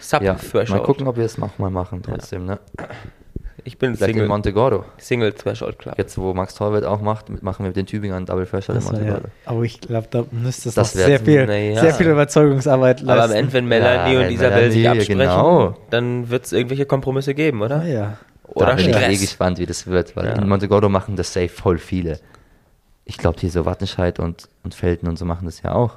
[0.00, 0.36] Sub Ja,
[0.68, 2.44] mal gucken, ob wir es noch mal machen trotzdem.
[2.44, 2.58] Ne?
[3.64, 4.84] Ich bin Vielleicht in Single, Montegordo.
[4.98, 5.94] Single Threshold Club.
[5.96, 8.92] Jetzt, wo Max Torwald auch macht, machen wir mit den Tübingern Double Threshold in Achso,
[8.96, 8.98] ja.
[9.00, 9.28] Montegordo.
[9.46, 11.80] Aber ich glaube, da müsste es Das noch wär- sehr viel, naja.
[11.80, 13.10] sehr viel Überzeugungsarbeit leisten.
[13.10, 15.76] Aber am Ende, wenn Melanie Ja, und wenn Isabel sich Melanie, absprechen, genau.
[15.90, 17.80] dann wird es irgendwelche Kompromisse geben, oder?
[17.82, 18.18] Ah, ja.
[18.48, 19.20] Oder da bin ich eh Stress.
[19.20, 20.32] gespannt, wie das wird, weil Ja.
[20.32, 22.18] in Montegordo machen das safe voll viele.
[23.04, 25.94] Ich glaube, hier so Wattenscheid und, und Felten und so machen das ja auch.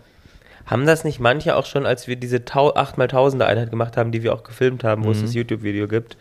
[0.65, 4.23] Haben das nicht manche auch schon, als wir diese Tau 8x1000er Einheit gemacht haben, die
[4.23, 5.21] wir auch gefilmt haben, wo es Mhm.
[5.23, 6.17] das YouTube-Video gibt,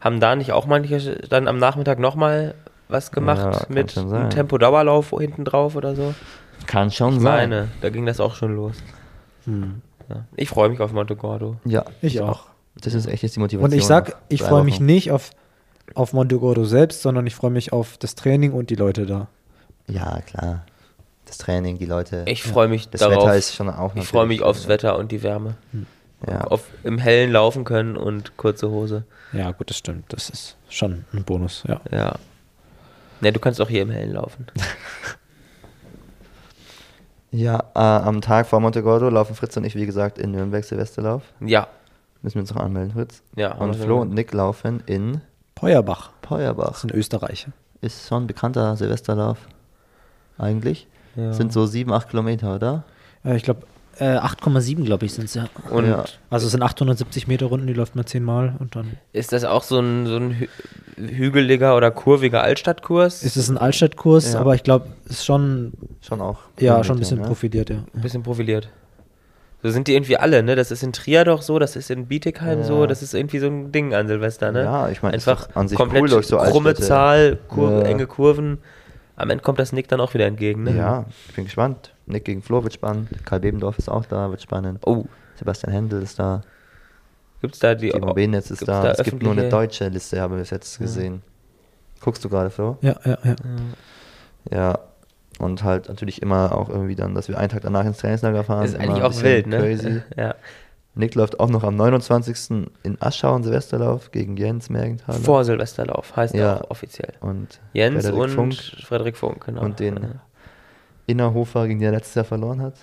[0.00, 2.54] haben da nicht auch manche dann am Nachmittag nochmal
[2.88, 3.38] was gemacht
[3.68, 6.14] Ja, mit einem Tempo-Dauerlauf hinten drauf oder so?
[6.66, 7.50] Kann schon Ich sein.
[7.50, 8.76] meine, da ging das auch schon los.
[9.44, 9.80] Hm.
[10.08, 10.24] Ja.
[10.36, 11.56] Ich freue mich auf Monte Gordo.
[11.64, 12.46] Ja, Ich auch.
[12.80, 13.70] das ist echt jetzt die Motivation.
[13.72, 15.30] Und ich sag, ich freue mich nicht auf,
[15.94, 19.28] auf Montegordo selbst, sondern ich freue mich auf das Training und die Leute da.
[19.86, 20.64] Ja, klar.
[21.26, 22.24] Das Training, die Leute.
[22.26, 23.22] Ich freue mich das darauf.
[23.24, 25.54] Wetter ist schon auch ich freue mich aufs Wetter und die Wärme.
[26.28, 26.42] Ja.
[26.44, 29.04] Auf im Hellen laufen können und kurze Hose.
[29.32, 30.12] Ja, gut, das stimmt.
[30.12, 31.80] Das ist schon ein Bonus, ja.
[31.90, 32.14] Ja.
[33.20, 34.46] Ne, du kannst auch hier im Hellen laufen.
[37.32, 41.22] Ja, äh, am Tag vor Montegordo laufen Fritz und ich, wie gesagt, in Nürnberg Silvesterlauf.
[41.40, 41.68] Ja.
[42.22, 43.22] Müssen wir uns noch anmelden, Fritz.
[43.36, 45.20] Ja, Und Flo und Nick laufen in
[45.54, 46.10] Peuerbach.
[46.20, 46.72] Das Peuerbach.
[46.76, 47.46] ist in Österreich.
[47.82, 49.38] Ist schon ein bekannter Silvesterlauf.
[50.38, 50.88] Eigentlich.
[51.14, 51.32] Ja.
[51.32, 52.82] Sind so sieben, acht Kilometer, oder?
[53.24, 53.62] Äh, ich glaube,
[54.00, 55.46] äh, 8,7 glaube ich sind es ja.
[55.70, 56.04] Und Ja.
[56.30, 59.62] Also es sind 870 Meter Runden, die läuft man zehnmal und dann ist das auch
[59.62, 60.46] so ein, so ein hü
[60.96, 63.22] hügeliger oder kurviger Altstadtkurs?
[63.22, 64.40] ist es ein Altstadtkurs, Ja.
[64.40, 66.38] aber ich glaube, ist schon, Schon auch.
[66.58, 67.26] ja, schon ein bisschen ne?
[67.26, 67.76] profiliert, ja.
[67.94, 68.68] ein bisschen profiliert.
[69.62, 70.56] So sind die irgendwie alle, ne?
[70.56, 72.64] Das ist in Trier doch so, das ist in Bietigheim Ja.
[72.64, 74.64] so, das ist irgendwie so ein Ding an Silvester, ne?
[74.64, 76.74] Ja, ich meine, einfach an sich komplett cool durch so krumme.
[76.74, 77.82] Zahl, Kur Ja.
[77.82, 78.58] enge Kurven.
[79.16, 80.74] Am Ende kommt das Nick dann auch wieder entgegen, ne?
[80.76, 81.92] Ja, ich bin gespannt.
[82.10, 83.08] Nick gegen Flo wird spannend.
[83.24, 84.80] Karl Bebendorf ist auch da, wird spannend.
[84.86, 85.04] Oh,
[85.36, 86.42] Sebastian Händel ist da.
[87.40, 88.82] gibt's da die Timo Benetz ist da.
[88.82, 91.22] da Es gibt nur eine deutsche Liste, habe ich bis jetzt gesehen.
[92.00, 92.76] Guckst du gerade, Flo?
[92.82, 93.36] Ja, ja, ja.
[94.50, 94.78] Ja.
[95.38, 98.64] Und halt natürlich immer auch irgendwie dann, dass wir einen Tag danach ins Trainingslager fahren.
[98.64, 99.58] ist immer eigentlich auch wild, ne?
[99.58, 100.02] Crazy.
[100.16, 100.34] Ja.
[100.94, 102.66] Nick läuft auch noch am 29.
[102.82, 105.18] in Aschau einen Silvesterlauf gegen Jens Mergenthaler.
[105.20, 106.54] Vor Silvesterlauf heißt Ja.
[106.56, 107.12] er auch offiziell.
[107.20, 108.54] und Jens Frederik und Funk
[108.84, 109.62] Frederik Funk, genau.
[109.62, 110.08] und den Ja.
[111.10, 112.74] Innerhofer, gegen den er letztes Jahr verloren hat.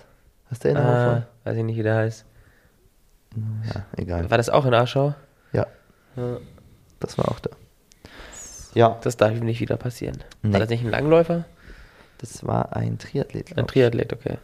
[0.50, 1.26] Hast du Ah, Innerhofer?
[1.44, 2.24] weiß ich nicht, wie der heißt.
[3.74, 4.30] Ja, egal.
[4.30, 5.14] War das auch in Aschau?
[5.52, 5.66] Ja,
[6.16, 6.38] Ja.
[7.00, 7.50] das war auch da.
[8.74, 10.18] Ja, Das darf ihm nicht wieder passieren.
[10.42, 10.52] Nee.
[10.52, 11.44] War das nicht ein Langläufer?
[12.18, 13.56] das war ein Triathlet.
[13.56, 13.66] Ein.
[13.68, 14.38] Triathlet, okay.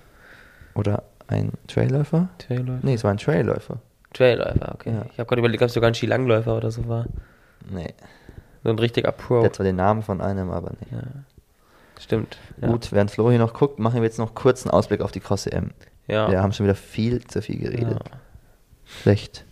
[0.74, 2.28] Oder ein Trailläufer?
[2.38, 2.78] Trailläufer?
[2.82, 3.78] Nee, es war ein Trailläufer.
[4.12, 4.90] Trailläufer, okay.
[4.92, 5.06] Ja.
[5.12, 7.06] Ich habe gerade überlegt, ob es sogar ein Skilangläufer oder so war.
[7.68, 7.94] Nee.
[8.62, 9.36] So ein richtiger Pro.
[9.40, 10.92] Der hat zwar den Namen von einem, aber nicht.
[10.92, 11.02] Ja.
[12.00, 12.36] Stimmt.
[12.60, 12.68] Ja.
[12.68, 15.20] Gut, während Flo hier noch guckt, machen wir jetzt noch kurz einen Ausblick auf die
[15.20, 15.70] Cross-EM.
[16.06, 16.30] Ja.
[16.30, 17.92] Wir haben schon wieder viel zu viel geredet.
[17.92, 18.18] Ja.
[18.84, 19.44] Schlecht.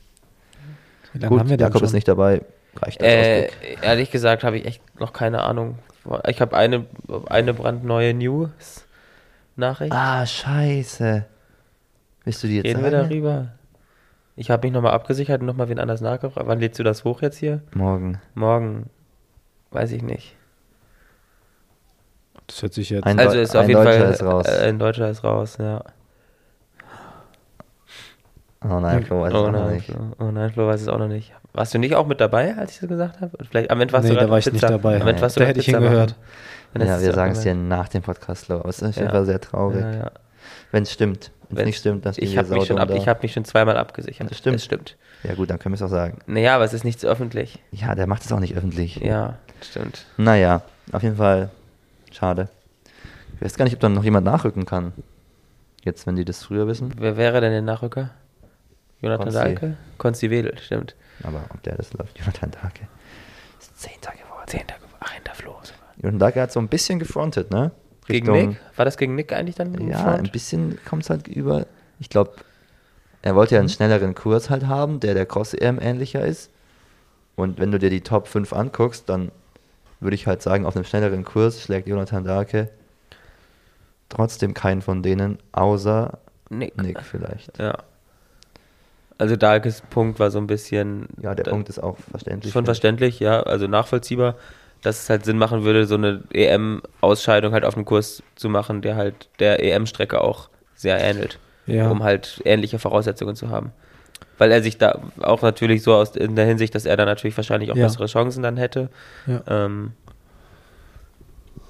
[1.13, 1.87] Wie lange Gut, haben wir Jakob schon?
[1.87, 2.43] ist nicht dabei.
[2.77, 3.79] Reicht als Äh, Ausblick.
[3.83, 5.79] ehrlich gesagt habe ich echt noch keine Ahnung.
[6.27, 6.87] Ich habe eine,
[7.27, 9.93] eine brandneue News-Nachricht.
[9.93, 11.25] Ah, scheiße.
[12.25, 13.09] Willst du die jetzt Reden wir sagen?
[13.09, 13.49] darüber?
[14.37, 16.47] Ich habe mich nochmal abgesichert und nochmal wen anders nachgefragt.
[16.47, 17.63] Wann lädst du das hoch jetzt hier?
[17.75, 18.21] Morgen.
[18.35, 18.89] Morgen.
[19.71, 20.35] Weiß ich nicht.
[22.53, 23.07] Das hört sich jetzt.
[23.07, 24.47] Ein Also ist auf jeden Deutscher Fall ist raus.
[24.47, 25.83] Äh, ein Deutscher ist raus, ja.
[28.63, 29.87] Oh nein, Flo weiß es oh, auch noch nein, nicht.
[29.87, 31.33] Flo, oh nein, Flo weiß es auch noch nicht.
[31.55, 33.37] Warst du nicht auch mit dabei, als ich das gesagt habe?
[33.49, 34.69] Vielleicht am Ende warst Nee, du da war ich nicht Pizza.
[34.69, 35.01] dabei.
[35.01, 36.15] Am Ende warst du Da hätte ich Pizza hingehört.
[36.75, 38.57] Dann ist Ja, es wir sagen es dir nach dem Podcast, Flo.
[38.57, 39.11] Aber es ist auf jeden.
[39.11, 39.81] Fall sehr traurig.
[39.81, 40.11] Ja, ja.
[40.73, 41.31] Wenn es stimmt.
[41.49, 43.79] Wenn es nicht stimmt, dann Ich habe mich, schon ab, ich hab mich schon zweimal
[43.79, 44.31] abgesichert.
[44.31, 44.57] Das stimmt.
[44.57, 44.97] Das stimmt.
[45.25, 46.19] Ja gut, dann können wir es auch sagen.
[46.27, 47.59] Naja, aber es ist nichts öffentlich.
[47.71, 48.97] Ja, der macht es auch nicht öffentlich.
[48.97, 50.05] Ja, stimmt.
[50.19, 51.51] Naja, auf jeden Fall
[52.13, 52.49] schade.
[53.37, 54.93] Ich weiß gar nicht, ob dann noch jemand nachrücken kann.
[55.85, 56.93] Jetzt, wenn die das früher wissen.
[56.97, 58.11] Wer wäre denn der Nachrücker?
[59.01, 59.39] Jonathan Konzi.
[59.39, 59.77] Dahlke?
[59.99, 60.95] Konsti Wedel, stimmt.
[61.25, 62.87] Aber ob der das läuft, Jonathan Dake.
[63.59, 64.47] Ist Zehnter geworden.
[64.47, 65.57] Zehnter, ach, hinter Flo.
[65.97, 67.73] Jonathan Dake hat so ein bisschen gefrontet, ne?
[68.07, 68.61] Gegen Richtung- Nick?
[68.77, 69.89] War das gegen Nick eigentlich dann?
[69.89, 70.19] Ja, Front?
[70.27, 71.67] ein bisschen kommt es halt über.
[71.99, 72.33] Ich glaube,
[73.23, 76.51] er wollte ja einen schnelleren Kurs halt haben, der der Cross-EM ähnlicher ist.
[77.37, 79.31] Und wenn du dir die Top 5 anguckst, dann
[80.03, 82.69] würde ich halt sagen, auf einem schnelleren Kurs schlägt Jonathan Darke
[84.09, 86.19] trotzdem keinen von denen, außer
[86.51, 86.81] Nick.
[86.81, 87.59] Nick vielleicht.
[87.59, 87.79] Ja.
[89.19, 91.07] Also Dahlkes Punkt war so ein bisschen.
[91.21, 92.53] Ja, der da- Punkt ist auch verständlich.
[92.53, 94.37] Schon verständlich, ja, also nachvollziehbar,
[94.83, 98.83] dass es halt Sinn machen würde, so eine EM-Ausscheidung halt auf einem Kurs zu machen,
[98.83, 101.89] der halt der EM-Strecke auch sehr ähnelt, Ja.
[101.89, 103.73] um halt ähnliche Voraussetzungen zu haben.
[104.43, 107.37] Weil er sich da auch natürlich so aus in der Hinsicht, dass er dann natürlich
[107.37, 107.85] wahrscheinlich auch Ja.
[107.87, 108.89] bessere Chancen dann hätte.
[109.29, 109.41] Ja.
[109.47, 109.93] Ähm,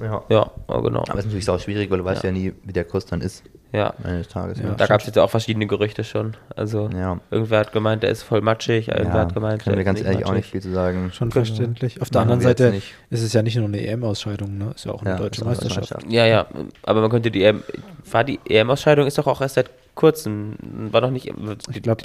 [0.01, 0.23] Ja.
[0.31, 1.01] ja, genau.
[1.01, 2.31] Aber es ist natürlich auch schwierig, weil du weißt Ja.
[2.31, 3.43] ja, nie, wie der Kurs dann ist
[3.75, 4.59] Ja, eines Tages.
[4.59, 4.75] Ja.
[4.75, 6.35] da gab es jetzt auch verschiedene Gerüchte schon.
[6.57, 7.21] Also Ja.
[7.31, 10.07] irgendwer hat gemeint, der ist voll matschig, irgendwer hat gemeint, können wir der ganz ist
[10.07, 10.51] ehrlich auch nicht matschig.
[10.53, 11.11] viel zu sagen.
[11.13, 12.01] Schon verständlich.
[12.03, 12.75] Auf der Machen anderen Seite
[13.11, 14.73] ist es ja nicht nur eine EM-Ausscheidung, ne?
[14.75, 15.93] Ist ja auch eine Ja, deutsche eine Meisterschaft.
[16.09, 16.47] Ja, ja,
[16.83, 17.63] aber man könnte die EM,
[18.11, 20.55] war die EM-Ausscheidung ist doch auch erst seit kurzem,
[20.91, 21.33] war doch nicht,
[21.71, 22.05] Ich glaube,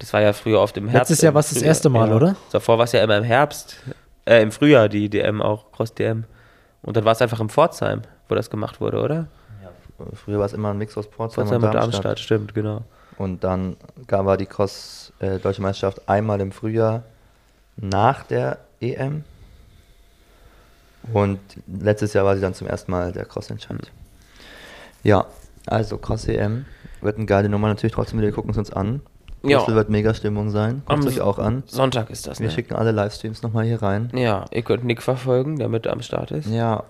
[0.00, 1.10] das war ja früher oft im Herbst.
[1.10, 2.16] letztes Jahr war es das erste Mal, ja.
[2.16, 2.36] oder?
[2.50, 3.76] Davor war es ja immer im Herbst,
[4.24, 6.24] äh, im Frühjahr die DM auch, Cross-DM.
[6.82, 9.28] Und dann war es einfach im Pforzheim, wo das gemacht wurde, oder?
[10.14, 12.04] Früher war es immer ein Mix aus Pforzheim, Pforzheim und und Darmstadt.
[12.04, 12.82] Darmstadt, stimmt, genau.
[13.18, 13.76] Und dann
[14.06, 17.02] gab war die Cross äh, Deutsche Meisterschaft einmal im Frühjahr
[17.76, 19.24] nach der EM.
[21.12, 23.90] Und letztes Jahr war sie dann zum ersten Mal der Cross-Entscheid.
[25.02, 25.26] Ja,
[25.66, 26.64] also Cross-EM
[27.00, 27.68] wird eine geile Nummer.
[27.68, 29.02] Natürlich trotzdem wieder, wir gucken es uns an.
[29.42, 29.58] Ja.
[29.58, 30.82] Brüssel wird mega Stimmung sein.
[30.86, 31.62] Guckt Am euch auch an.
[31.66, 32.52] Sonntag ist das, Wir ne?
[32.52, 34.10] schicken alle Livestreams nochmal hier rein.
[34.14, 36.48] Ja, ihr könnt Nick verfolgen, der mit am Start ist.
[36.48, 36.84] Ja.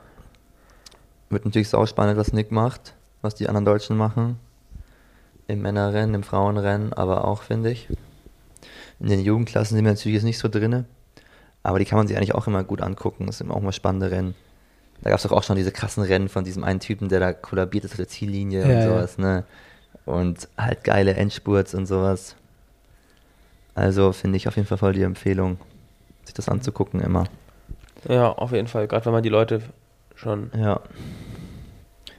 [1.29, 4.39] Wird natürlich sau spannend, was Nick macht, was die anderen Deutschen machen.
[5.47, 7.89] Im Männerrennen, im Frauenrennen, aber auch, finde ich.
[8.99, 10.85] In den Jugendklassen sind wir natürlich jetzt nicht so drinne.
[11.63, 13.27] Aber die kann man sich eigentlich auch immer gut angucken.
[13.27, 14.35] Das sind auch mal spannende Rennen.
[15.03, 17.33] Da gab es doch auch schon diese krassen Rennen von diesem einen Typen, der da
[17.33, 18.89] kollabiert ist auf der Ziellinie Ja, und ja.
[18.89, 19.45] sowas, ne?
[20.05, 22.37] Und halt geile Endspurts und sowas.
[23.75, 25.59] Also finde ich auf jeden Fall voll die Empfehlung,
[26.25, 27.25] sich das anzugucken immer.
[28.09, 28.87] Ja, auf jeden Fall.
[28.89, 29.63] Gerade wenn man die Leute
[30.15, 30.51] schon.
[30.57, 30.81] Ja.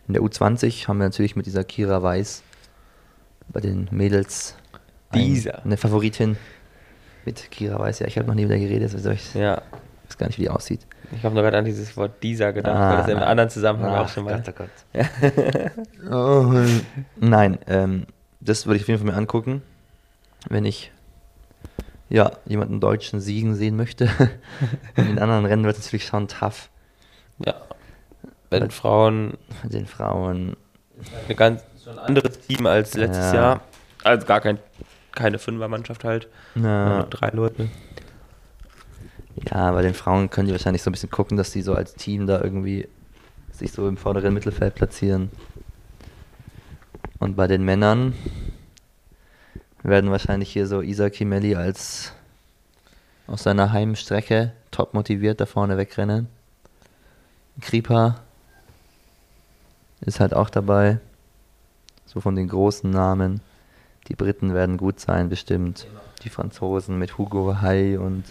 [0.08, 2.44] In der U20 haben wir natürlich mit dieser Kira Weiß
[3.50, 4.56] bei den Mädels
[5.10, 5.64] ein- Dieser.
[5.66, 6.38] eine Favoritin
[7.26, 8.00] mit Kira Weiß.
[8.00, 9.62] Ja, ich habe noch nie mit der geredet, also ich Ja.
[10.08, 10.86] weiß gar nicht, wie die aussieht.
[11.14, 13.26] Ich habe nur gerade an dieses Wort dieser gedacht, Ah, weil das im na.
[13.26, 14.42] anderen Zusammenhang Ach auch schon mal.
[14.42, 16.12] Gott, oh Gott.
[16.12, 16.54] Oh,
[17.18, 18.06] Nein, ähm,
[18.40, 19.62] das würde ich auf jeden Fall mir angucken,
[20.50, 20.92] wenn ich
[22.12, 24.10] ja, jemanden Deutschen siegen sehen möchte.
[24.96, 26.70] In den anderen Rennen wird es natürlich schon tough.
[27.44, 27.56] Ja.
[28.50, 30.56] Bei den Frauen Mit den Frauen.
[31.30, 33.34] ein ganz schon ein anderes Team als letztes Ja.
[33.34, 33.62] Jahr.
[34.04, 34.60] Also gar kein,
[35.14, 36.28] keine Fünfermannschaft halt.
[36.56, 37.70] Nur drei Leute.
[39.50, 41.96] Ja, bei den Frauen können die wahrscheinlich so ein bisschen gucken, dass die so als
[41.96, 42.88] Team da irgendwie
[43.52, 45.32] sich so im vorderen Mittelfeld platzieren.
[47.20, 48.14] Und bei den Männern
[49.84, 52.14] werden wahrscheinlich hier so Isa Kimeli als
[53.28, 56.28] aus seiner Heimstrecke top motiviert da vorne wegrennen.
[57.60, 58.20] Kripa
[60.02, 61.00] ist halt auch dabei.
[62.06, 63.42] So von den großen Namen.
[64.08, 65.88] Die Briten werden gut sein, bestimmt.
[66.24, 68.26] Die Franzosen mit Hugo Hay und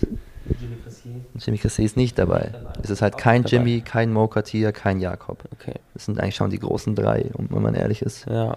[1.38, 2.52] Jimmy Christie ist nicht dabei.
[2.82, 3.56] Es ist halt kein dabei.
[3.56, 5.44] Jimmy, kein Mo Katir, kein Jakob.
[5.52, 5.74] Okay.
[5.94, 8.26] Das sind eigentlich schon die großen drei, um- wenn man ehrlich ist.
[8.26, 8.56] Ja.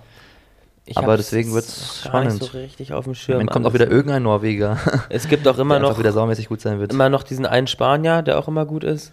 [0.85, 2.43] Ich Aber deswegen wird's gar nicht spannend.
[2.43, 3.37] so richtig auf dem Schirm.
[3.39, 4.77] Dann kommt auch wieder irgendein Norweger,
[5.09, 6.91] Es gibt auch immer noch, wieder saumäßig gut sein wird.
[6.91, 9.11] immer noch diesen einen Spanier, der auch immer gut ist.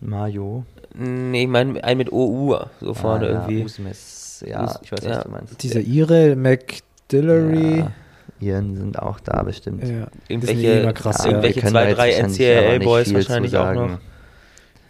[0.00, 0.64] Mayo.
[0.94, 3.64] Nee, ich meine einen mit OU so vorne Ah, ja, irgendwie.
[3.64, 4.42] Usmes.
[4.46, 5.10] Ja, Us- ich weiß, ja.
[5.16, 5.62] was du meinst.
[5.62, 7.80] Dieser Ire, McDillery.
[7.80, 7.92] Ja,
[8.40, 9.84] Iren sind auch da bestimmt.
[9.86, 11.18] Ja, Irgendwelche, immer krass.
[11.24, 13.90] Ja, irgendwelche zwei, drei nicht NCAA-Boys wahrscheinlich auch noch.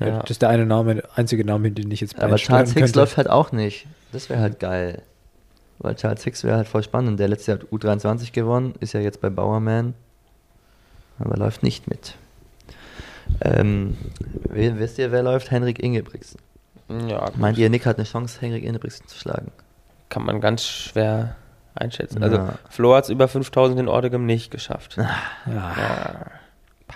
[0.00, 0.06] Ja.
[0.06, 0.18] Ja.
[0.20, 2.98] Das ist der eine Name, einzige Name, den ich jetzt Aber Charles Hicks könnte.
[3.00, 3.86] läuft halt auch nicht.
[4.12, 5.02] Das wäre halt geil.
[5.78, 7.20] Weil Charles Hicks wäre halt voll spannend.
[7.20, 9.94] Der letzte Jahr hat U23 gewonnen, ist ja jetzt bei Bauerman.
[11.18, 12.14] Aber läuft nicht mit.
[13.42, 13.96] Ähm,
[14.50, 15.50] wisst ihr, wer läuft?
[15.50, 16.40] Henrik Ingebrigtsen.
[17.08, 17.36] Ja, gut.
[17.38, 19.50] Meint ihr, Nick hat eine Chance, Henrik Ingebrigtsen zu schlagen?
[20.08, 21.34] kann man ganz schwer
[21.74, 22.22] einschätzen.
[22.22, 22.28] Ja.
[22.28, 24.96] Also Flo hat es über 5000 in Ordegem nicht geschafft.
[24.96, 25.74] Ja.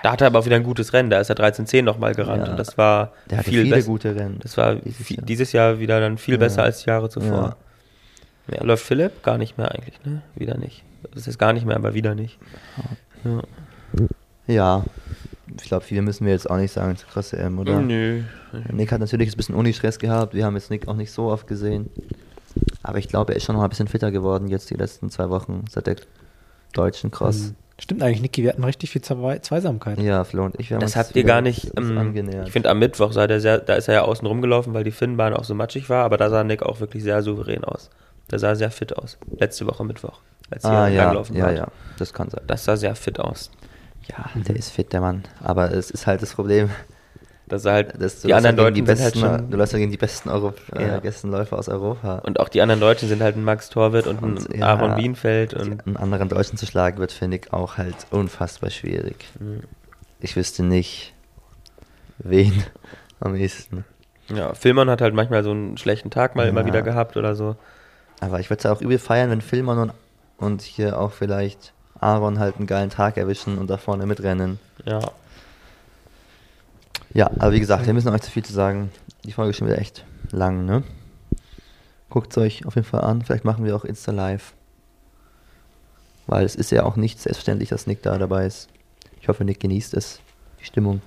[0.04, 1.10] Da hat er aber auch wieder ein gutes Rennen.
[1.10, 2.52] Da ist er 13.10 nochmal gerannt Ja.
[2.52, 4.38] und das war Der hatte viel viele gute Rennen.
[4.40, 5.22] Das war dieses Jahr.
[5.26, 6.38] dieses Jahr wieder dann viel Ja.
[6.38, 7.56] besser als die Jahre zuvor.
[8.52, 8.62] Ja.
[8.64, 9.22] läuft Philipp?
[9.22, 10.22] Gar nicht mehr eigentlich, ne?
[10.34, 10.82] Wieder nicht.
[11.14, 12.38] Das ist gar nicht mehr, aber wieder nicht.
[13.24, 13.42] Ja.
[14.46, 14.84] Ja,
[15.56, 17.80] ich glaube, viele müssen wir jetzt auch nicht sagen zur krasse M, oder?
[17.80, 18.22] Nö.
[18.72, 20.34] Nick hat natürlich ein bisschen Unistress gehabt.
[20.34, 21.88] Wir haben jetzt Nick auch nicht so oft gesehen.
[22.82, 25.08] Aber ich glaube, er ist schon noch mal ein bisschen fitter geworden jetzt die letzten
[25.10, 25.96] zwei Wochen seit der
[26.72, 27.38] deutschen Cross.
[27.50, 27.54] Mhm.
[27.78, 29.98] Stimmt eigentlich, Niki, wir hatten richtig viel Zwei- Zweisamkeit.
[30.00, 31.70] Ja, Flo und ich, wir haben Das uns habt ihr gar nicht.
[31.78, 32.46] Ähm, angenähert.
[32.48, 34.90] ich finde, am Mittwoch sah der sehr, da ist er ja außen rumgelaufen, weil die
[34.90, 37.88] Finnbahn auch so matschig war, aber da sah Nick auch wirklich sehr souverän aus.
[38.30, 39.18] Der sah sehr fit aus.
[39.38, 40.20] Letzte Woche Mittwoch,
[40.50, 41.30] als ah, ja, ja, wart.
[41.56, 41.66] ja,
[41.98, 42.42] das kann sein.
[42.46, 43.50] Das sah sehr fit aus.
[44.08, 45.24] Ja, der ist fit, der Mann.
[45.42, 46.70] Aber es ist halt das Problem,
[47.48, 49.50] Das sah halt, dass die anderen Deutschen die sind besten, halt schon.
[49.50, 51.00] du läufst gegen die besten Euro, äh, Ja.
[51.00, 52.18] besten Läufer aus Europa.
[52.20, 54.94] Und auch die anderen Deutschen sind halt ein Max Torwitt und ein Und, ja, Aaron
[54.94, 59.26] Bienfeld und einen anderen Deutschen zu schlagen wird, finde ich, auch halt unfassbar schwierig.
[59.40, 59.62] Mhm.
[60.20, 61.12] Ich wüsste nicht,
[62.18, 62.62] wen
[63.20, 63.84] am ehesten.
[64.28, 66.66] ja, Filmon hat halt manchmal so einen schlechten Tag mal immer Ja.
[66.66, 67.56] wieder gehabt oder so.
[68.20, 69.92] Aber ich würde es auch übel feiern, wenn Filmer und,
[70.38, 74.58] und hier auch vielleicht Aaron halt einen geilen Tag erwischen und da vorne mitrennen.
[74.84, 75.00] Ja.
[77.12, 78.90] Ja, aber wie gesagt, wir müssen euch zu viel zu sagen.
[79.24, 80.82] Die Folge ist schon wieder echt lang, ne?
[82.08, 83.22] Guckt es euch auf jeden Fall an.
[83.22, 84.52] Vielleicht machen wir auch Insta Live.
[86.26, 88.68] Weil es ist ja auch nicht selbstverständlich, dass Nick da dabei ist.
[89.20, 90.20] Ich hoffe, Nick genießt es,
[90.60, 91.02] die Stimmung.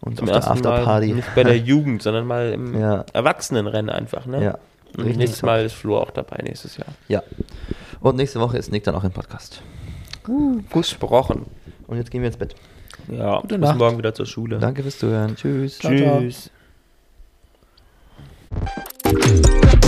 [0.00, 1.12] Und Zum auf der ersten Mal Afterparty.
[1.12, 3.04] nicht bei der Jugend, sondern mal im Ja.
[3.12, 4.42] Erwachsenenrennen einfach, ne?
[4.42, 4.58] Ja,
[4.96, 6.88] und Richtig nächstes Mal ist Flo auch dabei nächstes Jahr.
[7.08, 7.22] Ja.
[8.00, 9.62] Und nächste Woche ist Nick dann auch im Podcast.
[10.28, 11.46] Uh, gut gesprochen.
[11.86, 12.54] Und jetzt gehen wir ins Bett.
[13.08, 13.78] Ja, Gute bis Nacht.
[13.78, 14.58] morgen wieder zur Schule.
[14.58, 15.36] Danke fürs Zuhören.
[15.36, 15.78] Tschüss.
[15.78, 16.50] Ciao, Tschüss.
[19.02, 19.79] Ciao.